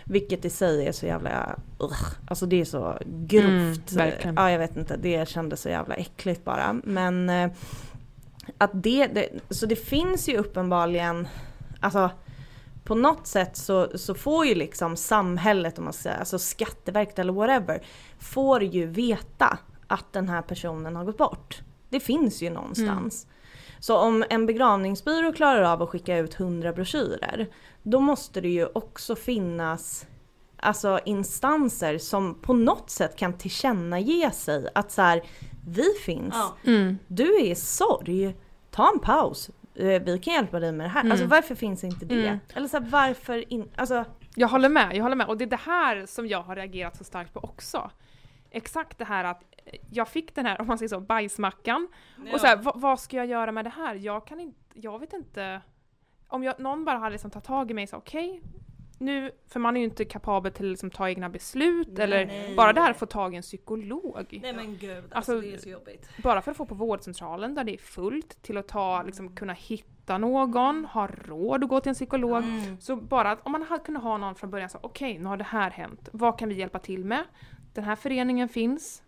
Vilket 0.04 0.44
i 0.44 0.50
sig 0.50 0.86
är 0.86 0.92
så 0.92 1.06
jävla, 1.06 1.58
ugh, 1.78 2.04
alltså 2.28 2.46
det 2.46 2.60
är 2.60 2.64
så 2.64 2.98
grovt. 3.06 3.92
Mm. 3.92 4.34
Ja 4.36 4.50
jag 4.50 4.58
vet 4.58 4.76
inte, 4.76 4.96
det 4.96 5.28
kändes 5.28 5.60
så 5.60 5.68
jävla 5.68 5.94
äckligt 5.94 6.44
bara. 6.44 6.80
Men 6.84 7.30
eh, 7.30 7.50
att 8.58 8.70
det, 8.74 9.06
det, 9.06 9.28
så 9.50 9.66
det 9.66 9.76
finns 9.76 10.28
ju 10.28 10.36
uppenbarligen, 10.36 11.28
alltså 11.80 12.10
på 12.84 12.94
något 12.94 13.26
sätt 13.26 13.56
så, 13.56 13.98
så 13.98 14.14
får 14.14 14.46
ju 14.46 14.54
liksom 14.54 14.96
samhället, 14.96 15.78
om 15.78 15.84
man 15.84 15.92
säga, 15.92 16.14
alltså 16.16 16.38
Skatteverket 16.38 17.18
eller 17.18 17.32
whatever, 17.32 17.82
får 18.18 18.62
ju 18.62 18.86
veta 18.86 19.58
att 19.86 20.12
den 20.12 20.28
här 20.28 20.42
personen 20.42 20.96
har 20.96 21.04
gått 21.04 21.18
bort. 21.18 21.60
Det 21.88 22.00
finns 22.00 22.42
ju 22.42 22.50
någonstans. 22.50 23.26
Så 23.78 23.96
om 23.96 24.24
en 24.30 24.46
begravningsbyrå 24.46 25.32
klarar 25.32 25.62
av 25.62 25.82
att 25.82 25.88
skicka 25.88 26.18
ut 26.18 26.40
100 26.40 26.72
broschyrer, 26.72 27.48
då 27.82 28.00
måste 28.00 28.40
det 28.40 28.48
ju 28.48 28.66
också 28.72 29.16
finnas 29.16 30.06
alltså 30.56 31.00
instanser 31.04 31.98
som 31.98 32.34
på 32.34 32.52
något 32.52 32.90
sätt 32.90 33.16
kan 33.16 33.32
tillkännage 33.38 34.34
sig 34.34 34.68
att 34.74 34.92
så 34.92 35.02
här, 35.02 35.22
vi 35.66 35.84
finns, 36.04 36.34
Ja. 36.34 36.56
Mm. 36.64 36.98
du 37.06 37.36
är 37.36 37.44
i 37.44 37.54
sorg, 37.54 38.36
ta 38.70 38.90
en 38.94 38.98
paus, 39.00 39.50
vi 39.74 40.18
kan 40.22 40.34
hjälpa 40.34 40.60
dig 40.60 40.72
med 40.72 40.84
det 40.86 40.90
här. 40.90 41.00
Mm. 41.00 41.12
Alltså 41.12 41.26
varför 41.26 41.54
finns 41.54 41.84
inte 41.84 42.04
det? 42.04 42.26
Mm. 42.28 42.38
Eller 42.54 42.68
så 42.68 42.78
här, 42.78 42.86
varför 42.90 43.52
in, 43.52 43.70
alltså 43.76 44.04
Jag 44.34 44.48
håller 44.48 44.68
med, 44.68 44.96
jag 44.96 45.02
håller 45.02 45.16
med. 45.16 45.26
Och 45.26 45.36
det 45.38 45.44
är 45.44 45.50
det 45.50 45.56
här 45.56 46.06
som 46.06 46.26
jag 46.26 46.42
har 46.42 46.56
reagerat 46.56 46.96
så 46.96 47.04
starkt 47.04 47.32
på 47.32 47.40
också. 47.40 47.90
exakt 48.50 48.98
det 48.98 49.04
här 49.04 49.24
att 49.24 49.42
jag 49.90 50.08
fick 50.08 50.34
den 50.34 50.46
här, 50.46 50.60
om 50.60 50.66
man 50.66 50.78
säger 50.78 50.88
så, 50.88 51.00
bajsmackan. 51.00 51.88
Och 52.32 52.40
så 52.40 52.46
här, 52.46 52.56
"Va- 52.56 52.72
vad 52.76 53.00
ska 53.00 53.16
jag 53.16 53.26
göra 53.26 53.52
med 53.52 53.64
det 53.64 53.70
här? 53.70 53.94
Jag 53.94 54.26
kan 54.26 54.40
inte, 54.40 54.58
jag 54.74 54.98
vet 54.98 55.12
inte. 55.12 55.60
Om 56.28 56.42
jag, 56.44 56.60
någon 56.60 56.84
bara 56.84 56.98
hade 56.98 57.12
liksom 57.12 57.30
tagit 57.30 57.44
tag 57.46 57.70
i 57.70 57.74
mig 57.74 57.88
och 57.92 57.98
okej, 57.98 58.42
nu, 59.02 59.30
för 59.48 59.60
man 59.60 59.76
är 59.76 59.80
ju 59.80 59.84
inte 59.84 60.04
kapabel 60.04 60.52
till 60.52 60.66
att 60.66 60.70
liksom 60.70 60.90
ta 60.90 61.08
egna 61.08 61.28
beslut 61.28 61.98
eller 61.98 62.26
nej. 62.26 62.54
bara 62.56 62.90
att 62.90 62.96
få 62.96 63.06
tag 63.06 63.34
i 63.34 63.36
en 63.36 63.42
psykolog. 63.42 64.40
Nej 64.42 64.52
men 64.52 64.76
gud, 64.76 64.96
alltså, 65.10 65.32
Alltså, 65.32 65.40
det 65.40 65.54
är 65.54 65.58
så 65.58 65.68
jobbigt. 65.68 66.08
Bara 66.22 66.42
för 66.42 66.50
att 66.50 66.56
få 66.56 66.66
på 66.66 66.74
vårdcentralen 66.74 67.54
där 67.54 67.64
det 67.64 67.74
är 67.74 67.78
fullt 67.78 68.42
till 68.42 68.56
att 68.56 68.68
ta, 68.68 69.02
liksom 69.02 69.36
kunna 69.36 69.52
hitta 69.52 70.18
någon, 70.18 70.84
ha 70.84 71.06
råd 71.06 71.64
att 71.64 71.70
gå 71.70 71.80
till 71.80 71.88
en 71.88 71.94
psykolog. 71.94 72.44
Mm. 72.44 72.80
Så 72.80 72.96
bara 72.96 73.30
att 73.30 73.46
om 73.46 73.52
man 73.52 73.62
hade 73.62 73.84
kunnat 73.84 74.02
ha 74.02 74.16
någon 74.16 74.34
från 74.34 74.50
början 74.50 74.68
så 74.68 74.78
okej, 74.80 75.18
nu 75.18 75.24
har 75.24 75.36
det 75.36 75.44
här 75.44 75.70
hänt. 75.70 76.08
Vad 76.12 76.38
kan 76.38 76.48
vi 76.48 76.54
hjälpa 76.54 76.78
till 76.78 77.04
med? 77.04 77.24
Den 77.74 77.84
här 77.84 77.96
föreningen 77.96 78.48
finns. 78.48 79.02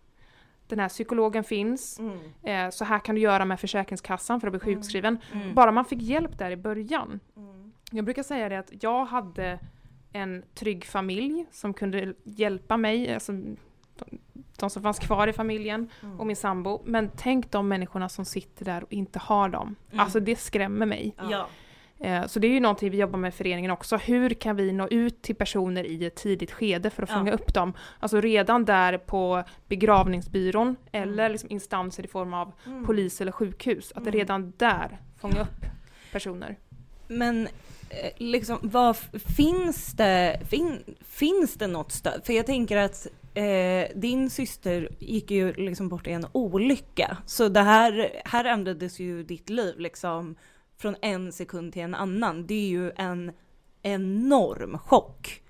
Den 0.67 0.79
här 0.79 0.89
psykologen 0.89 1.43
finns. 1.43 1.99
Mm. 1.99 2.19
Eh, 2.43 2.69
så 2.69 2.85
här 2.85 2.99
kan 2.99 3.15
du 3.15 3.21
göra 3.21 3.45
med 3.45 3.59
Försäkringskassan 3.59 4.41
för 4.41 4.47
att 4.47 4.51
bli 4.51 4.59
sjukskriven. 4.59 5.17
Mm. 5.33 5.53
Bara 5.55 5.71
man 5.71 5.85
fick 5.85 6.01
hjälp 6.01 6.37
där 6.37 6.51
i 6.51 6.57
början. 6.57 7.19
Mm. 7.37 7.71
Jag 7.91 8.05
brukar 8.05 8.23
säga 8.23 8.49
det 8.49 8.59
att 8.59 8.83
jag 8.83 9.05
hade 9.05 9.59
en 10.15 10.43
trygg 10.53 10.85
familj 10.85 11.45
som 11.51 11.73
kunde 11.73 12.13
hjälpa 12.23 12.77
mig, 12.77 13.13
alltså 13.13 13.31
de, 13.31 14.17
de 14.59 14.69
som 14.69 14.83
fanns 14.83 14.99
kvar 14.99 15.27
i 15.27 15.33
familjen 15.33 15.89
Mm. 16.03 16.19
och 16.19 16.27
min 16.27 16.35
sambo. 16.35 16.81
Men 16.85 17.11
tänk 17.17 17.51
de 17.51 17.67
människorna 17.67 18.09
som 18.09 18.25
sitter 18.25 18.65
där 18.65 18.83
och 18.83 18.93
inte 18.93 19.19
har 19.19 19.49
dem. 19.49 19.75
Mm. 19.91 19.99
Alltså 19.99 20.19
det 20.19 20.35
skrämmer 20.35 20.85
mig. 20.85 21.15
Ja. 21.31 21.47
Eh, 21.99 22.25
Så 22.27 22.39
det 22.39 22.47
är 22.47 22.51
ju 22.51 22.59
någonting 22.59 22.91
vi 22.91 22.97
jobbar 22.97 23.19
med 23.19 23.27
i 23.29 23.31
föreningen 23.31 23.71
också. 23.71 23.97
Hur 23.97 24.29
kan 24.29 24.55
vi 24.55 24.71
nå 24.71 24.87
ut 24.87 25.21
till 25.21 25.35
personer 25.35 25.83
i 25.83 26.05
ett 26.05 26.15
tidigt 26.15 26.51
skede 26.51 26.89
för 26.89 27.03
att 27.03 27.09
Ja. 27.09 27.15
fånga 27.15 27.31
upp 27.31 27.53
dem? 27.53 27.73
Alltså 27.99 28.21
redan 28.21 28.65
där 28.65 28.97
på 28.97 29.43
begravningsbyrån 29.67 30.75
eller 30.91 31.19
Mm. 31.23 31.31
liksom 31.31 31.51
instanser 31.51 32.05
i 32.05 32.07
form 32.07 32.33
av 32.33 32.51
Mm. 32.65 32.85
polis 32.85 33.21
eller 33.21 33.31
sjukhus. 33.31 33.91
Att 33.91 34.01
Mm. 34.01 34.11
redan 34.13 34.53
där 34.57 34.97
fånga 35.19 35.41
upp 35.41 35.65
personer. 36.11 36.55
Men 37.07 37.47
liksom, 38.17 38.59
vad 38.61 38.97
finns 39.37 39.93
det, 39.93 40.39
fin, 40.49 40.83
finns 41.01 41.53
det 41.53 41.67
något 41.67 41.91
stöd? 41.91 42.21
För 42.25 42.33
jag 42.33 42.45
tänker 42.45 42.77
att 42.77 43.07
eh, 43.33 43.87
din 43.95 44.29
syster 44.29 44.89
gick 44.99 45.31
ju 45.31 45.53
liksom 45.53 45.89
bort 45.89 46.07
i 46.07 46.11
en 46.11 46.27
olycka. 46.31 47.17
Så 47.25 47.49
det 47.49 47.61
här, 47.61 48.21
här 48.25 48.45
ändrades 48.45 48.99
ju 48.99 49.23
ditt 49.23 49.49
liv 49.49 49.79
liksom 49.79 50.35
från 50.77 50.95
en 51.01 51.31
sekund 51.31 51.73
till 51.73 51.81
en 51.81 51.95
annan. 51.95 52.47
Det 52.47 52.53
är 52.53 52.67
ju 52.67 52.91
en 52.95 53.31
enorm 53.81 54.77
chock. 54.77 55.41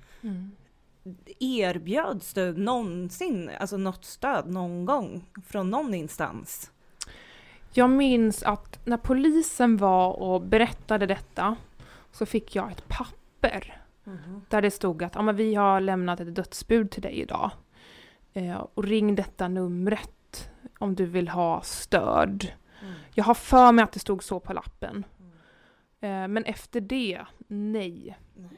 Erbjöds 1.40 2.34
du 2.34 2.54
någonsin, 2.58 3.52
alltså 3.60 3.78
något 3.78 4.06
stöd 4.06 4.48
någon 4.48 4.86
gång 4.86 5.30
från 5.48 5.70
någon 5.70 5.94
instans? 5.94 6.72
Jag 7.74 7.90
minns 7.90 8.44
att 8.44 8.86
när 8.86 8.98
polisen 8.98 9.78
var 9.78 10.12
och 10.12 10.42
berättade 10.42 11.06
detta 11.06 11.56
så 12.16 12.26
fick 12.26 12.56
jag 12.56 12.72
ett 12.72 12.88
papper 12.88 13.82
Mhm. 14.04 14.42
där 14.50 14.62
det 14.62 14.72
stod 14.72 15.04
att 15.04 15.16
ja, 15.16 15.22
men 15.22 15.36
vi 15.36 15.56
har 15.56 15.80
lämnat 15.82 16.20
ett 16.20 16.36
dödsbud 16.36 16.92
till 16.92 17.02
dig 17.02 17.20
idag. 17.22 17.52
Eh, 18.34 18.56
och 18.74 18.84
ring 18.84 19.16
detta 19.16 19.48
numret 19.48 20.50
om 20.80 20.96
du 20.96 21.06
vill 21.06 21.28
ha 21.30 21.62
stöd. 21.62 22.52
Mm. 22.82 22.94
Jag 23.14 23.24
har 23.24 23.34
för 23.34 23.72
mig 23.72 23.84
att 23.84 23.92
det 23.92 24.00
stod 24.00 24.24
så 24.24 24.40
på 24.40 24.54
lappen. 24.54 25.06
Eh, 26.00 26.28
men 26.28 26.44
efter 26.46 26.82
det, 26.82 27.22
nej. 27.48 28.18
Nej. 28.36 28.50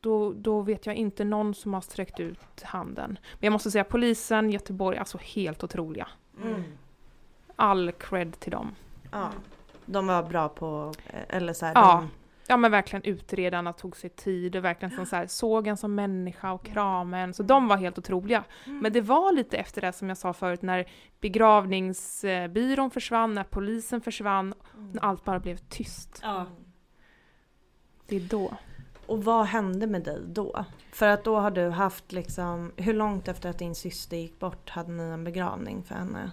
Då, 0.00 0.32
då 0.32 0.60
vet 0.60 0.86
jag 0.86 0.94
inte 0.94 1.24
någon 1.24 1.54
som 1.54 1.74
har 1.74 1.80
sträckt 1.80 2.20
ut 2.20 2.62
handen. 2.62 3.18
Men 3.32 3.38
jag 3.40 3.52
måste 3.52 3.70
säga 3.70 3.84
polisen, 3.84 4.50
Göteborg, 4.50 4.98
alltså 4.98 5.18
helt 5.18 5.64
otroliga. 5.64 6.08
Mm. 6.42 6.62
All 7.56 7.92
cred 7.92 8.40
till 8.40 8.52
dem. 8.52 8.74
Ja. 9.12 9.28
De 9.86 10.06
var 10.06 10.22
bra 10.22 10.48
på, 10.48 10.92
eller 11.28 11.52
så 11.52 11.66
här, 11.66 11.72
Ja. 11.74 11.96
de, 11.96 12.10
Ja 12.48 12.56
men 12.56 12.70
verkligen 12.70 13.02
utredarna 13.02 13.72
tog 13.72 13.96
sig 13.96 14.10
tid 14.10 14.56
och 14.56 14.64
verkligen 14.64 14.96
som 14.96 15.06
så 15.06 15.16
här, 15.16 15.26
såg 15.26 15.66
en 15.66 15.76
som 15.76 15.94
människa 15.94 16.52
och 16.52 16.64
kramade 16.64 17.22
en. 17.22 17.34
Så 17.34 17.42
de 17.42 17.68
var 17.68 17.76
helt 17.76 17.98
otroliga. 17.98 18.44
Men 18.64 18.92
det 18.92 19.00
var 19.00 19.32
lite 19.32 19.56
efter 19.56 19.80
det 19.80 19.92
som 19.92 20.08
jag 20.08 20.18
sa 20.18 20.32
förut 20.32 20.62
när 20.62 20.86
begravningsbyrån 21.20 22.90
försvann, 22.90 23.34
när 23.34 23.44
polisen 23.44 24.00
försvann, 24.00 24.54
när 24.92 25.04
allt 25.04 25.24
bara 25.24 25.40
blev 25.40 25.56
tyst. 25.56 26.20
Ja. 26.22 26.46
Det 28.06 28.16
är 28.16 28.20
då. 28.20 28.52
Och 29.06 29.24
vad 29.24 29.46
hände 29.46 29.86
med 29.86 30.02
dig 30.02 30.20
då? 30.26 30.64
För 30.92 31.08
att 31.08 31.24
då 31.24 31.38
har 31.38 31.50
du 31.50 31.68
haft 31.68 32.12
liksom, 32.12 32.72
hur 32.76 32.94
långt 32.94 33.28
efter 33.28 33.50
att 33.50 33.58
din 33.58 33.74
syster 33.74 34.16
gick 34.16 34.38
bort 34.38 34.70
hade 34.70 34.92
ni 34.92 35.02
en 35.02 35.24
begravning 35.24 35.82
för 35.82 35.94
henne? 35.94 36.30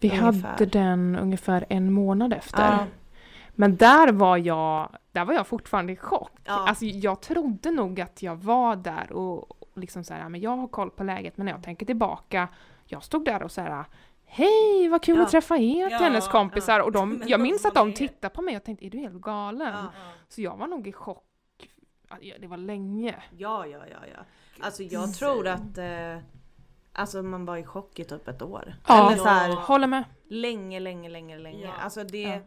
Vi 0.00 0.08
Ungefär. 0.10 0.48
hade 0.48 0.66
den 0.66 1.16
ungefär 1.16 1.64
en 1.68 1.92
månad 1.92 2.32
efter. 2.32 2.62
Ja. 2.62 2.86
Men 3.54 3.76
där 3.76 4.12
var 4.12 4.36
jag, 4.36 4.96
där 5.12 5.24
var 5.24 5.34
jag 5.34 5.46
fortfarande 5.46 5.92
i 5.92 5.96
chock. 5.96 6.32
Ja. 6.44 6.52
Alltså 6.68 6.84
jag 6.84 7.20
trodde 7.20 7.70
nog 7.70 8.00
att 8.00 8.22
jag 8.22 8.36
var 8.36 8.76
där 8.76 9.12
och 9.12 9.56
liksom 9.74 10.04
så 10.04 10.14
här, 10.14 10.28
men 10.28 10.40
jag 10.40 10.56
har 10.56 10.68
koll 10.68 10.90
på 10.90 11.04
läget. 11.04 11.36
Men 11.36 11.44
när 11.46 11.52
jag 11.52 11.62
tänker 11.62 11.86
tillbaka, 11.86 12.48
jag 12.86 13.02
stod 13.02 13.24
där 13.24 13.42
och 13.42 13.50
så 13.52 13.60
här, 13.60 13.84
hej 14.24 14.88
vad 14.88 15.02
kul 15.02 15.16
Ja. 15.16 15.22
att 15.22 15.30
träffa 15.30 15.56
er 15.56 15.90
Ja, 15.90 15.98
hennes 15.98 16.28
kompisar. 16.28 16.78
ja. 16.78 16.84
Och 16.84 16.92
de, 16.92 17.22
jag 17.26 17.40
minns 17.40 17.64
att 17.64 17.74
de 17.74 17.92
tittade 17.92 18.34
på 18.34 18.42
mig 18.42 18.56
och 18.56 18.64
tänkte, 18.64 18.86
är 18.86 18.90
du 18.90 18.98
helt 18.98 19.20
galen? 19.20 19.72
Ja. 19.74 19.86
Så 20.28 20.42
jag 20.42 20.56
var 20.56 20.66
nog 20.66 20.86
i 20.88 20.92
chock. 20.92 21.24
Ja, 22.20 22.34
Det 22.40 22.46
var 22.46 22.56
länge. 22.56 23.14
Ja, 23.36 23.66
ja, 23.66 23.78
ja, 23.90 23.98
ja. 24.14 24.20
Alltså 24.60 24.82
jag 24.82 25.14
tror 25.14 25.46
att 25.48 25.78
eh, 25.78 26.18
alltså 26.92 27.22
man 27.22 27.44
var 27.44 27.56
i 27.56 27.64
chock 27.64 27.98
i 27.98 28.04
typ 28.04 28.28
ett 28.28 28.42
år. 28.42 28.74
Ja. 28.88 29.06
Eller 29.06 29.16
så 29.22 29.28
här, 29.28 29.52
Håller 29.56 29.86
med. 29.86 30.04
länge, 30.28 30.80
länge, 30.80 31.08
länge, 31.08 31.38
länge. 31.38 31.64
Ja. 31.64 31.72
Alltså 31.84 32.04
det... 32.04 32.40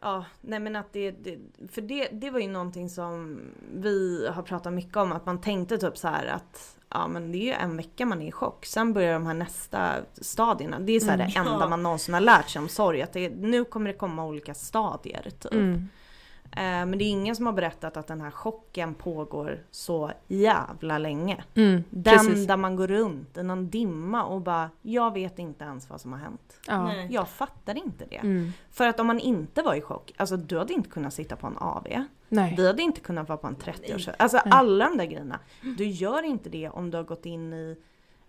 Ja. 0.00 0.24
Nej 0.40 0.60
men 0.60 0.76
att 0.76 0.92
det, 0.92 1.10
det 1.10 1.38
för 1.72 1.80
det, 1.80 2.08
det 2.12 2.30
var 2.30 2.40
ju 2.40 2.48
någonting 2.48 2.90
som 2.90 3.40
vi 3.74 4.28
har 4.34 4.42
pratat 4.42 4.72
mycket 4.72 4.96
om, 4.96 5.12
att 5.12 5.26
man 5.26 5.40
tänkte 5.40 5.78
typ 5.78 5.96
så 5.98 6.08
här 6.08 6.26
att 6.26 6.76
ja 6.90 7.08
men 7.08 7.32
det 7.32 7.38
är 7.38 7.44
ju 7.44 7.52
en 7.52 7.76
vecka 7.76 8.06
man 8.06 8.22
är 8.22 8.28
i 8.28 8.32
chock, 8.32 8.66
sen 8.66 8.92
börjar 8.92 9.12
de 9.12 9.26
här 9.26 9.34
nästa 9.34 9.94
stadierna. 10.12 10.78
Det 10.80 10.92
är 10.92 11.00
så 11.00 11.06
här 11.06 11.14
Mm. 11.14 11.26
det 11.32 11.38
enda 11.38 11.58
Ja. 11.60 11.68
man 11.68 11.82
någonsin 11.82 12.14
har 12.14 12.20
lärt 12.20 12.48
sig 12.48 12.60
om 12.62 12.68
sorg, 12.68 13.02
att 13.02 13.12
det, 13.12 13.28
nu 13.28 13.64
kommer 13.64 13.92
det 13.92 13.98
komma 13.98 14.24
olika 14.24 14.54
stadier 14.54 15.30
typ. 15.40 15.52
Mm. 15.52 15.88
Eh, 16.58 16.86
men 16.86 16.98
det 16.98 17.04
är 17.04 17.10
ingen 17.10 17.36
som 17.36 17.46
har 17.46 17.52
berättat 17.52 17.96
att 17.96 18.06
den 18.06 18.20
här 18.20 18.30
chocken 18.30 18.94
pågår 18.94 19.62
så 19.70 20.12
jävla 20.28 20.98
länge. 20.98 21.44
Mm. 21.54 21.84
Den 21.90 22.26
Precis. 22.26 22.46
där 22.46 22.56
man 22.56 22.76
går 22.76 22.86
runt 22.86 23.36
i 23.36 23.42
någon 23.42 23.70
dimma 23.70 24.24
och 24.24 24.40
bara, 24.40 24.70
jag 24.82 25.14
vet 25.14 25.38
inte 25.38 25.64
ens 25.64 25.90
vad 25.90 26.00
som 26.00 26.12
har 26.12 26.18
hänt. 26.18 26.60
Ja. 26.66 26.84
Nej. 26.84 27.08
Jag 27.10 27.28
fattar 27.28 27.74
inte 27.74 28.04
det. 28.04 28.16
Mm. 28.16 28.52
För 28.70 28.88
att 28.88 29.00
om 29.00 29.06
man 29.06 29.20
inte 29.20 29.62
var 29.62 29.74
i 29.74 29.80
chock, 29.80 30.12
alltså 30.16 30.36
du 30.36 30.58
hade 30.58 30.72
inte 30.72 30.90
kunnat 30.90 31.14
sitta 31.14 31.36
på 31.36 31.46
en 31.46 31.56
AV. 31.56 31.86
Nej. 32.28 32.54
Vi 32.56 32.66
hade 32.66 32.82
inte 32.82 33.00
kunnat 33.00 33.28
vara 33.28 33.38
på 33.38 33.46
en 33.46 33.56
30-års... 33.56 34.08
Alltså 34.18 34.36
Nej. 34.44 34.52
alla 34.54 34.88
de 34.88 34.98
där 34.98 35.04
grejerna. 35.04 35.40
Du 35.76 35.86
gör 35.86 36.22
inte 36.22 36.48
det 36.50 36.68
om 36.68 36.90
du 36.90 36.96
har 36.96 37.04
gått 37.04 37.26
in 37.26 37.52
i, 37.52 37.76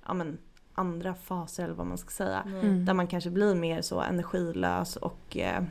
ja 0.05 0.13
men 0.13 0.37
andra 0.73 1.13
faser 1.13 1.63
eller 1.63 1.73
vad 1.73 1.87
man 1.87 1.97
ska 1.97 2.09
säga. 2.09 2.43
Mm. 2.45 2.85
Där 2.85 2.93
man 2.93 3.07
kanske 3.07 3.29
blir 3.29 3.55
mer 3.55 3.81
så 3.81 4.01
energilös 4.01 4.95
och 4.95 5.37
eh, 5.37 5.63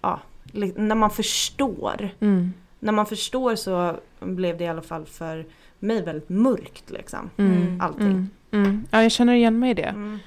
ja, 0.00 0.20
när 0.52 0.94
man 0.94 1.10
förstår. 1.10 2.10
Mm. 2.20 2.52
När 2.78 2.92
man 2.92 3.06
förstår 3.06 3.56
så 3.56 3.96
blev 4.20 4.58
det 4.58 4.64
i 4.64 4.68
alla 4.68 4.82
fall 4.82 5.06
för 5.06 5.46
mig 5.78 6.02
väldigt 6.02 6.28
mörkt 6.28 6.90
liksom. 6.90 7.30
Mm. 7.36 7.80
Allting. 7.80 8.06
Mm. 8.06 8.30
Mm. 8.50 8.84
Ja, 8.90 9.02
jag 9.02 9.12
känner 9.12 9.34
igen 9.34 9.58
mig 9.58 9.70
i 9.70 9.74
det. 9.74 9.82
Mm. 9.82 10.18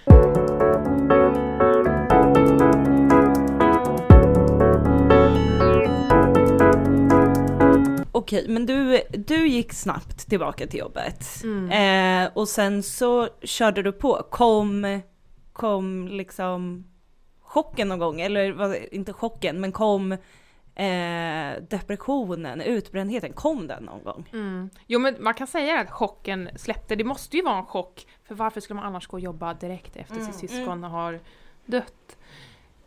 Okej, 8.12 8.46
men 8.48 8.66
du, 8.66 9.02
du 9.10 9.48
gick 9.48 9.74
snabbt 9.74 10.30
tillbaka 10.30 10.68
till 10.68 10.80
jobbet. 10.80 11.26
Mm. 11.44 11.72
Eh, 11.72 12.32
och 12.34 12.48
sen 12.48 12.84
så 12.84 13.28
körde 13.42 13.84
du 13.84 13.92
på. 13.92 14.28
Kom, 14.30 15.02
kom 15.54 16.08
liksom 16.08 16.84
chocken 17.48 17.88
någon 17.88 18.00
gång, 18.00 18.22
eller 18.22 18.94
inte 18.94 19.14
chocken, 19.14 19.62
men 19.62 19.72
kom 19.72 20.12
eh, 20.12 21.62
depressionen, 21.70 22.62
utbrändheten, 22.62 23.34
kom 23.34 23.68
den 23.68 23.84
någon 23.84 24.04
gång? 24.04 24.30
Mm. 24.34 24.70
Jo 24.88 25.00
men 25.00 25.16
man 25.20 25.34
kan 25.34 25.48
säga 25.48 25.80
att 25.80 25.92
chocken 25.92 26.50
släppte, 26.56 26.96
det 26.96 27.04
måste 27.04 27.38
ju 27.38 27.44
vara 27.44 27.58
en 27.58 27.66
chock. 27.66 28.08
För 28.24 28.36
varför 28.36 28.62
skulle 28.62 28.76
man 28.76 28.86
annars 28.86 29.08
gå 29.08 29.18
och 29.18 29.22
jobba 29.22 29.54
direkt 29.54 29.96
efter 29.96 30.16
Mm, 30.16 30.26
sitt 30.34 30.50
syskon 30.50 30.84
har 30.84 31.20
dött? 31.66 32.18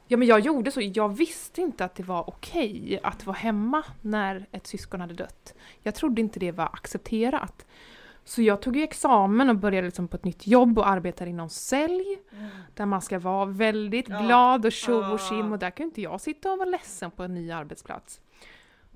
Ja 0.07 0.17
men 0.17 0.29
jag 0.29 0.41
gjorde 0.41 0.73
så, 0.73 0.81
jag 0.81 1.09
visste 1.17 1.61
inte 1.61 1.85
att 1.85 1.95
det 1.95 2.03
var 2.03 2.29
okej 2.29 3.01
att 3.03 3.27
vara 3.27 3.37
hemma 3.37 3.85
när 4.01 4.47
ett 4.53 4.67
syskon 4.67 5.01
hade 5.01 5.15
dött. 5.15 5.55
Jag 5.83 5.95
trodde 5.95 6.21
inte 6.21 6.41
det 6.41 6.53
var 6.53 6.65
accepterat. 6.65 7.67
Så 8.31 8.43
jag 8.43 8.63
tog 8.63 8.77
ju 8.77 8.83
examen 8.83 9.51
och 9.51 9.57
började 9.57 9.87
liksom 9.87 10.09
på 10.09 10.17
ett 10.17 10.25
nytt 10.25 10.47
jobb 10.47 10.79
och 10.79 10.89
arbetade 10.89 11.31
inom 11.31 11.49
sälj. 11.49 12.19
Där 12.75 12.87
man 12.87 13.01
ska 13.03 13.19
vara 13.19 13.45
väldigt 13.45 14.09
Ja. 14.09 14.21
glad 14.21 14.67
och 14.67 14.73
tjo 14.73 15.13
och 15.13 15.21
tjim 15.21 15.53
och 15.53 15.59
där 15.59 15.71
kan 15.71 15.87
inte 15.87 16.01
jag 16.01 16.21
sitta 16.21 16.53
och 16.53 16.59
vara 16.59 16.69
ledsen 16.69 17.11
på 17.11 17.23
en 17.23 17.35
ny 17.35 17.51
arbetsplats. 17.53 18.21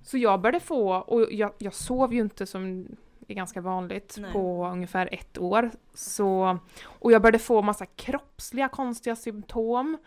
Så 0.03 0.19
jag 0.19 0.41
började 0.41 0.61
få, 0.61 0.95
och 0.95 1.33
jag, 1.33 1.53
jag 1.59 1.75
sov 1.75 2.15
ju 2.15 2.21
inte 2.21 2.47
som 2.47 2.87
är 3.29 3.35
ganska 3.35 3.61
vanligt 3.61 4.17
Nej. 4.19 4.33
på 4.33 4.67
ungefär 4.67 5.09
ett 5.15 5.39
år. 5.39 5.71
Så, 5.95 6.59
och 6.87 7.13
jag 7.13 7.23
började 7.23 7.39
få 7.39 7.63
massa 7.63 7.87
kroppsliga 7.87 8.69
konstiga 8.69 9.17
symptom. 9.17 9.99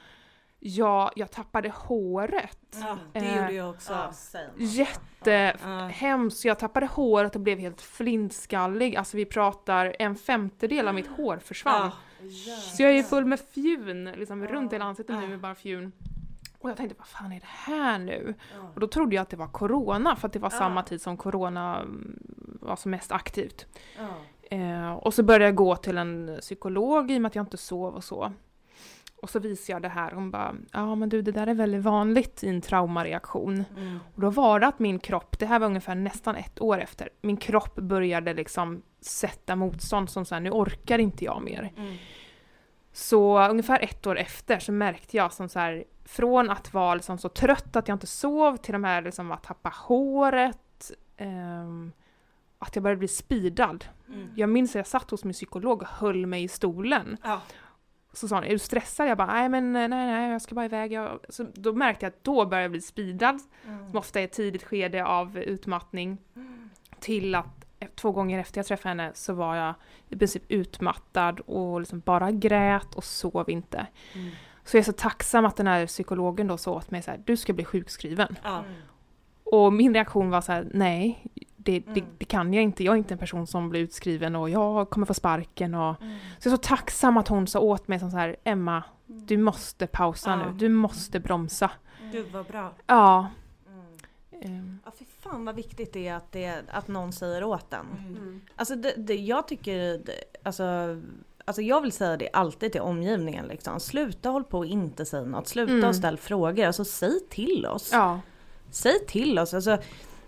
Jag, 0.60 1.12
jag 1.16 1.32
tappade 1.32 1.70
håret. 1.70 2.78
Ja, 2.82 2.98
det 3.14 3.20
Eh, 3.20 3.38
gjorde 3.38 3.54
jag 3.54 3.70
också. 3.70 3.94
Jättehemskt. 4.58 6.46
Jag 6.46 6.60
tappade 6.60 6.86
håret 6.86 7.36
och 7.36 7.42
blev 7.42 7.60
helt 7.60 7.82
flintskallig. 7.82 8.96
Alltså 8.96 9.18
vi 9.18 9.26
pratar 9.26 9.96
en 10.00 10.16
femtedel 10.16 10.88
av 10.88 10.94
mitt 10.96 11.08
hår 11.08 11.38
försvann. 11.38 11.92
Så 12.76 12.84
jag 12.84 12.92
är 12.92 13.04
full 13.04 13.26
med 13.26 13.40
fjun, 13.40 14.06
liksom 14.06 14.48
runt 14.48 14.74
hela 14.74 14.86
ansiktet 14.86 15.16
nu 15.22 15.28
med 15.28 15.40
bara 15.40 15.56
fjun. 15.56 15.92
Och 16.60 16.70
jag 16.70 16.78
tänkte, 16.78 16.96
vad 16.98 17.08
fan 17.08 17.32
är 17.32 17.40
det 17.40 17.48
här 17.48 18.00
nu? 18.00 18.34
Och 18.74 18.80
då 18.80 18.88
trodde 18.88 19.16
jag 19.16 19.22
att 19.22 19.30
det 19.30 19.38
var 19.38 19.48
corona, 19.48 20.16
för 20.16 20.28
att 20.28 20.34
det 20.34 20.40
var 20.40 20.50
samma 20.50 20.84
tid 20.84 21.02
som 21.02 21.18
corona 21.18 21.80
mm, 21.80 22.20
var 22.62 22.76
som 22.76 22.92
mest 22.92 23.12
aktivt. 23.12 23.66
Eh, 24.52 24.94
och 24.94 25.14
så 25.14 25.24
började 25.24 25.46
jag 25.46 25.56
gå 25.56 25.76
till 25.76 25.98
en 25.98 26.38
psykolog 26.42 27.12
i 27.12 27.18
och 27.18 27.22
med 27.22 27.30
att 27.30 27.36
jag 27.36 27.44
inte 27.44 27.58
sov 27.58 27.96
och 27.96 28.04
så. 28.04 28.32
Och 29.22 29.30
så 29.30 29.40
visade 29.40 29.76
jag 29.76 29.82
det 29.82 29.90
här, 29.90 30.12
hon 30.12 30.32
bara, 30.32 30.56
ja 30.72 30.96
men 30.96 31.10
du 31.10 31.22
det 31.22 31.32
där 31.32 31.48
är 31.48 31.54
väldigt 31.54 31.84
vanligt 31.84 32.44
i 32.44 32.50
en 32.50 32.62
traumareaktion. 32.62 33.66
Mm. 33.78 34.00
Och 34.16 34.22
då 34.22 34.30
var 34.30 34.60
det 34.60 34.68
att 34.68 34.80
min 34.80 35.00
kropp, 35.00 35.40
det 35.40 35.46
här 35.46 35.60
var 35.60 35.68
ungefär 35.68 35.96
nästan 35.96 36.36
ett 36.36 36.62
år 36.62 36.80
efter, 36.80 37.10
min 37.22 37.38
kropp 37.38 37.76
började 37.76 38.34
liksom 38.34 38.82
sätta 39.02 39.56
motstånd 39.56 40.10
som 40.10 40.26
såhär, 40.26 40.42
nu 40.42 40.52
orkar 40.52 41.00
inte 41.00 41.26
jag 41.26 41.42
mer. 41.42 41.72
Mm. 41.78 41.96
Så 42.92 43.50
ungefär 43.50 43.80
ett 43.80 44.08
år 44.08 44.18
efter 44.18 44.60
så 44.60 44.72
märkte 44.72 45.18
jag 45.18 45.34
som 45.34 45.50
så 45.50 45.60
här, 45.60 45.84
från 46.06 46.50
att 46.50 46.74
vara 46.74 46.96
liksom 46.96 47.18
så 47.18 47.30
trött 47.30 47.76
att 47.76 47.88
jag 47.88 47.96
inte 47.96 48.08
sov 48.08 48.58
till 48.58 48.74
de 48.74 48.84
här 48.84 49.02
liksom 49.02 49.32
att 49.32 49.44
tappa 49.44 49.70
håret, 49.70 50.92
ehm, 51.18 51.92
att 52.60 52.76
jag 52.76 52.84
började 52.84 53.00
bli 53.00 53.08
speedad. 53.08 53.86
Mm. 54.08 54.30
Jag 54.36 54.50
minns 54.50 54.72
att 54.72 54.76
jag 54.76 54.88
satt 54.88 55.12
hos 55.12 55.24
min 55.24 55.34
psykolog 55.34 55.82
och 55.82 55.88
höll 55.88 56.26
mig 56.26 56.44
i 56.44 56.48
stolen. 56.48 57.18
Ja. 57.24 57.42
Så 58.18 58.28
sa 58.28 58.36
hon, 58.36 58.44
är 58.44 58.50
du 58.50 58.60
stressad? 58.60 59.08
Jag 59.08 59.18
bara, 59.18 59.34
nej 59.34 59.50
men 59.50 59.74
nej 59.74 59.88
nej, 59.88 60.32
jag 60.32 60.42
ska 60.42 60.56
bara 60.56 60.66
iväg. 60.66 60.92
Jag... 60.92 61.20
Så 61.30 61.46
då 61.54 61.74
märkte 61.74 62.06
jag 62.06 62.12
att 62.12 62.24
då 62.24 62.46
började 62.46 62.64
jag 62.64 62.72
bli 62.72 62.82
speedad, 62.82 63.40
Mm. 63.68 63.90
som 63.90 64.00
ofta 64.00 64.20
är 64.20 64.24
ett 64.24 64.32
tidigt 64.32 64.64
skede 64.64 65.06
av 65.06 65.38
utmattning, 65.38 66.18
till 67.00 67.36
att 67.36 67.66
eh, 67.80 67.88
två 67.96 68.12
gånger 68.12 68.40
efter 68.40 68.60
jag 68.60 68.66
träffade 68.66 68.90
henne 68.90 69.12
så 69.16 69.34
var 69.34 69.56
jag 69.56 69.74
i 70.10 70.16
princip 70.18 70.44
utmattad 70.48 71.40
och 71.40 71.80
liksom 71.80 72.00
bara 72.00 72.32
grät 72.32 72.96
och 72.96 73.04
sov 73.04 73.50
inte. 73.50 73.88
Mm. 74.14 74.30
Så 74.64 74.78
jag 74.78 74.80
är 74.80 74.86
så 74.86 74.94
tacksam 74.94 75.46
att 75.46 75.56
den 75.56 75.68
här 75.68 75.88
psykologen 75.88 76.48
då 76.48 76.58
sa 76.58 76.72
åt 76.72 76.92
mig 76.92 77.02
så 77.02 77.12
här, 77.12 77.22
du 77.26 77.38
ska 77.38 77.54
bli 77.54 77.66
sjukskriven. 77.66 78.36
Och 79.44 79.74
min 79.74 79.94
reaktion 79.94 80.30
var 80.30 80.42
så 80.42 80.52
här, 80.52 80.68
nej, 80.74 81.26
det, 81.72 81.80
det, 81.80 82.00
Mm. 82.00 82.12
det 82.18 82.26
kan 82.26 82.54
jag 82.54 82.64
inte. 82.64 82.84
Jag 82.84 82.94
är 82.94 82.98
inte 82.98 83.14
en 83.14 83.18
person 83.18 83.48
som 83.48 83.70
blir 83.70 83.82
utskriven 83.82 84.36
och 84.36 84.50
jag 84.50 84.90
kommer 84.90 85.06
få 85.06 85.14
sparken 85.14 85.74
och 85.76 86.02
Mm. 86.02 86.18
så 86.40 86.48
jag 86.50 86.54
är 86.54 86.58
så 86.58 86.64
tacksam 86.64 87.18
att 87.18 87.28
hon 87.28 87.48
sa 87.48 87.60
åt 87.60 87.88
mig 87.88 88.00
som 88.00 88.12
så 88.12 88.18
här, 88.18 88.36
Emma, 88.44 88.84
du 89.06 89.38
måste 89.38 89.88
pausa 89.88 90.30
Ja. 90.30 90.36
nu, 90.36 90.58
du 90.58 90.70
måste 90.70 91.20
bromsa. 91.20 91.72
Gud 92.12 92.26
vad 92.32 92.46
bra. 92.46 92.74
Ja. 92.88 93.28
Mm. 94.42 94.54
ehm, 94.60 94.80
Ja, 94.86 94.92
fy 95.00 95.06
fan 95.20 95.46
vad 95.46 95.56
viktigt 95.56 95.94
det 95.94 96.08
är 96.08 96.16
att, 96.16 96.32
det, 96.32 96.62
att 96.72 96.88
någon 96.88 97.14
säger 97.14 97.44
åt 97.44 97.74
en. 97.74 97.86
Mm. 98.08 98.42
Alltså 98.56 98.76
det, 98.76 98.94
det, 98.98 99.16
jag 99.16 99.48
tycker, 99.48 99.78
det, 99.98 100.14
alltså, 100.44 100.64
alltså 101.46 101.62
jag 101.62 101.82
vill 101.82 101.92
säga 101.92 102.18
det 102.18 102.30
alltid 102.34 102.72
till 102.72 102.82
omgivningen 102.82 103.46
liksom. 103.46 103.80
Sluta 103.80 104.30
håll 104.30 104.44
på 104.44 104.58
och 104.58 104.66
inte 104.66 105.06
säga 105.06 105.24
något. 105.24 105.48
Sluta 105.48 105.74
Mm. 105.74 105.90
och 105.90 105.96
ställ 105.96 106.18
frågor. 106.18 106.66
Alltså 106.66 106.86
säg 106.86 107.20
till 107.30 107.66
oss. 107.66 107.90
Ja. 107.94 108.20
Säg 108.72 109.06
till 109.08 109.40
oss. 109.40 109.54
Alltså, 109.54 109.78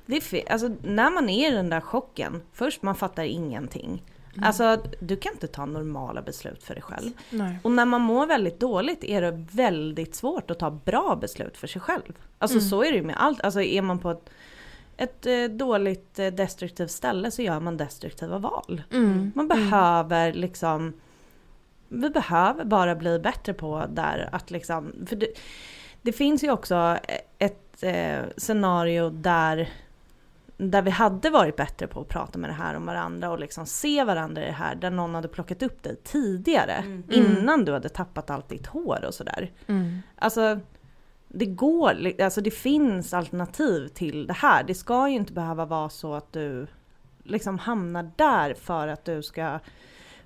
det 0.10 0.50
alltså, 0.50 0.72
när 0.82 1.12
man 1.12 1.30
är 1.30 1.52
i 1.52 1.56
den 1.56 1.70
där 1.70 1.82
chocken, 1.82 2.42
först 2.54 2.82
man 2.82 2.96
fattar 2.96 3.24
ingenting. 3.24 4.04
Mm. 4.34 4.48
Alltså 4.48 4.78
du 5.00 5.16
kan 5.16 5.34
inte 5.34 5.48
ta 5.48 5.66
normala 5.66 6.22
beslut 6.22 6.64
för 6.64 6.74
dig 6.74 6.84
själv. 6.84 7.12
Nej. 7.30 7.60
Och 7.64 7.72
när 7.72 7.86
man 7.86 8.02
mår 8.02 8.28
väldigt 8.28 8.60
dåligt 8.60 9.04
är 9.04 9.22
det 9.22 9.46
väldigt 9.52 10.16
svårt 10.16 10.52
att 10.52 10.60
ta 10.60 10.72
bra 10.72 11.18
beslut 11.22 11.58
för 11.58 11.68
sig 11.68 11.82
själv. 11.82 12.14
Alltså 12.38 12.58
Mm. 12.58 12.70
så 12.70 12.84
är 12.84 12.92
det 12.92 12.98
ju 12.98 13.04
med 13.04 13.16
allt. 13.20 13.42
Alltså 13.42 13.62
är 13.62 13.82
man 13.82 14.00
på 14.00 14.12
ett, 14.12 14.30
ett 14.98 15.26
eh, 15.26 15.44
dåligt 15.44 16.20
eh, 16.20 16.28
destruktivt 16.28 16.92
ställe 16.92 17.32
så 17.32 17.42
gör 17.42 17.60
man 17.60 17.78
destruktiva 17.78 18.38
val. 18.38 18.84
Mm. 18.92 19.32
Man 19.36 19.48
behöver 19.48 20.34
liksom 20.34 20.94
Vi 21.88 22.10
behöver 22.10 22.66
bara 22.66 22.96
bli 22.96 23.20
bättre 23.20 23.54
på 23.54 23.86
där 23.90 24.30
att 24.32 24.52
liksom 24.52 24.92
För 25.06 25.16
det, 25.16 25.28
det 26.02 26.12
finns 26.12 26.44
ju 26.44 26.52
också 26.52 26.98
ett 27.38 27.84
eh, 27.84 28.20
scenario 28.38 29.10
där 29.10 29.70
där 30.62 30.82
vi 30.82 30.90
hade 30.92 31.30
varit 31.30 31.56
bättre 31.56 31.88
på 31.88 32.02
att 32.02 32.08
prata 32.08 32.40
med 32.40 32.50
det 32.50 32.54
här 32.54 32.76
om 32.76 32.86
varandra 32.86 33.30
och 33.32 33.40
liksom 33.40 33.66
se 33.66 34.04
varandra 34.04 34.42
i 34.44 34.46
det 34.46 34.52
här 34.52 34.76
där 34.76 34.90
någon 34.90 35.16
hade 35.16 35.28
plockat 35.28 35.64
upp 35.64 35.84
dig 35.84 35.96
tidigare 36.04 36.74
Mm. 36.74 37.04
innan 37.10 37.66
du 37.66 37.72
hade 37.74 37.90
tappat 37.90 38.30
allt 38.30 38.50
ditt 38.50 38.68
hår 38.68 39.06
och 39.08 39.14
sådär. 39.14 39.52
Mm. 39.68 39.98
Alltså 40.16 40.60
det 41.28 41.46
går, 41.46 42.22
alltså 42.22 42.42
det 42.42 42.52
finns 42.52 43.14
alternativ 43.14 43.88
till 43.88 44.28
det 44.28 44.34
här. 44.34 44.64
Det 44.64 44.74
ska 44.76 45.10
ju 45.10 45.16
inte 45.16 45.34
behöva 45.34 45.66
vara 45.66 45.90
så 45.90 46.14
att 46.14 46.34
du 46.34 46.68
liksom 47.24 47.60
hamnar 47.60 48.12
där 48.16 48.54
för 48.54 48.88
att 48.88 49.06
du 49.06 49.24
ska 49.24 49.60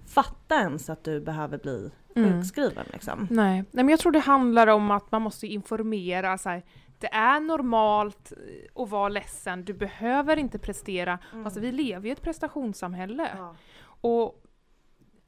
fatta 0.07 0.55
ens 0.55 0.89
att 0.89 1.03
du 1.03 1.21
behöver 1.21 1.57
bli 1.57 1.91
Mm. 2.15 2.31
sjukskriven 2.33 2.85
liksom. 2.93 3.27
Nej. 3.31 3.53
Nej, 3.71 3.83
men 3.83 3.89
jag 3.89 3.99
tror 3.99 4.11
det 4.11 4.19
handlar 4.19 4.67
om 4.67 4.91
att 4.91 5.11
man 5.11 5.21
måste 5.21 5.47
informera 5.47 6.37
så 6.37 6.49
här, 6.49 6.63
det 7.03 7.13
är 7.13 7.39
normalt 7.39 8.31
eh, 8.31 8.81
att 8.83 8.89
vara 8.89 9.09
ledsen, 9.09 9.65
du 9.65 9.73
behöver 9.73 10.37
inte 10.37 10.59
prestera. 10.59 11.19
Alltså 11.45 11.59
vi 11.59 11.71
lever 11.71 12.03
ju 12.03 12.09
i 12.09 12.11
ett 12.11 12.21
prestationssamhälle. 12.21 13.29
Ja. 13.37 13.55
Och 14.01 14.43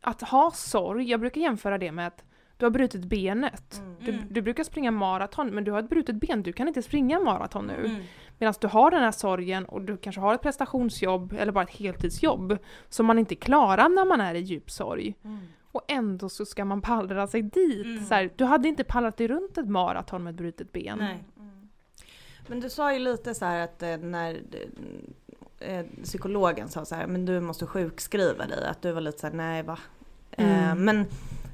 att 0.01 0.21
ha 0.21 0.51
sorg, 0.51 1.09
jag 1.09 1.19
brukar 1.19 1.41
jämföra 1.41 1.78
det 1.78 1.91
med 1.91 2.07
att 2.07 2.23
du 2.57 2.65
har 2.65 2.71
brutit 2.71 3.05
benet. 3.05 3.78
Mm. 3.78 3.95
Du, 3.99 4.11
Mm. 4.11 4.26
du 4.30 4.41
brukar 4.41 4.63
springa 4.63 4.91
maraton, 4.91 5.47
men 5.47 5.63
du 5.63 5.71
har 5.71 5.80
ett 5.80 5.89
brutet 5.89 6.15
ben, 6.15 6.43
du 6.43 6.53
kan 6.53 6.67
inte 6.67 6.82
springa 6.82 7.19
maraton 7.19 7.67
nu. 7.67 7.86
Mm. 7.86 8.01
Medan 8.39 8.53
du 8.61 8.67
har 8.67 8.91
den 8.91 9.03
här 9.03 9.11
sorgen 9.11 9.65
och 9.65 9.82
du 9.82 9.97
kanske 9.97 10.21
har 10.21 10.34
ett 10.34 10.41
prestationsjobb 10.41 11.34
eller 11.39 11.51
bara 11.51 11.63
ett 11.63 11.78
heltidsjobb 11.78 12.57
som 12.89 13.05
man 13.05 13.19
inte 13.19 13.36
klarar 13.36 13.89
när 13.89 14.05
man 14.05 14.21
är 14.21 14.36
i 14.36 14.39
djup 14.39 14.71
sorg. 14.71 15.15
Mm. 15.23 15.39
Och 15.71 15.82
ändå 15.88 16.30
så 16.30 16.45
ska 16.45 16.65
man 16.65 16.82
pallra 16.82 17.28
sig 17.28 17.41
dit. 17.41 17.86
Mm. 17.86 18.03
Så 18.05 18.13
här, 18.13 18.30
du 18.36 18.43
hade 18.45 18.67
inte 18.67 18.84
pallat 18.84 19.17
dig 19.17 19.28
runt 19.28 19.57
ett 19.57 19.67
maraton 19.69 20.23
med 20.23 20.32
ett 20.32 20.38
brutet 20.38 20.71
ben. 20.71 20.97
Nej. 20.97 21.23
Men 22.48 22.60
du 22.60 22.70
sa 22.70 22.93
ju 22.93 23.00
lite 23.00 23.36
så 23.36 23.46
här 23.46 23.60
att 23.64 23.84
eh, 23.84 23.98
när 23.98 24.41
eh, 25.60 25.86
psykologen 26.04 26.70
sa 26.70 26.86
så 26.86 26.96
här, 26.96 27.08
men 27.08 27.26
du 27.26 27.39
måste 27.39 27.66
sjukskriva 27.66 28.46
dig, 28.46 28.66
att 28.66 28.82
du 28.82 28.91
var 28.91 29.02
lite 29.02 29.20
så 29.20 29.28
här, 29.28 29.34
nej 29.34 29.64
va? 29.64 29.80
Eh, 30.32 30.72
Mm. 30.72 30.86
men 30.86 31.06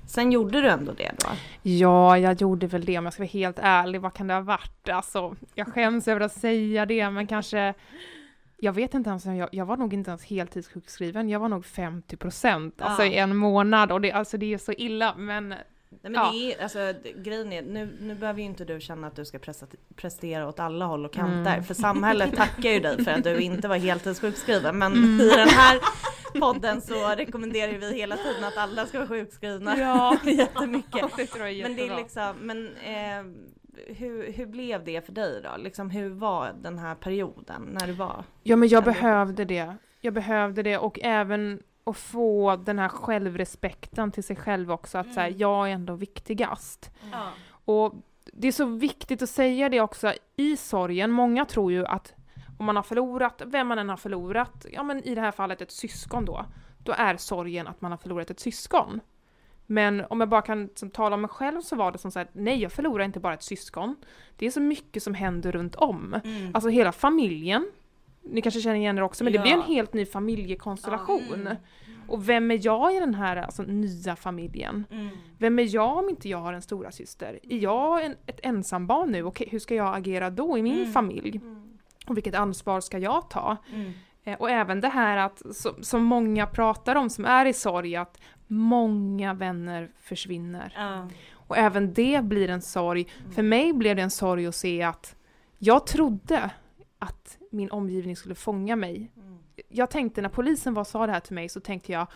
sen 0.08 0.32
gjorde 0.32 0.62
du 0.62 0.70
ändå 0.70 0.92
det 0.92 1.12
då? 1.20 1.30
Ja, 1.62 2.18
jag 2.18 2.42
gjorde 2.42 2.68
väl 2.68 2.86
det 2.86 2.98
om 2.98 3.04
jag 3.04 3.14
ska 3.14 3.24
vara 3.24 3.30
helt 3.30 3.60
ärlig. 3.62 4.02
Vad 4.02 4.14
kan 4.14 4.28
det 4.28 4.34
ha 4.34 4.42
varit? 4.42 4.90
Alltså, 4.90 5.36
jag 5.56 5.68
skäms 5.74 6.08
över 6.08 6.22
att 6.22 6.32
säga 6.34 6.86
det, 6.86 7.10
men 7.10 7.28
kanske... 7.28 7.74
Jag 8.64 8.74
vet 8.74 8.94
inte 8.94 9.10
ens, 9.10 9.26
jag, 9.26 9.50
jag 9.52 9.66
var 9.66 9.78
nog 9.78 9.94
inte 9.94 10.10
ens 10.12 10.24
heltidssjukskriven. 10.24 11.30
Jag 11.30 11.40
var 11.40 11.50
nog 11.50 11.66
50 11.66 12.18
procent, 12.18 12.82
alltså 12.82 13.04
Ja. 13.04 13.12
i 13.12 13.18
en 13.18 13.36
månad. 13.36 13.92
Och 13.92 14.02
det, 14.02 14.12
alltså, 14.12 14.38
det 14.38 14.54
är 14.54 14.58
så 14.58 14.72
illa, 14.72 15.16
men 15.18 15.54
Nej 16.04 16.12
men 16.12 16.22
Ja. 16.22 16.32
det 16.32 16.54
är, 16.54 16.64
alltså 16.64 16.94
grejen 17.16 17.54
är, 17.54 17.62
nu, 17.62 17.98
nu 18.02 18.16
behöver 18.16 18.40
ju 18.40 18.46
inte 18.46 18.66
du 18.66 18.82
känna 18.82 19.08
att 19.08 19.16
du 19.16 19.26
ska 19.26 19.40
pressa, 19.40 19.66
prestera 19.96 20.48
åt 20.48 20.60
alla 20.60 20.86
håll 20.86 21.06
och 21.06 21.14
kanter. 21.14 21.54
Mm. 21.54 21.64
För 21.64 21.74
samhället 21.74 22.36
tackar 22.36 22.70
ju 22.70 22.80
dig 22.80 23.04
för 23.04 23.12
att 23.12 23.24
du 23.24 23.40
inte 23.42 23.68
var 23.68 23.78
heltidssjukskriven. 23.78 24.78
Men 24.78 24.94
Mm. 24.94 25.22
i 25.22 25.30
den 25.30 25.50
här 25.50 25.80
podden 26.40 26.82
så 26.82 27.08
rekommenderar 27.08 27.72
vi 27.74 27.94
hela 27.96 28.18
tiden 28.18 28.44
att 28.44 28.58
alla 28.58 28.86
ska 28.86 28.98
vara 28.98 29.08
sjukskrivna. 29.10 29.78
ja, 29.78 30.18
Jättemycket. 30.24 30.92
det 31.18 31.64
Men 31.64 31.76
det 31.76 31.88
är 31.88 31.96
liksom, 31.98 32.34
men 32.42 32.68
eh, 32.78 33.24
hur, 33.96 34.32
hur 34.32 34.46
blev 34.46 34.84
det 34.84 35.06
för 35.06 35.12
dig 35.14 35.42
då? 35.44 35.58
Liksom 35.64 35.90
hur 35.90 36.10
var 36.10 36.54
den 36.62 36.78
här 36.80 36.96
perioden 36.96 37.62
när 37.80 37.88
du 37.88 37.94
var? 37.94 38.24
Ja, 38.44 38.56
men 38.56 38.70
jag 38.70 38.84
behövde 38.84 39.46
det. 39.46 39.76
Jag 40.02 40.14
behövde 40.14 40.64
det 40.64 40.78
och 40.78 41.00
även 41.04 41.60
att 41.84 41.98
få 41.98 42.56
den 42.56 42.80
här 42.80 42.90
självrespekten 42.90 44.12
till 44.12 44.24
sig 44.24 44.36
själv 44.36 44.72
också, 44.72 44.98
att 44.98 45.14
så 45.14 45.20
här, 45.20 45.28
Mm. 45.28 45.40
jag 45.40 45.70
är 45.70 45.74
ändå 45.74 45.94
viktigast. 45.96 46.92
Ja. 47.12 47.28
Och 47.66 47.94
det 48.34 48.48
är 48.48 48.52
så 48.52 48.66
viktigt 48.66 49.22
att 49.22 49.30
säga 49.30 49.70
det 49.70 49.82
också 49.82 50.14
i 50.36 50.58
sorgen. 50.58 51.12
Många 51.12 51.46
tror 51.46 51.72
ju 51.72 51.86
att 51.86 52.14
om 52.60 52.66
man 52.66 52.76
har 52.76 52.84
förlorat, 52.84 53.42
vem 53.46 53.68
man 53.68 53.80
än 53.80 53.90
har 53.90 53.98
förlorat, 53.98 54.66
ja 54.72 54.84
men 54.84 55.04
i 55.04 55.16
det 55.16 55.22
här 55.22 55.32
fallet 55.32 55.62
ett 55.62 55.72
syskon 55.72 56.26
då, 56.26 56.46
då 56.84 56.92
är 56.98 57.18
sorgen 57.18 57.68
att 57.68 57.82
man 57.82 57.92
har 57.92 57.98
förlorat 57.98 58.30
ett 58.30 58.40
syskon. 58.40 59.00
Men 59.66 60.06
om 60.10 60.20
jag 60.20 60.30
bara 60.30 60.42
kan 60.42 60.64
liksom, 60.66 60.90
tala 60.90 61.16
om 61.16 61.22
mig 61.22 61.30
själv 61.30 61.62
så 61.62 61.76
var 61.76 61.92
det 61.92 61.98
som 61.98 62.12
så 62.12 62.20
här, 62.20 62.28
nej 62.34 62.62
jag 62.62 62.72
förlorar 62.72 63.04
inte 63.06 63.20
bara 63.20 63.34
ett 63.34 63.44
syskon. 63.44 63.96
Det 64.36 64.46
är 64.46 64.52
så 64.52 64.62
mycket 64.62 65.04
som 65.04 65.14
händer 65.14 65.52
runt 65.52 65.76
om. 65.76 66.14
Mm. 66.24 66.52
Alltså 66.56 66.70
hela 66.70 66.92
familjen, 66.92 67.72
ni 68.24 68.42
kanske 68.42 68.62
känner 68.62 68.76
igen 68.76 68.96
det 68.96 69.04
också, 69.04 69.24
men 69.24 69.34
Ja. 69.34 69.40
det 69.40 69.44
blir 69.44 69.54
en 69.54 69.62
helt 69.62 69.94
ny 69.94 70.06
familjekonstellation. 70.06 71.34
Mm. 71.34 71.56
Och 72.08 72.30
vem 72.30 72.52
är 72.52 72.60
jag 72.66 72.96
i 72.96 73.00
den 73.00 73.16
här 73.16 73.36
alltså, 73.38 73.64
nya 73.64 74.16
familjen? 74.16 74.86
Mm. 74.92 75.10
Vem 75.38 75.60
är 75.60 75.76
jag 75.76 75.98
om 75.98 76.10
inte 76.10 76.30
jag 76.30 76.38
har 76.38 76.54
en 76.54 76.62
stora 76.62 76.92
syster? 76.92 77.40
Är 77.44 77.58
jag 77.58 78.06
en, 78.06 78.16
ett 78.26 78.40
ensambarn 78.44 79.12
nu? 79.12 79.24
Okej, 79.24 79.48
hur 79.52 79.60
ska 79.60 79.76
jag 79.76 79.96
agera 79.98 80.30
då 80.30 80.58
i 80.58 80.62
min 80.62 80.80
Mm. 80.80 80.92
familj? 80.94 81.42
Och 82.08 82.18
vilket 82.18 82.36
ansvar 82.36 82.80
ska 82.82 82.98
jag 82.98 83.30
ta? 83.30 83.58
Mm. 83.74 83.92
Eh, 84.24 84.38
och 84.42 84.50
även 84.50 84.82
det 84.82 84.88
här 84.88 85.18
att, 85.18 85.42
som, 85.56 85.84
som 85.84 86.04
många 86.04 86.48
pratar 86.48 86.96
om 86.96 87.10
som 87.10 87.26
är 87.26 87.46
i 87.46 87.54
sorg, 87.54 87.96
att 87.96 88.20
många 88.48 89.34
vänner 89.34 89.92
försvinner. 90.00 90.74
Och 91.48 91.58
även 91.58 91.94
det 91.94 92.24
blir 92.24 92.50
en 92.50 92.62
sorg. 92.62 93.08
För 93.36 93.44
mig 93.44 93.74
blev 93.74 93.96
det 93.96 94.02
en 94.02 94.12
sorg 94.12 94.46
att 94.48 94.56
se 94.56 94.82
att 94.84 95.16
jag 95.58 95.88
trodde 95.88 96.50
att 97.00 97.38
min 97.52 97.72
omgivning 97.72 98.16
skulle 98.16 98.36
fånga 98.36 98.76
mig. 98.76 99.12
Jag 99.70 99.90
tänkte 99.90 100.22
när 100.22 100.30
polisen 100.30 100.74
var 100.74 100.84
sa 100.84 101.06
det 101.06 101.12
här 101.14 101.20
till 101.20 101.36
mig 101.36 101.50
så 101.50 101.60
tänkte 101.60 101.92
jag 101.92 102.08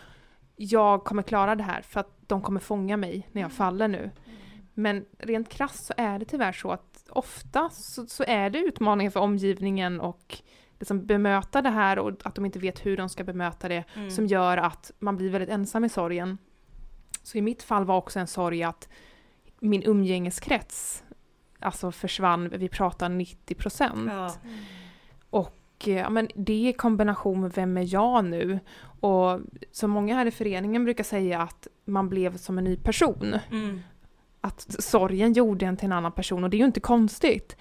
jag 0.56 1.04
kommer 1.04 1.22
klara 1.22 1.54
det 1.54 1.62
här 1.62 1.82
för 1.82 2.00
att 2.00 2.10
de 2.26 2.42
kommer 2.42 2.60
fånga 2.60 2.96
mig 2.96 3.28
när 3.32 3.42
jag 3.42 3.52
faller 3.52 3.88
nu. 3.88 4.10
Men 4.74 5.04
rent 5.18 5.48
krasst 5.48 5.84
så 5.86 5.94
är 5.96 6.18
det 6.18 6.24
tyvärr 6.24 6.52
så 6.52 6.70
att 6.70 7.06
ofta 7.08 7.70
så, 7.70 8.06
så 8.06 8.24
är 8.26 8.50
det 8.50 8.58
utmaningar 8.58 9.10
för 9.10 9.20
omgivningen 9.20 10.00
och 10.00 10.38
liksom 10.78 11.06
bemöta 11.06 11.62
det 11.62 11.70
här 11.70 11.98
och 11.98 12.12
att 12.24 12.34
de 12.34 12.44
inte 12.46 12.58
vet 12.58 12.86
hur 12.86 12.96
de 12.96 13.08
ska 13.08 13.24
bemöta 13.24 13.68
det 13.68 13.84
Mm. 13.94 14.10
som 14.10 14.26
gör 14.26 14.56
att 14.56 14.92
man 14.98 15.16
blir 15.16 15.30
väldigt 15.30 15.50
ensam 15.50 15.84
i 15.84 15.88
sorgen. 15.88 16.38
Så 17.22 17.38
i 17.38 17.42
mitt 17.42 17.62
fall 17.62 17.84
var 17.84 17.96
också 17.96 18.18
en 18.20 18.26
sorg 18.26 18.62
att 18.62 18.88
min 19.60 19.82
umgängeskrets 19.82 21.04
alltså 21.60 21.92
försvann, 21.92 22.48
vi 22.48 22.68
pratar 22.68 23.08
90 23.08 23.54
procent. 23.54 24.10
Ja. 24.12 24.34
Och 25.30 25.54
eh, 25.86 25.96
ja, 25.96 26.10
men 26.10 26.28
det 26.34 26.68
i 26.68 26.72
kombination 26.72 27.40
med 27.40 27.52
vem 27.52 27.76
är 27.76 27.94
jag 27.94 28.24
nu? 28.24 28.58
Och 29.00 29.40
som 29.72 29.90
många 29.90 30.14
här 30.14 30.26
i 30.26 30.30
föreningen 30.30 30.84
brukar 30.84 31.04
säga 31.04 31.42
att 31.42 31.66
man 31.84 32.08
blev 32.08 32.36
som 32.36 32.58
en 32.58 32.64
ny 32.64 32.76
person. 32.76 33.34
Mm. 33.50 33.80
Att 34.40 34.82
sorgen 34.82 35.32
gjorde 35.32 35.66
en 35.66 35.76
till 35.76 35.86
en 35.86 35.92
annan 35.92 36.12
person 36.12 36.44
och 36.44 36.50
det 36.50 36.56
är 36.56 36.58
ju 36.58 36.64
inte 36.64 36.80
konstigt. 36.80 37.56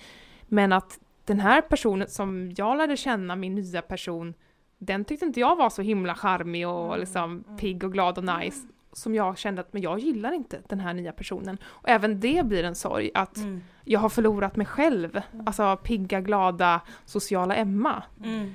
Men 0.47 0.73
att 0.73 0.99
den 1.25 1.39
här 1.39 1.61
personen 1.61 2.07
som 2.07 2.53
jag 2.57 2.77
lärde 2.77 2.97
känna, 2.97 3.35
min 3.35 3.55
nya 3.55 3.81
person, 3.81 4.33
den 4.77 5.05
tyckte 5.05 5.25
inte 5.25 5.39
jag 5.39 5.55
var 5.55 5.69
så 5.69 5.81
himla 5.81 6.15
charmig 6.15 6.67
och 6.67 6.99
liksom 6.99 7.43
pigg 7.59 7.83
och 7.83 7.93
glad 7.93 8.17
och 8.17 8.39
nice. 8.39 8.67
Som 8.95 9.15
jag 9.15 9.37
kände 9.37 9.61
att 9.61 9.73
men 9.73 9.81
jag 9.81 9.99
gillar 9.99 10.31
inte 10.31 10.59
den 10.69 10.79
här 10.79 10.93
nya 10.93 11.11
personen. 11.11 11.57
Och 11.65 11.89
även 11.89 12.19
det 12.19 12.45
blir 12.45 12.63
en 12.63 12.75
sorg, 12.75 13.11
att 13.13 13.37
Mm. 13.37 13.61
jag 13.83 13.99
har 13.99 14.09
förlorat 14.09 14.55
mig 14.55 14.65
själv. 14.67 15.21
Alltså 15.45 15.77
pigga, 15.83 16.21
glada, 16.21 16.81
sociala 17.05 17.55
Emma. 17.55 18.03
Mm. 18.23 18.53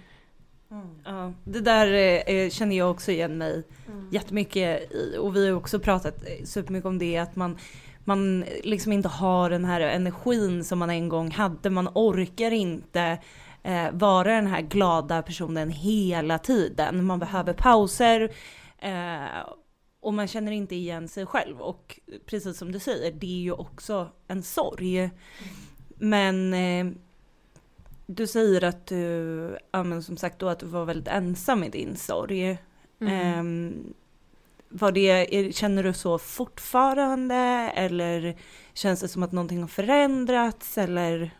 Ja, 1.04 1.32
det 1.44 1.60
där 1.60 1.86
eh, 2.30 2.50
känner 2.50 2.76
jag 2.76 2.90
också 2.90 3.10
igen 3.10 3.38
mig 3.38 3.62
jättemycket 4.10 4.92
i 4.92 5.16
och 5.18 5.36
vi 5.36 5.48
har 5.48 5.56
också 5.56 5.78
pratat 5.78 6.14
eh, 6.26 6.44
supermycket 6.44 6.86
om 6.86 6.98
det 6.98 7.18
att 7.18 7.36
man 7.36 7.58
man 8.04 8.44
liksom 8.62 8.92
inte 8.92 9.08
har 9.08 9.50
den 9.50 9.64
här 9.64 9.80
energin 9.80 10.64
som 10.64 10.78
man 10.78 10.90
en 10.90 11.08
gång 11.08 11.30
hade. 11.30 11.70
Man 11.70 11.88
orkar 11.94 12.50
inte 12.50 13.18
eh, 13.62 13.90
vara 13.92 14.32
den 14.34 14.46
här 14.46 14.60
glada 14.60 15.22
personen 15.22 15.70
hela 15.70 16.38
tiden. 16.38 17.04
Man 17.04 17.18
behöver 17.18 17.52
pauser 17.52 18.30
eh, 18.78 19.24
och 20.00 20.14
man 20.14 20.28
känner 20.28 20.52
inte 20.52 20.74
igen 20.74 21.08
sig 21.08 21.26
själv. 21.26 21.60
Och 21.60 22.00
precis 22.26 22.58
som 22.58 22.72
du 22.72 22.78
säger, 22.78 23.12
det 23.12 23.26
är 23.26 23.42
ju 23.42 23.52
också 23.52 24.08
en 24.26 24.42
sorg. 24.42 25.10
Men 25.98 26.54
eh, 26.54 26.86
du 28.06 28.26
säger 28.26 28.64
att 28.64 28.86
du, 28.86 29.58
ja 29.70 29.82
men 29.82 30.02
som 30.02 30.16
sagt 30.16 30.38
då 30.38 30.48
att 30.48 30.58
du 30.58 30.66
var 30.66 30.84
väldigt 30.84 31.08
ensam 31.08 31.64
i 31.64 31.68
din 31.68 31.96
sorg. 31.96 32.58
Mm. 33.00 33.12
Ehm, 33.12 33.94
var 34.68 34.92
det, 34.92 35.54
känner 35.54 35.82
du 35.82 35.92
så 35.92 36.18
fortfarande 36.18 37.34
eller 37.74 38.36
känns 38.74 39.00
det 39.00 39.08
som 39.08 39.22
att 39.22 39.32
någonting 39.32 39.60
har 39.60 39.68
förändrats 39.68 40.78
eller 40.78 41.30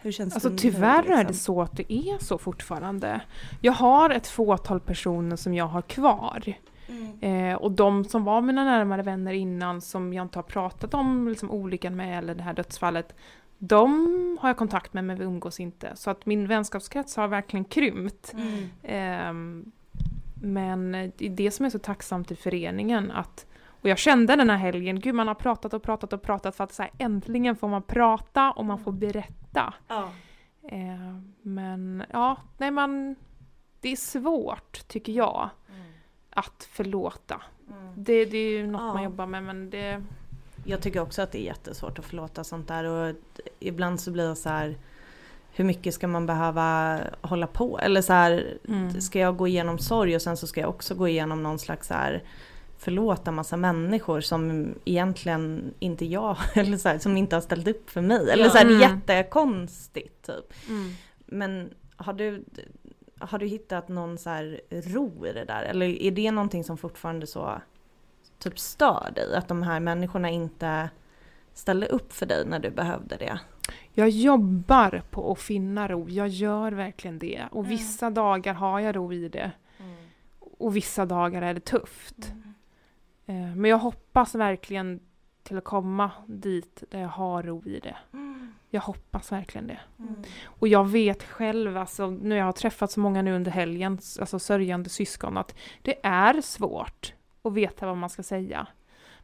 hur 0.00 0.12
känns 0.12 0.34
Alltså 0.34 0.48
det 0.48 0.58
tyvärr 0.58 1.02
är 1.02 1.16
det 1.16 1.16
liksom? 1.16 1.34
så 1.34 1.62
att 1.62 1.76
det 1.76 1.92
är 1.92 2.24
så 2.24 2.38
fortfarande. 2.38 3.20
Jag 3.60 3.72
har 3.72 4.10
ett 4.10 4.26
fåtal 4.26 4.80
personer 4.80 5.36
som 5.36 5.54
jag 5.54 5.66
har 5.66 5.82
kvar. 5.82 6.54
Mm. 6.88 7.18
Eh, 7.20 7.56
och 7.56 7.72
de 7.72 8.04
som 8.04 8.24
var 8.24 8.40
mina 8.40 8.64
närmare 8.64 9.02
vänner 9.02 9.32
innan 9.32 9.80
som 9.80 10.12
jag 10.12 10.24
inte 10.24 10.38
har 10.38 10.42
pratat 10.42 10.94
om 10.94 11.28
liksom, 11.28 11.50
olyckan 11.50 11.96
med 11.96 12.18
eller 12.18 12.34
det 12.34 12.42
här 12.42 12.54
dödsfallet. 12.54 13.14
De 13.58 14.38
har 14.40 14.48
jag 14.48 14.56
kontakt 14.56 14.92
med 14.92 15.04
men 15.04 15.18
vi 15.18 15.24
umgås 15.24 15.60
inte. 15.60 15.96
Så 15.96 16.10
att 16.10 16.26
min 16.26 16.46
vänskapskrets 16.46 17.16
har 17.16 17.28
verkligen 17.28 17.64
krympt. 17.64 18.32
Mm. 18.32 18.68
Ehm, 18.82 19.72
men 20.42 20.92
det 20.92 21.26
är 21.26 21.30
det 21.30 21.50
som 21.50 21.66
är 21.66 21.70
så 21.70 21.78
tacksamt 21.78 22.30
i 22.30 22.36
föreningen 22.36 23.10
att 23.10 23.46
och 23.80 23.88
jag 23.88 23.98
kände 23.98 24.36
den 24.36 24.50
här 24.50 24.56
helgen, 24.56 25.00
gud 25.00 25.14
man 25.14 25.28
har 25.28 25.34
pratat 25.34 25.74
och 25.74 25.82
pratat 25.82 26.12
och 26.12 26.22
pratat 26.22 26.56
för 26.56 26.64
att 26.64 26.72
så 26.72 26.82
här, 26.82 26.92
äntligen 26.98 27.56
får 27.56 27.68
man 27.68 27.82
prata 27.82 28.52
och 28.52 28.64
man 28.64 28.78
får 28.78 28.92
berätta. 28.92 29.74
Ja. 29.88 30.10
Eh, 30.62 31.18
men 31.42 32.04
ja, 32.12 32.36
nej 32.58 32.70
man... 32.70 33.16
Det 33.80 33.92
är 33.92 33.96
svårt, 33.96 34.88
tycker 34.88 35.12
jag, 35.12 35.50
att 36.38 36.68
förlåta. 36.72 37.40
Det, 37.94 38.24
det 38.24 38.38
är 38.38 38.50
ju 38.50 38.66
något 38.66 38.80
Ja. 38.80 38.92
man 38.94 39.02
jobbar 39.02 39.26
med, 39.26 39.42
men 39.42 39.70
det... 39.70 40.02
Jag 40.64 40.80
tycker 40.82 41.00
också 41.00 41.22
att 41.22 41.32
det 41.32 41.38
är 41.40 41.44
jättesvårt 41.44 41.98
att 41.98 42.04
förlåta 42.04 42.44
sånt 42.44 42.68
där 42.68 42.84
och 42.84 43.14
ibland 43.60 44.00
så 44.00 44.10
blir 44.10 44.28
jag 44.28 44.38
så 44.38 44.48
här 44.48 44.76
hur 45.52 45.64
mycket 45.64 45.94
ska 45.94 46.08
man 46.08 46.26
behöva 46.26 47.00
hålla 47.20 47.46
på? 47.46 47.78
Eller 47.78 48.02
så 48.02 48.12
här, 48.12 48.58
Mm. 48.68 49.00
ska 49.00 49.18
jag 49.18 49.36
gå 49.36 49.46
igenom 49.48 49.78
sorg 49.78 50.14
och 50.16 50.22
sen 50.22 50.36
så 50.36 50.46
ska 50.46 50.60
jag 50.60 50.70
också 50.70 50.94
gå 50.94 51.08
igenom 51.08 51.42
någon 51.42 51.58
slags 51.58 51.86
så 51.88 51.94
här 51.94 52.22
förlåta 52.78 53.30
massa 53.32 53.56
människor 53.56 54.20
som 54.20 54.74
egentligen 54.84 55.74
inte 55.78 56.04
jag, 56.06 56.36
eller 56.54 56.76
så 56.76 56.88
här, 56.88 56.98
som 56.98 57.16
inte 57.16 57.36
har 57.36 57.40
ställt 57.40 57.68
upp 57.68 57.90
för 57.90 58.00
mig. 58.00 58.30
Eller 58.30 58.44
Ja. 58.44 58.50
så 58.50 58.58
här, 58.58 58.64
det 58.64 58.74
är 58.74 58.84
Mm. 58.84 59.00
jättekonstigt 59.06 60.26
typ. 60.26 60.68
Mm. 60.68 60.92
Men 61.26 61.70
har 61.96 62.12
du, 62.12 62.44
har 63.20 63.38
du 63.38 63.46
hittat 63.46 63.88
någon 63.88 64.18
så 64.18 64.30
här 64.30 64.60
ro 64.70 65.26
i 65.26 65.32
det 65.32 65.44
där? 65.44 65.62
Eller 65.62 65.86
är 66.02 66.10
det 66.10 66.30
någonting 66.30 66.64
som 66.64 66.76
fortfarande 66.78 67.26
så 67.26 67.60
typ 68.38 68.58
stör 68.58 69.10
dig? 69.14 69.36
Att 69.36 69.48
de 69.48 69.62
här 69.62 69.80
människorna 69.80 70.30
inte 70.30 70.90
ställde 71.54 71.86
upp 71.86 72.12
för 72.12 72.26
dig 72.26 72.46
när 72.46 72.58
du 72.58 72.70
behövde 72.70 73.16
det? 73.16 73.40
Jag 73.92 74.08
jobbar 74.10 75.02
på 75.10 75.32
att 75.32 75.38
finna 75.40 75.88
ro, 75.88 76.08
jag 76.08 76.28
gör 76.28 76.72
verkligen 76.72 77.18
det. 77.18 77.44
Och 77.50 77.58
Mm. 77.64 77.70
vissa 77.70 78.10
dagar 78.10 78.54
har 78.54 78.80
jag 78.80 78.96
ro 78.96 79.12
i 79.12 79.28
det. 79.28 79.50
Och 80.58 80.76
vissa 80.76 81.06
dagar 81.06 81.42
är 81.42 81.54
det 81.54 81.60
tufft. 81.60 82.32
Eh, 83.26 83.34
Men 83.56 83.64
jag 83.70 83.78
hoppas 83.78 84.34
verkligen 84.34 85.00
till 85.42 85.58
att 85.58 85.64
komma 85.64 86.10
dit 86.26 86.82
där 86.90 87.00
jag 87.00 87.08
har 87.08 87.42
ro 87.42 87.62
i 87.66 87.80
det. 87.80 87.96
Jag 88.70 88.80
hoppas 88.80 89.32
verkligen 89.32 89.66
det. 89.66 89.80
Och 90.44 90.68
jag 90.68 90.88
vet 90.88 91.22
själv, 91.22 91.76
alltså, 91.76 92.10
när 92.10 92.36
jag 92.36 92.44
har 92.44 92.52
träffat 92.52 92.90
så 92.90 93.00
många 93.00 93.22
nu 93.22 93.34
under 93.36 93.50
helgen, 93.50 93.98
alltså 94.20 94.38
sörjande 94.38 94.90
syskon, 94.90 95.36
att 95.36 95.54
det 95.82 95.94
är 96.02 96.40
svårt 96.40 97.12
att 97.42 97.52
veta 97.52 97.86
vad 97.86 97.96
man 97.96 98.10
ska 98.10 98.22
säga. 98.22 98.66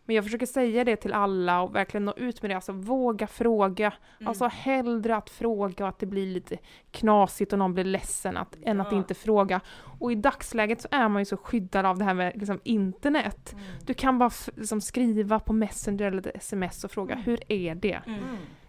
Men 0.07 0.17
jag 0.17 0.25
försöker 0.25 0.47
säga 0.47 0.85
det 0.85 0.97
till 0.97 1.13
alla 1.13 1.61
och 1.63 1.75
verkligen 1.75 2.05
nå 2.05 2.13
ut 2.17 2.43
med 2.43 2.51
det, 2.51 2.55
alltså 2.55 2.73
våga 2.73 3.27
fråga. 3.27 3.93
Mm. 4.21 4.29
Alltså 4.29 4.47
hellre 4.47 5.17
att 5.17 5.31
fråga 5.31 5.85
och 5.85 5.89
att 5.89 5.99
det 5.99 6.07
blir 6.07 6.27
lite 6.27 6.59
knasigt 6.91 7.53
och 7.53 7.59
någon 7.59 7.75
blir 7.75 7.85
ledsen 7.85 8.37
att, 8.37 8.57
än 8.63 8.81
att 8.81 8.93
Ja. 8.93 8.99
inte 8.99 9.15
fråga. 9.15 9.61
Och 10.01 10.13
i 10.13 10.15
dagsläget 10.15 10.81
så 10.81 10.89
är 10.91 11.09
man 11.09 11.23
ju 11.23 11.27
så 11.27 11.37
skyddad 11.37 11.87
av 11.87 11.99
det 11.99 12.05
här 12.05 12.15
med 12.15 12.33
liksom, 12.37 12.61
internet. 12.65 13.57
Du 13.87 13.95
kan 13.95 14.19
bara 14.19 14.31
liksom, 14.57 14.81
skriva 14.81 15.41
på 15.41 15.53
Messenger 15.53 16.05
eller 16.05 16.37
sms 16.37 16.85
och 16.85 16.91
fråga 16.91 17.15
hur 17.15 17.53
är 17.53 17.75
det? 17.75 18.01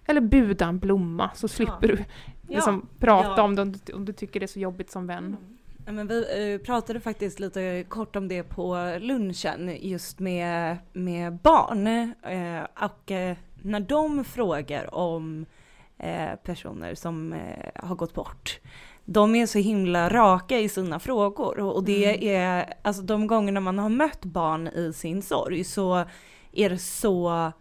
Mm. 0.07 0.17
Eller 0.17 0.21
buda 0.21 0.65
en 0.65 0.79
blomma 0.79 1.29
så 1.33 1.47
slipper 1.47 1.87
du 1.87 1.97
liksom 2.53 2.87
prata 2.99 3.33
Ja. 3.37 3.43
om 3.43 3.55
det 3.55 3.61
om 3.61 3.71
du, 3.71 3.93
om 3.93 4.05
du 4.05 4.13
tycker 4.13 4.39
det 4.39 4.45
är 4.45 4.47
så 4.47 4.59
jobbigt 4.59 4.91
som 4.91 5.07
vän. 5.07 5.37
Ja, 5.85 5.91
men 5.91 6.07
vi 6.07 6.53
eh, 6.53 6.65
pratade 6.65 6.99
faktiskt 6.99 7.39
lite 7.39 7.83
kort 7.89 8.15
om 8.15 8.27
det 8.27 8.43
på 8.43 8.97
lunchen 8.99 9.77
just 9.81 10.19
med, 10.19 10.77
med 10.93 11.33
barn. 11.33 11.87
Eh, 11.87 12.85
och 12.85 13.11
eh, 13.11 13.37
när 13.61 13.79
de 13.79 14.23
frågar 14.23 14.95
om 14.95 15.45
eh, 15.97 16.35
personer 16.43 16.95
som 16.95 17.33
eh, 17.33 17.83
har 17.87 17.95
gått 17.95 18.13
bort. 18.13 18.59
De 19.05 19.35
är 19.35 19.45
så 19.45 19.59
himla 19.59 20.09
raka 20.09 20.59
i 20.59 20.69
sina 20.69 20.99
frågor 20.99 21.59
och 21.59 21.83
det 21.83 22.35
är, 22.35 22.73
alltså 22.81 23.01
de 23.01 23.27
gångerna 23.27 23.59
man 23.59 23.79
har 23.79 23.89
mött 23.89 24.25
barn 24.25 24.67
i 24.67 24.93
sin 24.93 25.21
sorg 25.21 25.63
så 25.63 26.05
är 26.51 26.69
det 26.69 26.77
så 26.77 27.51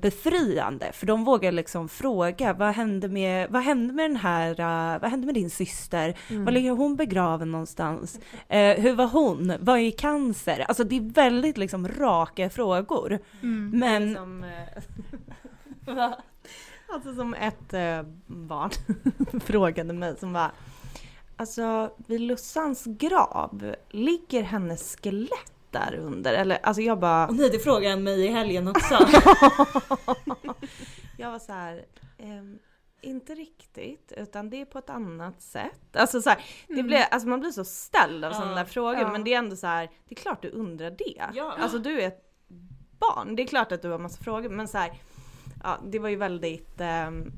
befriande 0.00 0.92
för 0.92 1.06
de 1.06 1.24
vågar 1.24 1.52
liksom 1.52 1.88
fråga 1.88 2.52
vad 2.52 2.74
hände 2.74 3.08
med, 3.08 3.50
vad 3.50 3.62
hände 3.62 3.94
med 3.94 4.10
den 4.10 4.16
här, 4.16 4.50
eh, 4.60 5.00
vad 5.00 5.10
hände 5.10 5.26
med 5.26 5.34
din 5.34 5.50
syster? 5.50 6.16
Mm. 6.28 6.44
Var 6.44 6.52
ligger 6.52 6.70
hon 6.70 6.96
begraven 6.96 7.52
någonstans? 7.52 8.20
Eh, 8.48 8.80
hur 8.80 8.94
var 8.94 9.06
hon? 9.06 9.52
Vad 9.60 9.78
är 9.78 9.90
cancer? 9.90 10.64
Alltså 10.68 10.84
det 10.84 10.96
är 10.96 11.12
väldigt 11.12 11.58
liksom 11.58 11.88
raka 11.88 12.50
frågor. 12.50 13.18
Mm. 13.42 13.70
Men... 13.70 14.14
Som, 14.14 14.44
eh, 14.44 15.94
alltså 16.94 17.14
som 17.14 17.34
ett 17.34 17.72
eh, 17.74 18.02
barn 18.26 18.70
frågade 19.40 19.92
mig 19.92 20.16
som 20.18 20.32
var 20.32 20.50
Alltså 21.40 21.90
vid 22.06 22.20
Lussans 22.20 22.84
grav, 22.84 23.74
ligger 23.90 24.42
hennes 24.42 24.96
skelett 24.96 25.52
där 25.72 25.94
under? 25.94 26.34
Eller 26.34 26.58
alltså 26.62 26.82
jag 26.82 26.98
bara 26.98 27.26
Och 27.28 27.34
nej, 27.34 27.50
det 27.50 27.58
frågade 27.58 27.90
han 27.90 28.02
mig 28.02 28.24
i 28.24 28.28
helgen 28.28 28.68
också. 28.68 28.94
Jag 31.16 31.30
var 31.30 31.38
så 31.38 31.52
här, 31.52 31.84
ehm, 32.18 32.58
Inte 33.00 33.34
riktigt, 33.34 34.12
utan 34.16 34.50
det 34.50 34.60
är 34.60 34.64
på 34.64 34.78
ett 34.78 34.90
annat 34.90 35.42
sätt. 35.42 35.96
Alltså, 35.96 36.22
så 36.22 36.30
här, 36.30 36.44
det 36.66 36.72
Mm. 36.72 36.86
blir, 36.86 36.98
alltså 37.10 37.28
man 37.28 37.40
blir 37.40 37.50
så 37.50 37.64
ställd 37.64 38.24
av 38.24 38.32
Ja, 38.32 38.38
sådana 38.38 38.54
där 38.54 38.64
frågor, 38.64 39.00
ja. 39.00 39.12
men 39.12 39.24
det 39.24 39.34
är 39.34 39.38
ändå 39.38 39.56
så 39.56 39.66
här, 39.66 39.90
det 40.08 40.14
är 40.14 40.22
klart 40.22 40.42
du 40.42 40.50
undrar 40.50 40.90
det. 40.90 41.24
Ja. 41.34 41.56
Alltså 41.58 41.78
du 41.78 42.00
är 42.02 42.08
ett 42.08 42.24
barn, 42.98 43.36
det 43.36 43.42
är 43.42 43.46
klart 43.46 43.72
att 43.72 43.82
du 43.82 43.88
har 43.90 43.98
massa 43.98 44.24
frågor, 44.24 44.48
men 44.48 44.68
så 44.68 44.78
här, 44.78 44.92
ja, 45.62 45.78
det 45.86 45.98
var 45.98 46.08
ju 46.08 46.16
väldigt 46.16 46.80
ehm, 46.80 47.32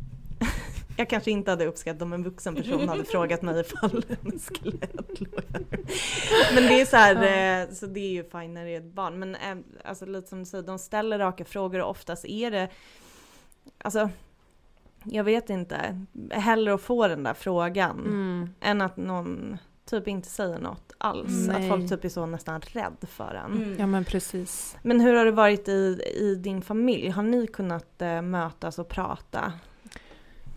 jag 1.01 1.09
kanske 1.11 1.31
inte 1.31 1.51
hade 1.51 1.67
uppskattat 1.67 2.03
om 2.03 2.13
en 2.13 2.25
vuxen 2.25 2.55
person 2.55 2.89
hade 2.89 3.05
frågat 3.13 3.43
mig 3.43 3.61
ifall 3.61 3.93
låg 3.93 5.43
här. 5.51 5.75
Men 6.55 6.63
det 6.63 6.81
är 6.81 6.87
så 6.87 6.97
här, 6.97 7.15
eh, 7.63 7.71
så 7.75 7.87
det 7.87 8.01
är 8.01 8.11
ju 8.11 8.25
fine 8.25 8.55
när 8.55 8.65
det 8.65 8.71
är 8.71 8.79
ett 8.79 8.95
barn. 8.95 9.19
Men 9.19 9.35
eh, 9.35 9.57
alltså 9.85 10.07
lite 10.07 10.29
som 10.29 10.39
du 10.39 10.45
säger, 10.45 10.65
de 10.65 10.79
ställer 10.79 11.19
raka 11.19 11.45
frågor 11.45 11.81
och 11.81 11.91
oftast 11.91 12.25
är 12.25 12.51
det, 12.51 12.69
alltså 13.79 14.11
jag 15.05 15.25
vet 15.25 15.51
inte, 15.51 16.07
hellre 16.31 16.75
att 16.75 16.81
få 16.81 17.09
den 17.09 17.23
där 17.23 17.35
frågan 17.35 17.99
Mm. 18.01 18.51
än 18.61 18.81
att 18.81 18.97
någon 18.97 19.59
typ 19.85 20.09
inte 20.09 20.29
säger 20.29 20.59
något 20.59 20.93
alls. 20.99 21.47
Nej. 21.49 21.63
Att 21.63 21.69
folk 21.69 21.91
typ 21.91 22.05
är 22.05 22.09
så 22.09 22.27
nästan 22.27 22.61
rädd 22.61 22.97
för 23.09 23.35
en. 23.35 23.53
Mm. 23.63 23.77
Ja 23.79 23.87
men 23.87 24.05
precis. 24.05 24.77
Men 24.83 25.01
hur 25.01 25.15
har 25.15 25.25
det 25.25 25.31
varit 25.31 25.69
i, 25.69 26.01
i 26.21 26.35
din 26.35 26.63
familj? 26.63 27.09
Har 27.09 27.23
ni 27.23 27.47
kunnat 27.47 28.03
eh, 28.03 28.23
mötas 28.23 28.79
och 28.79 28.89
prata? 28.89 29.53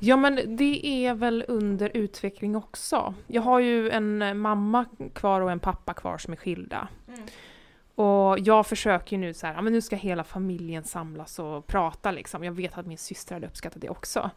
Ja 0.06 0.18
men 0.18 0.58
det 0.58 0.86
är 0.86 1.14
väl 1.14 1.46
under 1.48 1.92
utveckling 1.94 2.56
också. 2.56 3.14
Jag 3.28 3.42
har 3.42 3.60
ju 3.60 3.90
en 3.90 4.40
mamma 4.40 4.86
kvar 5.14 5.42
och 5.42 5.52
en 5.52 5.60
pappa 5.60 5.94
kvar 5.94 6.18
som 6.18 6.34
är 6.34 6.38
skilda. 6.38 6.88
Mm. 7.08 7.22
Och 7.96 8.40
jag 8.40 8.68
försöker 8.68 9.16
ju 9.16 9.22
nu 9.22 9.34
så 9.34 9.48
här, 9.48 9.54
ja 9.54 9.62
men 9.62 9.74
nu 9.74 9.82
ska 9.82 9.96
hela 9.96 10.24
familjen 10.24 10.84
samlas 10.84 11.40
och 11.40 11.68
prata 11.68 12.12
liksom. 12.12 12.44
Jag 12.44 12.52
vet 12.52 12.78
att 12.78 12.86
min 12.86 12.98
syster 12.98 13.36
hade 13.36 13.48
uppskattat 13.48 13.82
det 13.82 13.90
också. 13.90 14.30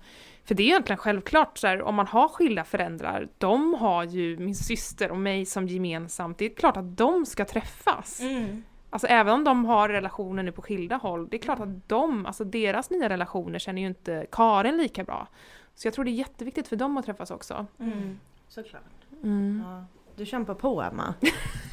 För 0.44 0.54
det 0.54 0.62
är 0.62 0.66
egentligen 0.66 0.98
självklart 0.98 1.58
så 1.58 1.66
här, 1.66 1.82
om 1.82 1.94
man 1.94 2.06
har 2.06 2.28
skilda 2.28 2.64
föräldrar, 2.64 3.28
de 3.38 3.74
har 3.74 4.04
ju 4.04 4.38
min 4.38 4.54
syster 4.54 5.10
och 5.10 5.18
mig 5.18 5.46
som 5.46 5.68
gemensamt, 5.68 6.38
det 6.38 6.44
är 6.44 6.54
klart 6.54 6.76
att 6.76 6.96
de 6.96 7.26
ska 7.26 7.44
träffas. 7.44 8.20
Mm. 8.20 8.62
Alltså 8.96 9.06
även 9.06 9.34
om 9.34 9.44
de 9.44 9.64
har 9.64 9.88
relationer 9.88 10.42
nu 10.42 10.52
på 10.52 10.62
skilda 10.62 10.96
håll, 10.96 11.28
det 11.28 11.36
är 11.36 11.38
klart 11.38 11.60
att 11.60 11.88
de, 11.88 12.26
alltså 12.26 12.44
deras 12.44 12.90
nya 12.90 13.08
relationer 13.08 13.58
känner 13.58 13.82
ju 13.82 13.88
inte 13.88 14.26
Karin 14.32 14.76
lika 14.76 15.04
bra. 15.04 15.28
Så 15.74 15.86
jag 15.86 15.94
tror 15.94 16.04
det 16.04 16.10
är 16.10 16.12
jätteviktigt 16.12 16.68
för 16.68 16.76
dem 16.76 16.96
att 16.96 17.04
träffas 17.04 17.30
också. 17.30 17.66
Mm. 17.78 18.20
Såklart. 18.48 18.82
Mm. 19.22 19.64
Ja. 19.66 19.84
Du 20.16 20.26
kämpar 20.26 20.54
på 20.54 20.82
Emma. 20.82 21.14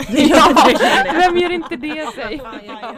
Ja, 0.09 0.55
vem 1.13 1.37
gör 1.37 1.49
inte 1.49 1.75
det 1.75 1.87
jag 1.87 2.33
Ja, 2.65 2.95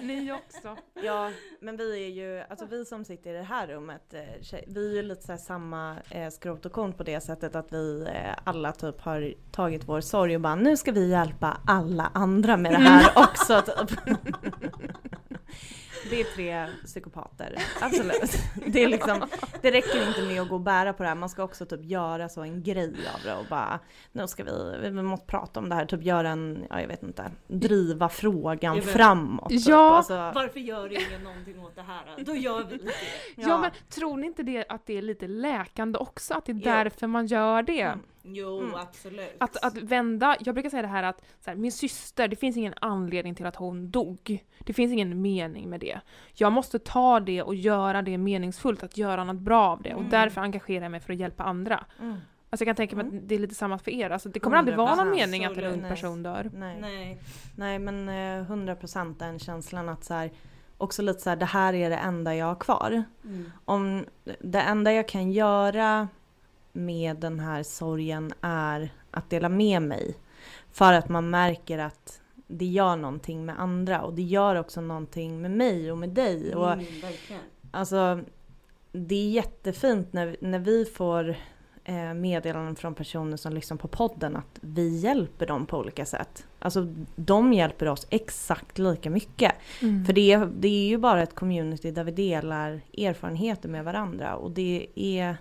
Ni 0.00 0.32
också. 0.32 0.76
Ja, 1.02 1.30
men 1.60 1.76
vi 1.76 2.04
är 2.04 2.08
ju, 2.08 2.42
alltså 2.50 2.66
vi 2.66 2.84
som 2.84 3.04
sitter 3.04 3.30
i 3.30 3.36
det 3.36 3.42
här 3.42 3.66
rummet, 3.66 4.14
eh, 4.14 4.58
vi 4.66 4.90
är 4.90 4.94
ju 4.94 5.02
lite 5.02 5.22
så 5.22 5.32
här 5.32 5.38
samma 5.38 5.96
eh, 6.10 6.30
skrot 6.30 6.66
och 6.66 6.72
korn 6.72 6.92
på 6.92 7.02
det 7.02 7.20
sättet 7.20 7.54
att 7.54 7.72
vi 7.72 8.06
eh, 8.14 8.34
alla 8.44 8.72
typ 8.72 9.00
har 9.00 9.34
tagit 9.52 9.88
vår 9.88 10.00
sorg 10.00 10.34
och 10.34 10.40
bara 10.40 10.54
nu 10.54 10.76
ska 10.76 10.92
vi 10.92 11.10
hjälpa 11.10 11.56
alla 11.66 12.10
andra 12.14 12.56
med 12.56 12.72
det 12.72 12.78
här 12.78 13.12
också. 13.16 13.62
Typ. 13.62 13.98
Det 16.10 16.20
är 16.20 16.24
tre 16.24 16.66
psykopater, 16.84 17.56
absolut. 17.80 18.32
Det, 18.66 18.84
är 18.84 18.88
liksom, 18.88 19.26
det 19.62 19.70
räcker 19.70 20.08
inte 20.08 20.22
med 20.22 20.42
att 20.42 20.48
gå 20.48 20.54
och 20.54 20.60
bära 20.60 20.92
på 20.92 21.02
det 21.02 21.08
här, 21.08 21.16
man 21.16 21.28
ska 21.28 21.42
också 21.42 21.66
typ 21.66 21.84
göra 21.84 22.28
så 22.28 22.40
en 22.42 22.62
grej 22.62 22.94
av 23.14 23.20
det 23.24 23.34
och 23.34 23.46
bara 23.50 23.78
nu 24.12 24.26
ska 24.28 24.44
vi, 24.44 24.78
vi 24.82 24.90
måste 25.02 25.26
prata 25.26 25.60
om 25.60 25.68
det 25.68 25.74
här, 25.74 25.84
typ 25.86 26.02
göra 26.02 26.28
en, 26.30 26.66
ja 26.70 26.80
jag 26.80 26.88
vet 26.88 27.02
inte, 27.02 27.30
driva 27.46 28.08
frågan 28.08 28.74
vet. 28.74 28.84
framåt. 28.92 29.48
Typ. 29.48 29.60
Ja. 29.66 29.96
Alltså, 29.96 30.14
Varför 30.34 30.60
gör 30.60 30.92
ingen 31.08 31.22
någonting 31.24 31.60
åt 31.60 31.74
det 31.74 31.82
här? 31.82 32.24
Då 32.24 32.34
gör 32.34 32.64
vi 32.64 32.76
det. 32.76 32.92
Ja. 33.36 33.58
men 33.58 33.70
tror 33.88 34.16
ni 34.16 34.26
inte 34.26 34.42
det 34.42 34.64
att 34.68 34.86
det 34.86 34.98
är 34.98 35.02
lite 35.02 35.28
läkande 35.28 35.98
också? 35.98 36.34
Att 36.34 36.44
det 36.46 36.52
är 36.52 36.56
Jo. 36.56 36.60
därför 36.64 37.06
man 37.06 37.26
gör 37.26 37.62
det? 37.62 37.80
Mm. 37.80 38.00
Jo, 38.22 38.58
Mm. 38.60 38.74
absolut. 38.74 39.36
Att, 39.40 39.64
att 39.64 39.76
vända, 39.76 40.36
jag 40.40 40.54
brukar 40.54 40.70
säga 40.70 40.82
det 40.82 40.88
här 40.88 41.02
att 41.02 41.22
så 41.40 41.50
här, 41.50 41.56
min 41.56 41.72
syster, 41.72 42.28
det 42.28 42.36
finns 42.36 42.56
ingen 42.56 42.74
anledning 42.80 43.34
till 43.34 43.46
att 43.46 43.56
hon 43.56 43.90
dog. 43.90 44.44
Det 44.58 44.72
finns 44.72 44.92
ingen 44.92 45.22
mening 45.22 45.70
med 45.70 45.80
det. 45.80 46.00
Jag 46.34 46.52
måste 46.52 46.78
ta 46.78 47.20
det 47.20 47.42
och 47.42 47.54
göra 47.54 48.02
det 48.02 48.18
meningsfullt, 48.18 48.82
att 48.82 48.96
göra 48.98 49.24
något 49.24 49.36
bra 49.40 49.68
av 49.68 49.82
det. 49.82 49.92
Och 49.94 49.98
Mm. 50.00 50.10
därför 50.10 50.40
engagerar 50.40 50.82
jag 50.82 50.90
mig 50.90 51.00
för 51.00 51.12
att 51.12 51.18
hjälpa 51.18 51.42
andra. 51.44 51.84
mm. 52.00 52.16
Alltså 52.50 52.64
jag 52.64 52.68
kan 52.68 52.76
tänka 52.76 52.96
mig 52.96 53.04
Mm. 53.06 53.18
att 53.18 53.28
det 53.28 53.34
är 53.34 53.38
lite 53.38 53.54
samma 53.54 53.78
för 53.78 53.90
er. 53.90 54.10
Alltså 54.10 54.28
det 54.28 54.40
kommer 54.40 54.56
aldrig 54.56 54.76
vara 54.76 54.94
någon 54.94 55.06
100%, 55.08 55.16
mening 55.16 55.44
att 55.44 55.56
en 55.56 55.64
ung 55.64 55.82
person 55.82 56.22
dör. 56.22 56.50
Nej. 56.54 56.78
Nej. 56.80 57.18
Nej 57.56 57.78
men 57.78 58.08
eh, 58.08 58.50
100% 58.50 59.18
den 59.18 59.38
känslan 59.38 59.88
att 59.88 60.04
så 60.04 60.14
här, 60.14 60.30
också 60.78 61.02
lite 61.02 61.20
så 61.20 61.28
här, 61.30 61.36
det 61.36 61.44
här 61.46 61.74
är 61.74 61.90
det 61.90 61.96
enda 61.96 62.34
jag 62.34 62.46
har 62.46 62.54
kvar. 62.54 63.02
Mm. 63.24 63.52
Om 63.64 64.04
det 64.40 64.60
enda 64.60 64.92
jag 64.92 65.08
kan 65.08 65.32
göra 65.32 66.08
med 66.72 67.16
den 67.16 67.40
här 67.40 67.62
sorgen 67.62 68.32
är 68.40 68.90
att 69.10 69.30
dela 69.30 69.48
med 69.48 69.82
mig. 69.82 70.14
För 70.72 70.92
att 70.92 71.08
man 71.08 71.30
märker 71.30 71.78
att 71.78 72.20
det 72.46 72.64
gör 72.66 72.96
någonting 72.96 73.44
med 73.44 73.60
andra 73.60 74.02
och 74.02 74.14
det 74.14 74.22
gör 74.22 74.56
också 74.56 74.80
någonting 74.80 75.42
med 75.42 75.50
mig 75.50 75.92
och 75.92 75.98
med 75.98 76.08
dig. 76.10 76.54
Och 76.54 76.72
Mm, 76.72 76.84
verkligen. 77.02 77.42
Alltså, 77.70 78.20
det 78.92 79.14
är 79.14 79.30
jättefint 79.30 80.12
när, 80.12 80.36
när 80.40 80.58
vi 80.58 80.84
får 80.84 81.36
eh, 81.84 82.14
meddelanden 82.14 82.76
från 82.76 82.94
personer 82.94 83.36
som 83.36 83.52
lyssnar 83.52 83.76
på 83.76 83.88
podden 83.88 84.36
att 84.36 84.58
vi 84.60 84.96
hjälper 84.98 85.46
dem 85.46 85.66
på 85.66 85.78
olika 85.78 86.04
sätt. 86.06 86.46
Alltså 86.58 86.94
de 87.16 87.52
hjälper 87.52 87.88
oss 87.88 88.06
exakt 88.10 88.78
lika 88.78 89.10
mycket. 89.10 89.52
Mm. 89.82 90.04
För 90.04 90.12
det, 90.12 90.32
är- 90.32 90.50
det 90.58 90.68
är 90.68 90.88
ju 90.88 90.98
bara 90.98 91.22
ett 91.22 91.34
community 91.34 91.90
där 91.90 92.04
vi 92.04 92.12
delar 92.12 92.80
erfarenheter 92.98 93.68
med 93.68 93.84
varandra 93.84 94.36
och 94.36 94.50
det 94.50 94.86
är 94.94 95.36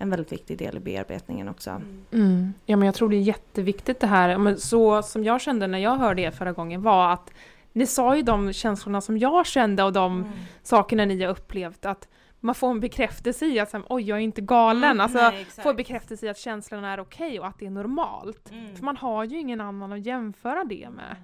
en 0.00 0.10
väldigt 0.10 0.32
viktig 0.32 0.58
del 0.58 0.76
i 0.76 0.80
bearbetningen 0.80 1.48
också. 1.48 1.70
Mm. 1.70 2.04
Mm. 2.12 2.54
Ja, 2.66 2.76
men 2.76 2.86
jag 2.86 2.94
tror 2.94 3.08
det 3.08 3.16
är 3.16 3.20
jätteviktigt 3.20 4.00
det 4.00 4.06
här. 4.06 4.38
Men 4.38 4.58
så 4.58 5.02
som 5.02 5.24
jag 5.24 5.40
kände 5.40 5.66
när 5.66 5.78
jag 5.78 5.96
hörde 5.96 6.22
er 6.22 6.30
förra 6.30 6.52
gången 6.52 6.82
var 6.82 7.12
att 7.12 7.30
ni 7.72 7.86
sa 7.86 8.16
ju 8.16 8.22
de 8.22 8.52
känslorna 8.52 9.00
som 9.00 9.18
jag 9.18 9.46
kände 9.46 9.82
och 9.82 9.92
de 9.92 10.20
Mm. 10.20 10.32
sakerna 10.62 11.04
ni 11.04 11.22
har 11.22 11.30
upplevt. 11.30 11.84
Att 11.86 12.08
man 12.40 12.54
får 12.54 12.70
en 12.70 12.80
bekräftelse 12.80 13.46
i 13.46 13.60
att 13.60 13.74
oj, 13.88 14.02
jag 14.02 14.18
är 14.18 14.22
inte 14.22 14.40
galen. 14.40 14.84
Mm, 14.90 15.00
alltså, 15.00 15.18
nej, 15.18 15.44
får 15.44 15.74
bekräftelse 15.74 16.26
i 16.26 16.28
att 16.28 16.38
känslorna 16.38 16.92
är 16.92 17.00
okej 17.00 17.40
och 17.40 17.46
att 17.46 17.58
det 17.58 17.66
är 17.66 17.70
normalt. 17.70 18.50
Mm. 18.50 18.76
För 18.76 18.84
man 18.84 18.96
har 18.96 19.24
ju 19.24 19.38
ingen 19.38 19.60
annan 19.60 19.92
att 19.92 20.06
jämföra 20.06 20.64
det 20.64 20.88
med. 20.90 21.16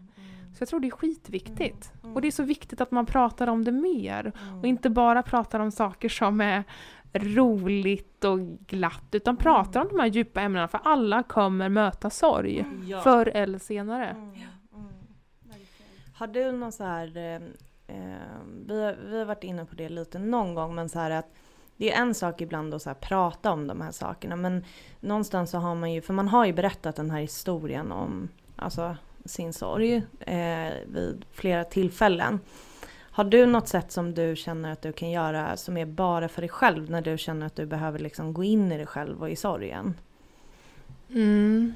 Så 0.56 0.62
jag 0.62 0.68
tror 0.68 0.80
det 0.80 0.86
är 0.88 0.90
skitviktigt. 0.90 1.92
Mm. 2.02 2.14
Och 2.16 2.22
det 2.22 2.28
är 2.28 2.32
så 2.32 2.42
viktigt 2.42 2.80
att 2.80 2.90
man 2.90 3.06
pratar 3.06 3.46
om 3.46 3.64
det 3.64 3.72
mer. 3.72 4.32
Mm. 4.42 4.58
Och 4.60 4.66
inte 4.66 4.90
bara 4.90 5.22
pratar 5.22 5.60
om 5.60 5.70
saker 5.70 6.08
som 6.08 6.40
är 6.40 6.64
roligt 7.18 8.24
och 8.24 8.38
glatt, 8.66 9.08
utan 9.12 9.36
pratar 9.36 9.80
om 9.80 9.88
de 9.88 10.00
här 10.00 10.06
djupa 10.06 10.40
ämnena, 10.40 10.68
för 10.68 10.80
alla 10.84 11.22
kommer 11.22 11.68
möta 11.68 12.10
sorg. 12.10 12.64
Ja. 12.86 13.00
Förr 13.00 13.28
eller 13.28 13.58
senare. 13.58 14.08
Mm, 14.08 14.30
mm. 14.74 14.86
Har 16.14 16.26
du 16.26 16.52
någon 16.52 16.72
så 16.72 16.84
här, 16.84 17.16
eh, 17.16 17.34
eh, 17.96 18.18
vi, 18.66 18.84
har, 18.84 18.96
vi 19.08 19.18
har 19.18 19.24
varit 19.24 19.44
inne 19.44 19.64
på 19.64 19.74
det 19.74 19.88
lite 19.88 20.18
någon 20.18 20.54
gång, 20.54 20.74
men 20.74 20.88
så 20.88 20.98
här 20.98 21.10
att 21.10 21.34
det 21.76 21.92
är 21.92 22.02
en 22.02 22.14
sak 22.14 22.40
ibland 22.40 22.74
att 22.74 22.82
så 22.82 22.90
här 22.90 22.94
prata 22.94 23.52
om 23.52 23.66
de 23.66 23.80
här 23.80 23.92
sakerna, 23.92 24.36
men 24.36 24.64
någonstans 25.00 25.50
så 25.50 25.58
har 25.58 25.74
man 25.74 25.92
ju, 25.92 26.02
för 26.02 26.12
man 26.12 26.28
har 26.28 26.44
ju 26.44 26.52
berättat 26.52 26.96
den 26.96 27.10
här 27.10 27.20
historien 27.20 27.92
om 27.92 28.28
alltså, 28.56 28.96
sin 29.24 29.52
sorg 29.52 30.02
eh, 30.20 30.72
vid 30.86 31.24
flera 31.32 31.64
tillfällen. 31.64 32.40
Har 33.16 33.24
du 33.24 33.46
något 33.46 33.68
sätt 33.68 33.92
som 33.92 34.14
du 34.14 34.36
känner 34.36 34.72
att 34.72 34.82
du 34.82 34.92
kan 34.92 35.10
göra 35.10 35.56
som 35.56 35.76
är 35.76 35.86
bara 35.86 36.28
för 36.28 36.42
dig 36.42 36.48
själv 36.48 36.90
när 36.90 37.00
du 37.00 37.18
känner 37.18 37.46
att 37.46 37.56
du 37.56 37.66
behöver 37.66 37.98
liksom 37.98 38.34
gå 38.34 38.44
in 38.44 38.72
i 38.72 38.76
dig 38.76 38.86
själv 38.86 39.22
och 39.22 39.30
i 39.30 39.36
sorgen? 39.36 39.94
Mm. 41.10 41.74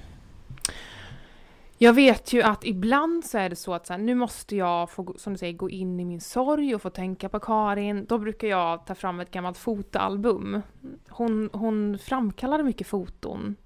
Jag 1.78 1.92
vet 1.92 2.32
ju 2.32 2.42
att 2.42 2.64
ibland 2.64 3.24
så 3.24 3.38
är 3.38 3.48
det 3.48 3.56
så 3.56 3.74
att 3.74 3.86
så 3.86 3.92
här, 3.92 4.00
nu 4.00 4.14
måste 4.14 4.56
jag 4.56 4.90
få, 4.90 5.14
som 5.16 5.32
du 5.32 5.38
säger, 5.38 5.52
gå 5.52 5.70
in 5.70 6.00
i 6.00 6.04
min 6.04 6.20
sorg 6.20 6.74
och 6.74 6.82
få 6.82 6.90
tänka 6.90 7.28
på 7.28 7.40
Karin. 7.40 8.04
Då 8.04 8.18
brukar 8.18 8.48
jag 8.48 8.86
ta 8.86 8.94
fram 8.94 9.20
ett 9.20 9.30
gammalt 9.30 9.58
fotoalbum. 9.58 10.62
Hon, 11.08 11.50
hon 11.52 11.98
framkallade 11.98 12.62
mycket 12.62 12.86
foton. 12.86 13.56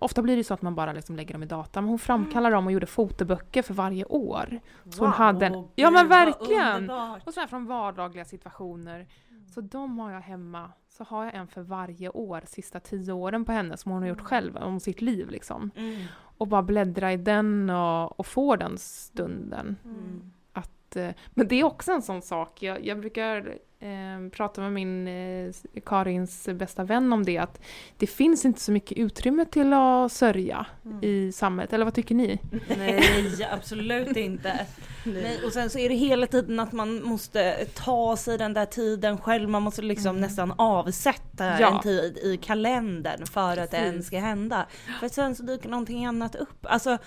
Mm. 0.00 0.04
Ofta 0.04 0.22
blir 0.22 0.36
det 0.36 0.44
så 0.44 0.54
att 0.54 0.62
man 0.62 0.74
bara 0.74 0.92
liksom 0.92 1.16
lägger 1.16 1.32
dem 1.34 1.42
i 1.42 1.46
data, 1.46 1.80
men 1.80 1.88
hon 1.88 1.98
framkallade 1.98 2.54
dem 2.54 2.66
och 2.66 2.72
gjorde 2.72 2.86
fotoböcker 2.86 3.62
för 3.62 3.74
varje 3.74 4.04
år. 4.04 4.60
Så 4.90 5.04
hon 5.04 5.12
hade 5.12 5.46
en- 5.46 5.68
Ja, 5.74 5.90
men 5.90 6.08
verkligen. 6.08 6.90
Och 7.26 7.34
så 7.34 7.40
här 7.40 7.46
från 7.46 7.66
vardagliga 7.66 8.24
situationer. 8.24 9.06
Så 9.54 9.60
de 9.60 9.98
har 9.98 10.12
jag 10.12 10.20
hemma. 10.20 10.70
Så 10.88 11.04
har 11.04 11.24
jag 11.24 11.34
en 11.34 11.46
för 11.46 11.62
varje 11.62 12.08
år, 12.08 12.42
sista 12.46 12.80
tio 12.80 13.12
åren 13.12 13.44
på 13.44 13.52
henne, 13.52 13.76
som 13.76 13.92
hon 13.92 14.02
har 14.02 14.08
gjort 14.08 14.20
själv, 14.20 14.56
om 14.56 14.80
sitt 14.80 15.00
liv 15.00 15.30
liksom. 15.30 15.70
Mm. 15.76 16.02
Och 16.38 16.46
bara 16.48 16.62
bläddra 16.62 17.12
i 17.12 17.16
den 17.16 17.70
och, 17.70 18.20
och 18.20 18.26
få 18.26 18.56
den 18.56 18.78
stunden. 18.78 19.76
Mm. 19.84 20.30
Att, 20.52 20.96
eh, 20.96 21.10
men 21.30 21.48
det 21.48 21.54
är 21.60 21.64
också 21.64 21.92
en 21.92 22.02
sån 22.02 22.22
sak, 22.22 22.62
jag, 22.62 22.86
jag 22.86 23.00
brukar 23.00 23.58
eh, 23.80 24.30
prata 24.32 24.60
med 24.60 24.72
min 24.72 25.08
eh, 25.08 25.52
Karins 25.86 26.48
bästa 26.54 26.84
vän 26.84 27.12
om 27.12 27.24
det, 27.24 27.38
att 27.38 27.60
det 27.96 28.06
finns 28.06 28.44
inte 28.44 28.60
så 28.60 28.72
mycket 28.72 28.98
utrymme 28.98 29.44
till 29.44 29.72
att 29.72 30.12
sörja 30.12 30.66
Mm. 30.84 30.98
i 31.04 31.32
samhället, 31.32 31.72
eller 31.72 31.84
vad 31.84 31.94
tycker 31.94 32.14
ni? 32.14 32.38
Nej, 32.78 33.02
absolut 33.52 34.16
inte. 34.16 34.66
Nej, 35.04 35.40
och 35.44 35.52
sen 35.52 35.70
så 35.70 35.78
är 35.78 35.88
det 35.88 35.94
hela 35.94 36.26
tiden 36.26 36.60
att 36.60 36.72
man 36.72 37.02
måste 37.02 37.64
ta 37.74 38.16
sig 38.16 38.38
den 38.38 38.54
där 38.54 38.66
tiden 38.66 39.18
själv, 39.18 39.48
man 39.48 39.62
måste 39.62 39.82
liksom 39.82 40.10
Mm. 40.10 40.20
nästan 40.20 40.52
avsätta 40.58 41.60
Ja. 41.60 41.74
en 41.76 41.80
tid 41.82 42.18
i 42.22 42.36
kalendern 42.36 43.26
för 43.26 43.56
att 43.56 43.70
det 43.70 43.76
ens 43.76 44.06
ska 44.06 44.18
hända. 44.18 44.66
För 45.00 45.08
sen 45.08 45.34
så 45.34 45.42
dyker 45.42 45.68
någonting 45.68 46.06
annat 46.06 46.34
upp. 46.34 46.58
Alltså 46.66 46.98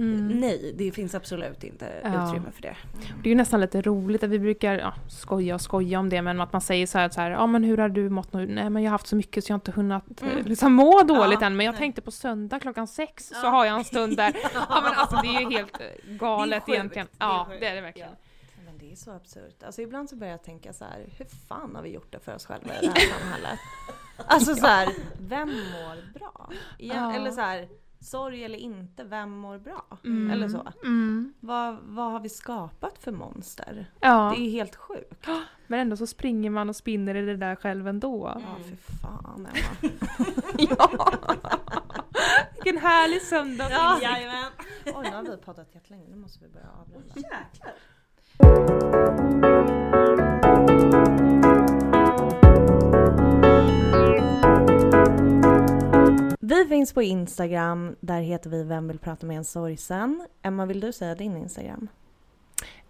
Mm. 0.00 0.26
nej, 0.40 0.74
det 0.78 0.92
finns 0.92 1.14
absolut 1.14 1.64
inte 1.64 1.92
Ja. 2.04 2.28
utrymme 2.28 2.50
för 2.50 2.62
det. 2.62 2.76
Det 3.22 3.28
är 3.28 3.30
ju 3.30 3.34
nästan 3.34 3.60
lite 3.60 3.82
roligt 3.82 4.22
att 4.22 4.30
vi 4.30 4.38
brukar 4.38 4.78
ja, 4.78 4.94
skoja 5.08 5.54
och 5.54 5.60
skoja 5.60 5.98
om 5.98 6.08
det, 6.08 6.22
men 6.22 6.40
att 6.40 6.52
man 6.52 6.60
säger 6.60 6.86
så 6.86 6.98
här, 6.98 7.08
så 7.08 7.20
här 7.20 7.30
ja 7.30 7.46
men 7.46 7.64
hur 7.64 7.78
har 7.78 7.88
du 7.88 8.08
mått 8.10 8.32
nu? 8.32 8.46
Nej 8.46 8.70
men 8.70 8.82
jag 8.82 8.90
har 8.90 8.94
haft 8.94 9.06
så 9.06 9.16
mycket 9.16 9.44
så 9.44 9.50
jag 9.50 9.54
har 9.54 9.58
inte 9.58 9.72
hunnit 9.72 10.22
Mm. 10.22 10.38
eh, 10.38 10.44
liksom 10.46 10.72
må 10.72 11.02
dåligt 11.02 11.40
Ja, 11.40 11.46
än, 11.46 11.56
men 11.56 11.66
jag 11.66 11.72
nej. 11.72 11.78
tänkte 11.78 12.00
på 12.00 12.10
söndag 12.10 12.60
klockan 12.60 12.86
sex 12.86 13.32
så 13.34 13.46
har 13.46 13.64
jag 13.64 13.78
en 13.78 13.84
stund 13.84 14.16
där. 14.16 14.32
Ja 14.54 14.80
men 14.82 14.92
alltså 14.98 15.16
det 15.22 15.28
är 15.28 15.40
ju 15.40 15.50
helt 15.56 15.80
eh, 15.80 15.86
galet 16.16 16.68
egentligen. 16.68 17.08
Det 17.18 17.24
är 17.24 17.28
Ja, 17.28 17.46
sjukt. 17.48 17.60
det 17.60 17.66
är 17.66 17.74
det 17.74 17.80
verkligen. 17.80 18.10
Men 18.64 18.78
det 18.78 18.92
är 18.92 18.96
så 18.96 19.10
absurt. 19.10 19.62
Alltså 19.62 19.82
ibland 19.82 20.10
så 20.10 20.16
börjar 20.16 20.30
jag 20.32 20.42
tänka 20.42 20.72
så 20.72 20.84
här, 20.84 21.04
hur 21.18 21.26
fan 21.48 21.74
har 21.76 21.82
vi 21.82 21.88
gjort 21.90 22.12
det 22.12 22.18
för 22.20 22.34
oss 22.34 22.46
själva 22.46 22.70
i 22.82 22.86
det 22.86 22.92
här 23.00 23.08
samhället? 23.20 23.58
Alltså 24.26 24.54
så 24.54 24.66
här, 24.66 24.88
vem 25.20 25.48
mår 25.48 26.18
bra? 26.18 26.50
Igen. 26.78 27.10
Eller 27.10 27.30
så 27.30 27.40
här, 27.40 27.68
sorg 28.00 28.44
eller 28.44 28.58
inte, 28.58 29.04
vem 29.04 29.30
mår 29.30 29.58
bra? 29.58 29.98
Mm. 30.04 30.30
Eller 30.30 30.48
så. 30.48 30.72
Mm. 30.82 31.34
Vad, 31.40 31.78
vad 31.82 32.12
har 32.12 32.20
vi 32.20 32.28
skapat 32.28 32.98
för 32.98 33.12
monster? 33.12 33.86
Ja, 34.00 34.34
Det 34.36 34.42
är 34.42 34.50
helt 34.50 34.76
sjukt. 34.76 35.26
men 35.66 35.80
ändå 35.80 35.96
så 35.96 36.06
springer 36.06 36.50
man 36.50 36.68
och 36.68 36.76
spinner 36.76 37.14
i 37.14 37.22
det 37.26 37.36
där 37.36 37.56
själv 37.56 37.88
ändå. 37.88 38.32
Ja, 38.34 38.56
för 38.64 38.76
fan 38.76 39.46
Emma. 39.46 39.48
Ja! 40.58 40.90
Vilken 42.54 42.78
härlig 42.82 43.22
söndag! 43.22 43.98
Jajamän. 44.02 44.52
Oj, 44.86 44.92
nu 45.10 45.16
har 45.16 45.22
vi 45.22 45.36
poddat 45.36 45.74
jättelänge, 45.74 46.08
nu 46.10 46.16
måste 46.16 46.44
vi 46.44 46.50
börja 46.52 46.68
avrunda. 46.80 47.14
Jäklar. 47.16 47.74
På 57.00 57.04
Instagram, 57.04 57.96
där 58.00 58.20
heter 58.20 58.50
vi 58.50 58.62
Vem 58.62 58.88
vill 58.88 58.98
prata 58.98 59.26
med 59.26 59.36
en 59.36 59.44
sorgsen? 59.44 60.26
Emma, 60.42 60.66
vill 60.66 60.80
du 60.80 60.92
säga 60.92 61.14
din 61.14 61.36
Instagram? 61.36 61.88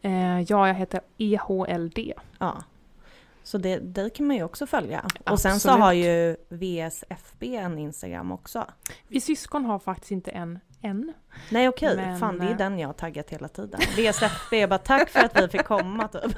Eh, 0.03 0.41
ja, 0.41 0.67
jag 0.69 0.75
heter 0.75 1.01
EHLD. 1.19 2.13
Ja. 2.39 2.63
Så 3.43 3.59
det, 3.59 3.79
dig 3.79 4.11
kan 4.11 4.27
man 4.27 4.37
ju 4.37 4.43
också 4.45 4.67
följa. 4.67 5.05
Och 5.27 5.41
sen 5.41 5.61
så 5.61 5.69
Absolut. 5.69 5.85
har 5.85 5.93
ju 5.93 6.37
VSFB 6.49 7.57
en 7.57 7.79
Instagram 7.79 8.33
också. 8.33 8.67
Vi 9.09 9.21
syskon 9.21 9.65
har 9.65 9.79
faktiskt 9.79 10.11
inte 10.11 10.31
en 10.31 10.59
än. 10.83 11.13
Nej 11.51 11.69
okej, 11.69 11.97
Men, 11.97 12.19
fan 12.19 12.39
det 12.39 12.47
är 12.47 12.51
eh, 12.51 12.57
den 12.57 12.79
jag 12.79 12.89
har 12.89 12.93
taggat 12.93 13.31
hela 13.31 13.49
tiden. 13.49 13.81
VSFB, 13.81 14.67
bara 14.67 14.79
tack 14.79 15.09
för 15.09 15.21
att 15.21 15.43
vi 15.43 15.49
fick 15.49 15.65
komma 15.65 16.09
typ. 16.09 16.23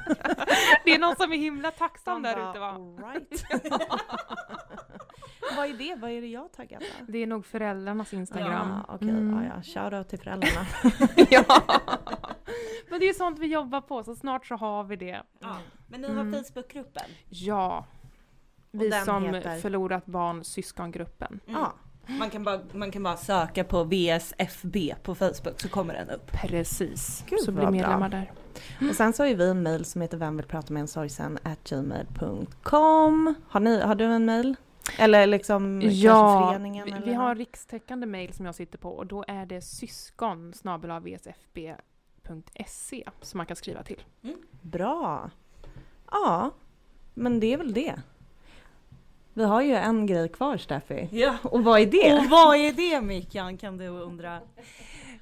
Det 0.85 0.95
är 0.95 0.99
någon 0.99 1.17
som 1.17 1.33
är 1.33 1.37
himla 1.37 1.71
tacksam 1.71 2.23
där 2.23 2.51
ute 2.51 2.59
va? 2.59 2.69
"All 2.69 2.99
right." 2.99 3.45
Vad 5.57 5.67
är 5.71 5.75
det? 5.75 5.95
Vad 6.01 6.11
är 6.11 6.21
det 6.21 6.27
jag 6.27 6.41
har 6.41 6.49
taggat 6.49 6.81
då? 6.99 7.05
Det 7.13 7.19
är 7.19 7.27
nog 7.27 7.47
föräldrarnas 7.47 8.13
Instagram. 8.15 8.69
Ja, 8.89 8.95
okej, 8.95 9.09
Mm. 9.09 9.45
ja, 9.45 9.55
ja. 9.57 9.63
Shoutout 9.63 10.09
till 10.09 10.19
föräldrarna. 10.19 10.67
ja. 11.31 11.45
Men 12.91 12.99
det 13.01 13.05
är 13.05 13.09
ju 13.09 13.15
sånt 13.15 13.39
vi 13.39 13.47
jobbar 13.47 13.81
på, 13.81 14.05
så 14.05 14.15
snart 14.15 14.47
så 14.47 14.55
har 14.57 14.85
vi 14.85 14.97
det. 14.97 15.23
Ja. 15.41 15.57
Men 15.89 16.01
ni 16.01 16.09
har 16.09 16.21
Mm. 16.21 16.45
Facebookgruppen? 16.45 17.03
Ja. 17.29 17.87
Vi 18.71 18.89
den 18.89 19.05
som 19.05 19.25
heter? 19.25 19.57
förlorat 19.61 20.07
barn, 20.07 20.45
syskongruppen. 20.45 21.41
Mm. 21.47 21.61
Ja. 21.61 21.73
Man, 22.19 22.31
kan 22.31 22.45
bara, 22.45 22.61
man 22.73 22.91
kan 22.91 23.03
bara 23.03 23.17
söka 23.17 23.65
på 23.65 23.85
VSFB 23.85 24.95
på 25.03 25.15
Facebook 25.15 25.61
så 25.61 25.69
kommer 25.69 25.95
den 25.95 26.11
upp. 26.11 26.33
Precis. 26.33 27.25
Gud, 27.29 27.41
så 27.41 27.53
bli 27.53 27.65
vad 27.65 27.73
bra. 27.73 27.81
medlemmar 27.81 28.09
där. 28.09 28.33
Och 28.91 28.95
sen 28.97 29.13
så 29.13 29.23
har 29.23 29.29
ju 29.29 29.35
vi 29.35 29.49
en 29.51 29.63
mail 29.63 29.85
som 29.85 30.01
heter 30.01 30.17
vem 30.19 30.37
vill 30.37 30.47
prata 30.47 30.73
med 30.73 30.81
en 30.81 30.89
sorgsen 30.89 31.39
at 31.43 31.65
gmail.com. 31.71 33.35
Har, 33.49 33.61
ni, 33.61 33.81
har 33.81 33.95
du 33.95 34.05
en 34.05 34.25
mail? 34.25 34.57
Eller 34.99 35.27
liksom 35.27 35.81
Ja, 35.83 36.47
föreningen? 36.51 36.85
vi, 36.85 36.91
eller 36.93 37.07
vi 37.07 37.15
har 37.15 37.35
rikstäckande 37.35 38.07
mail 38.07 38.33
som 38.33 38.47
jag 38.47 38.55
sitter 38.55 38.79
på 38.79 38.91
och 38.91 39.07
då 39.07 39.25
är 39.29 39.47
det 39.47 39.61
syskon 39.61 40.53
vsfb.se 41.03 43.05
som 43.21 43.39
man 43.39 43.47
kan 43.47 43.57
skriva 43.57 43.83
till. 43.83 44.03
Bra. 44.63 45.31
Ja, 46.11 46.51
men 47.15 47.41
det 47.41 47.53
är 47.53 47.57
väl 47.57 47.73
det. 47.75 47.95
Vi 49.35 49.45
har 49.45 49.63
ju 49.63 49.75
en 49.75 50.07
grej 50.07 50.29
kvar 50.29 50.57
Steffi. 50.57 51.09
Ja. 51.13 51.37
Och 51.43 51.65
vad 51.65 51.81
är 51.81 51.87
det? 51.87 52.19
Och 52.19 52.31
vad 52.31 52.57
är 52.57 52.73
det 52.73 53.01
Mikael 53.01 53.59
kan 53.59 53.79
du 53.79 53.87
undra? 53.87 54.41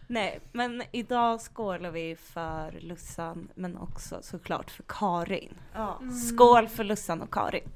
Nej, 0.06 0.40
men 0.52 0.82
idag 0.92 1.40
skålar 1.40 1.90
vi 1.90 2.16
för 2.16 2.78
Lussan 2.80 3.48
men 3.54 3.76
också 3.76 4.18
såklart 4.22 4.70
för 4.70 4.84
Karin. 4.88 5.54
Ja. 5.74 6.00
Skål 6.28 6.68
för 6.68 6.84
Lussan 6.84 7.22
och 7.22 7.32
Karin. 7.34 7.68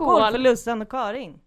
Skål 0.00 0.30
för 0.32 0.38
Lussan 0.38 0.82
och 0.82 0.90
Karin! 0.90 1.38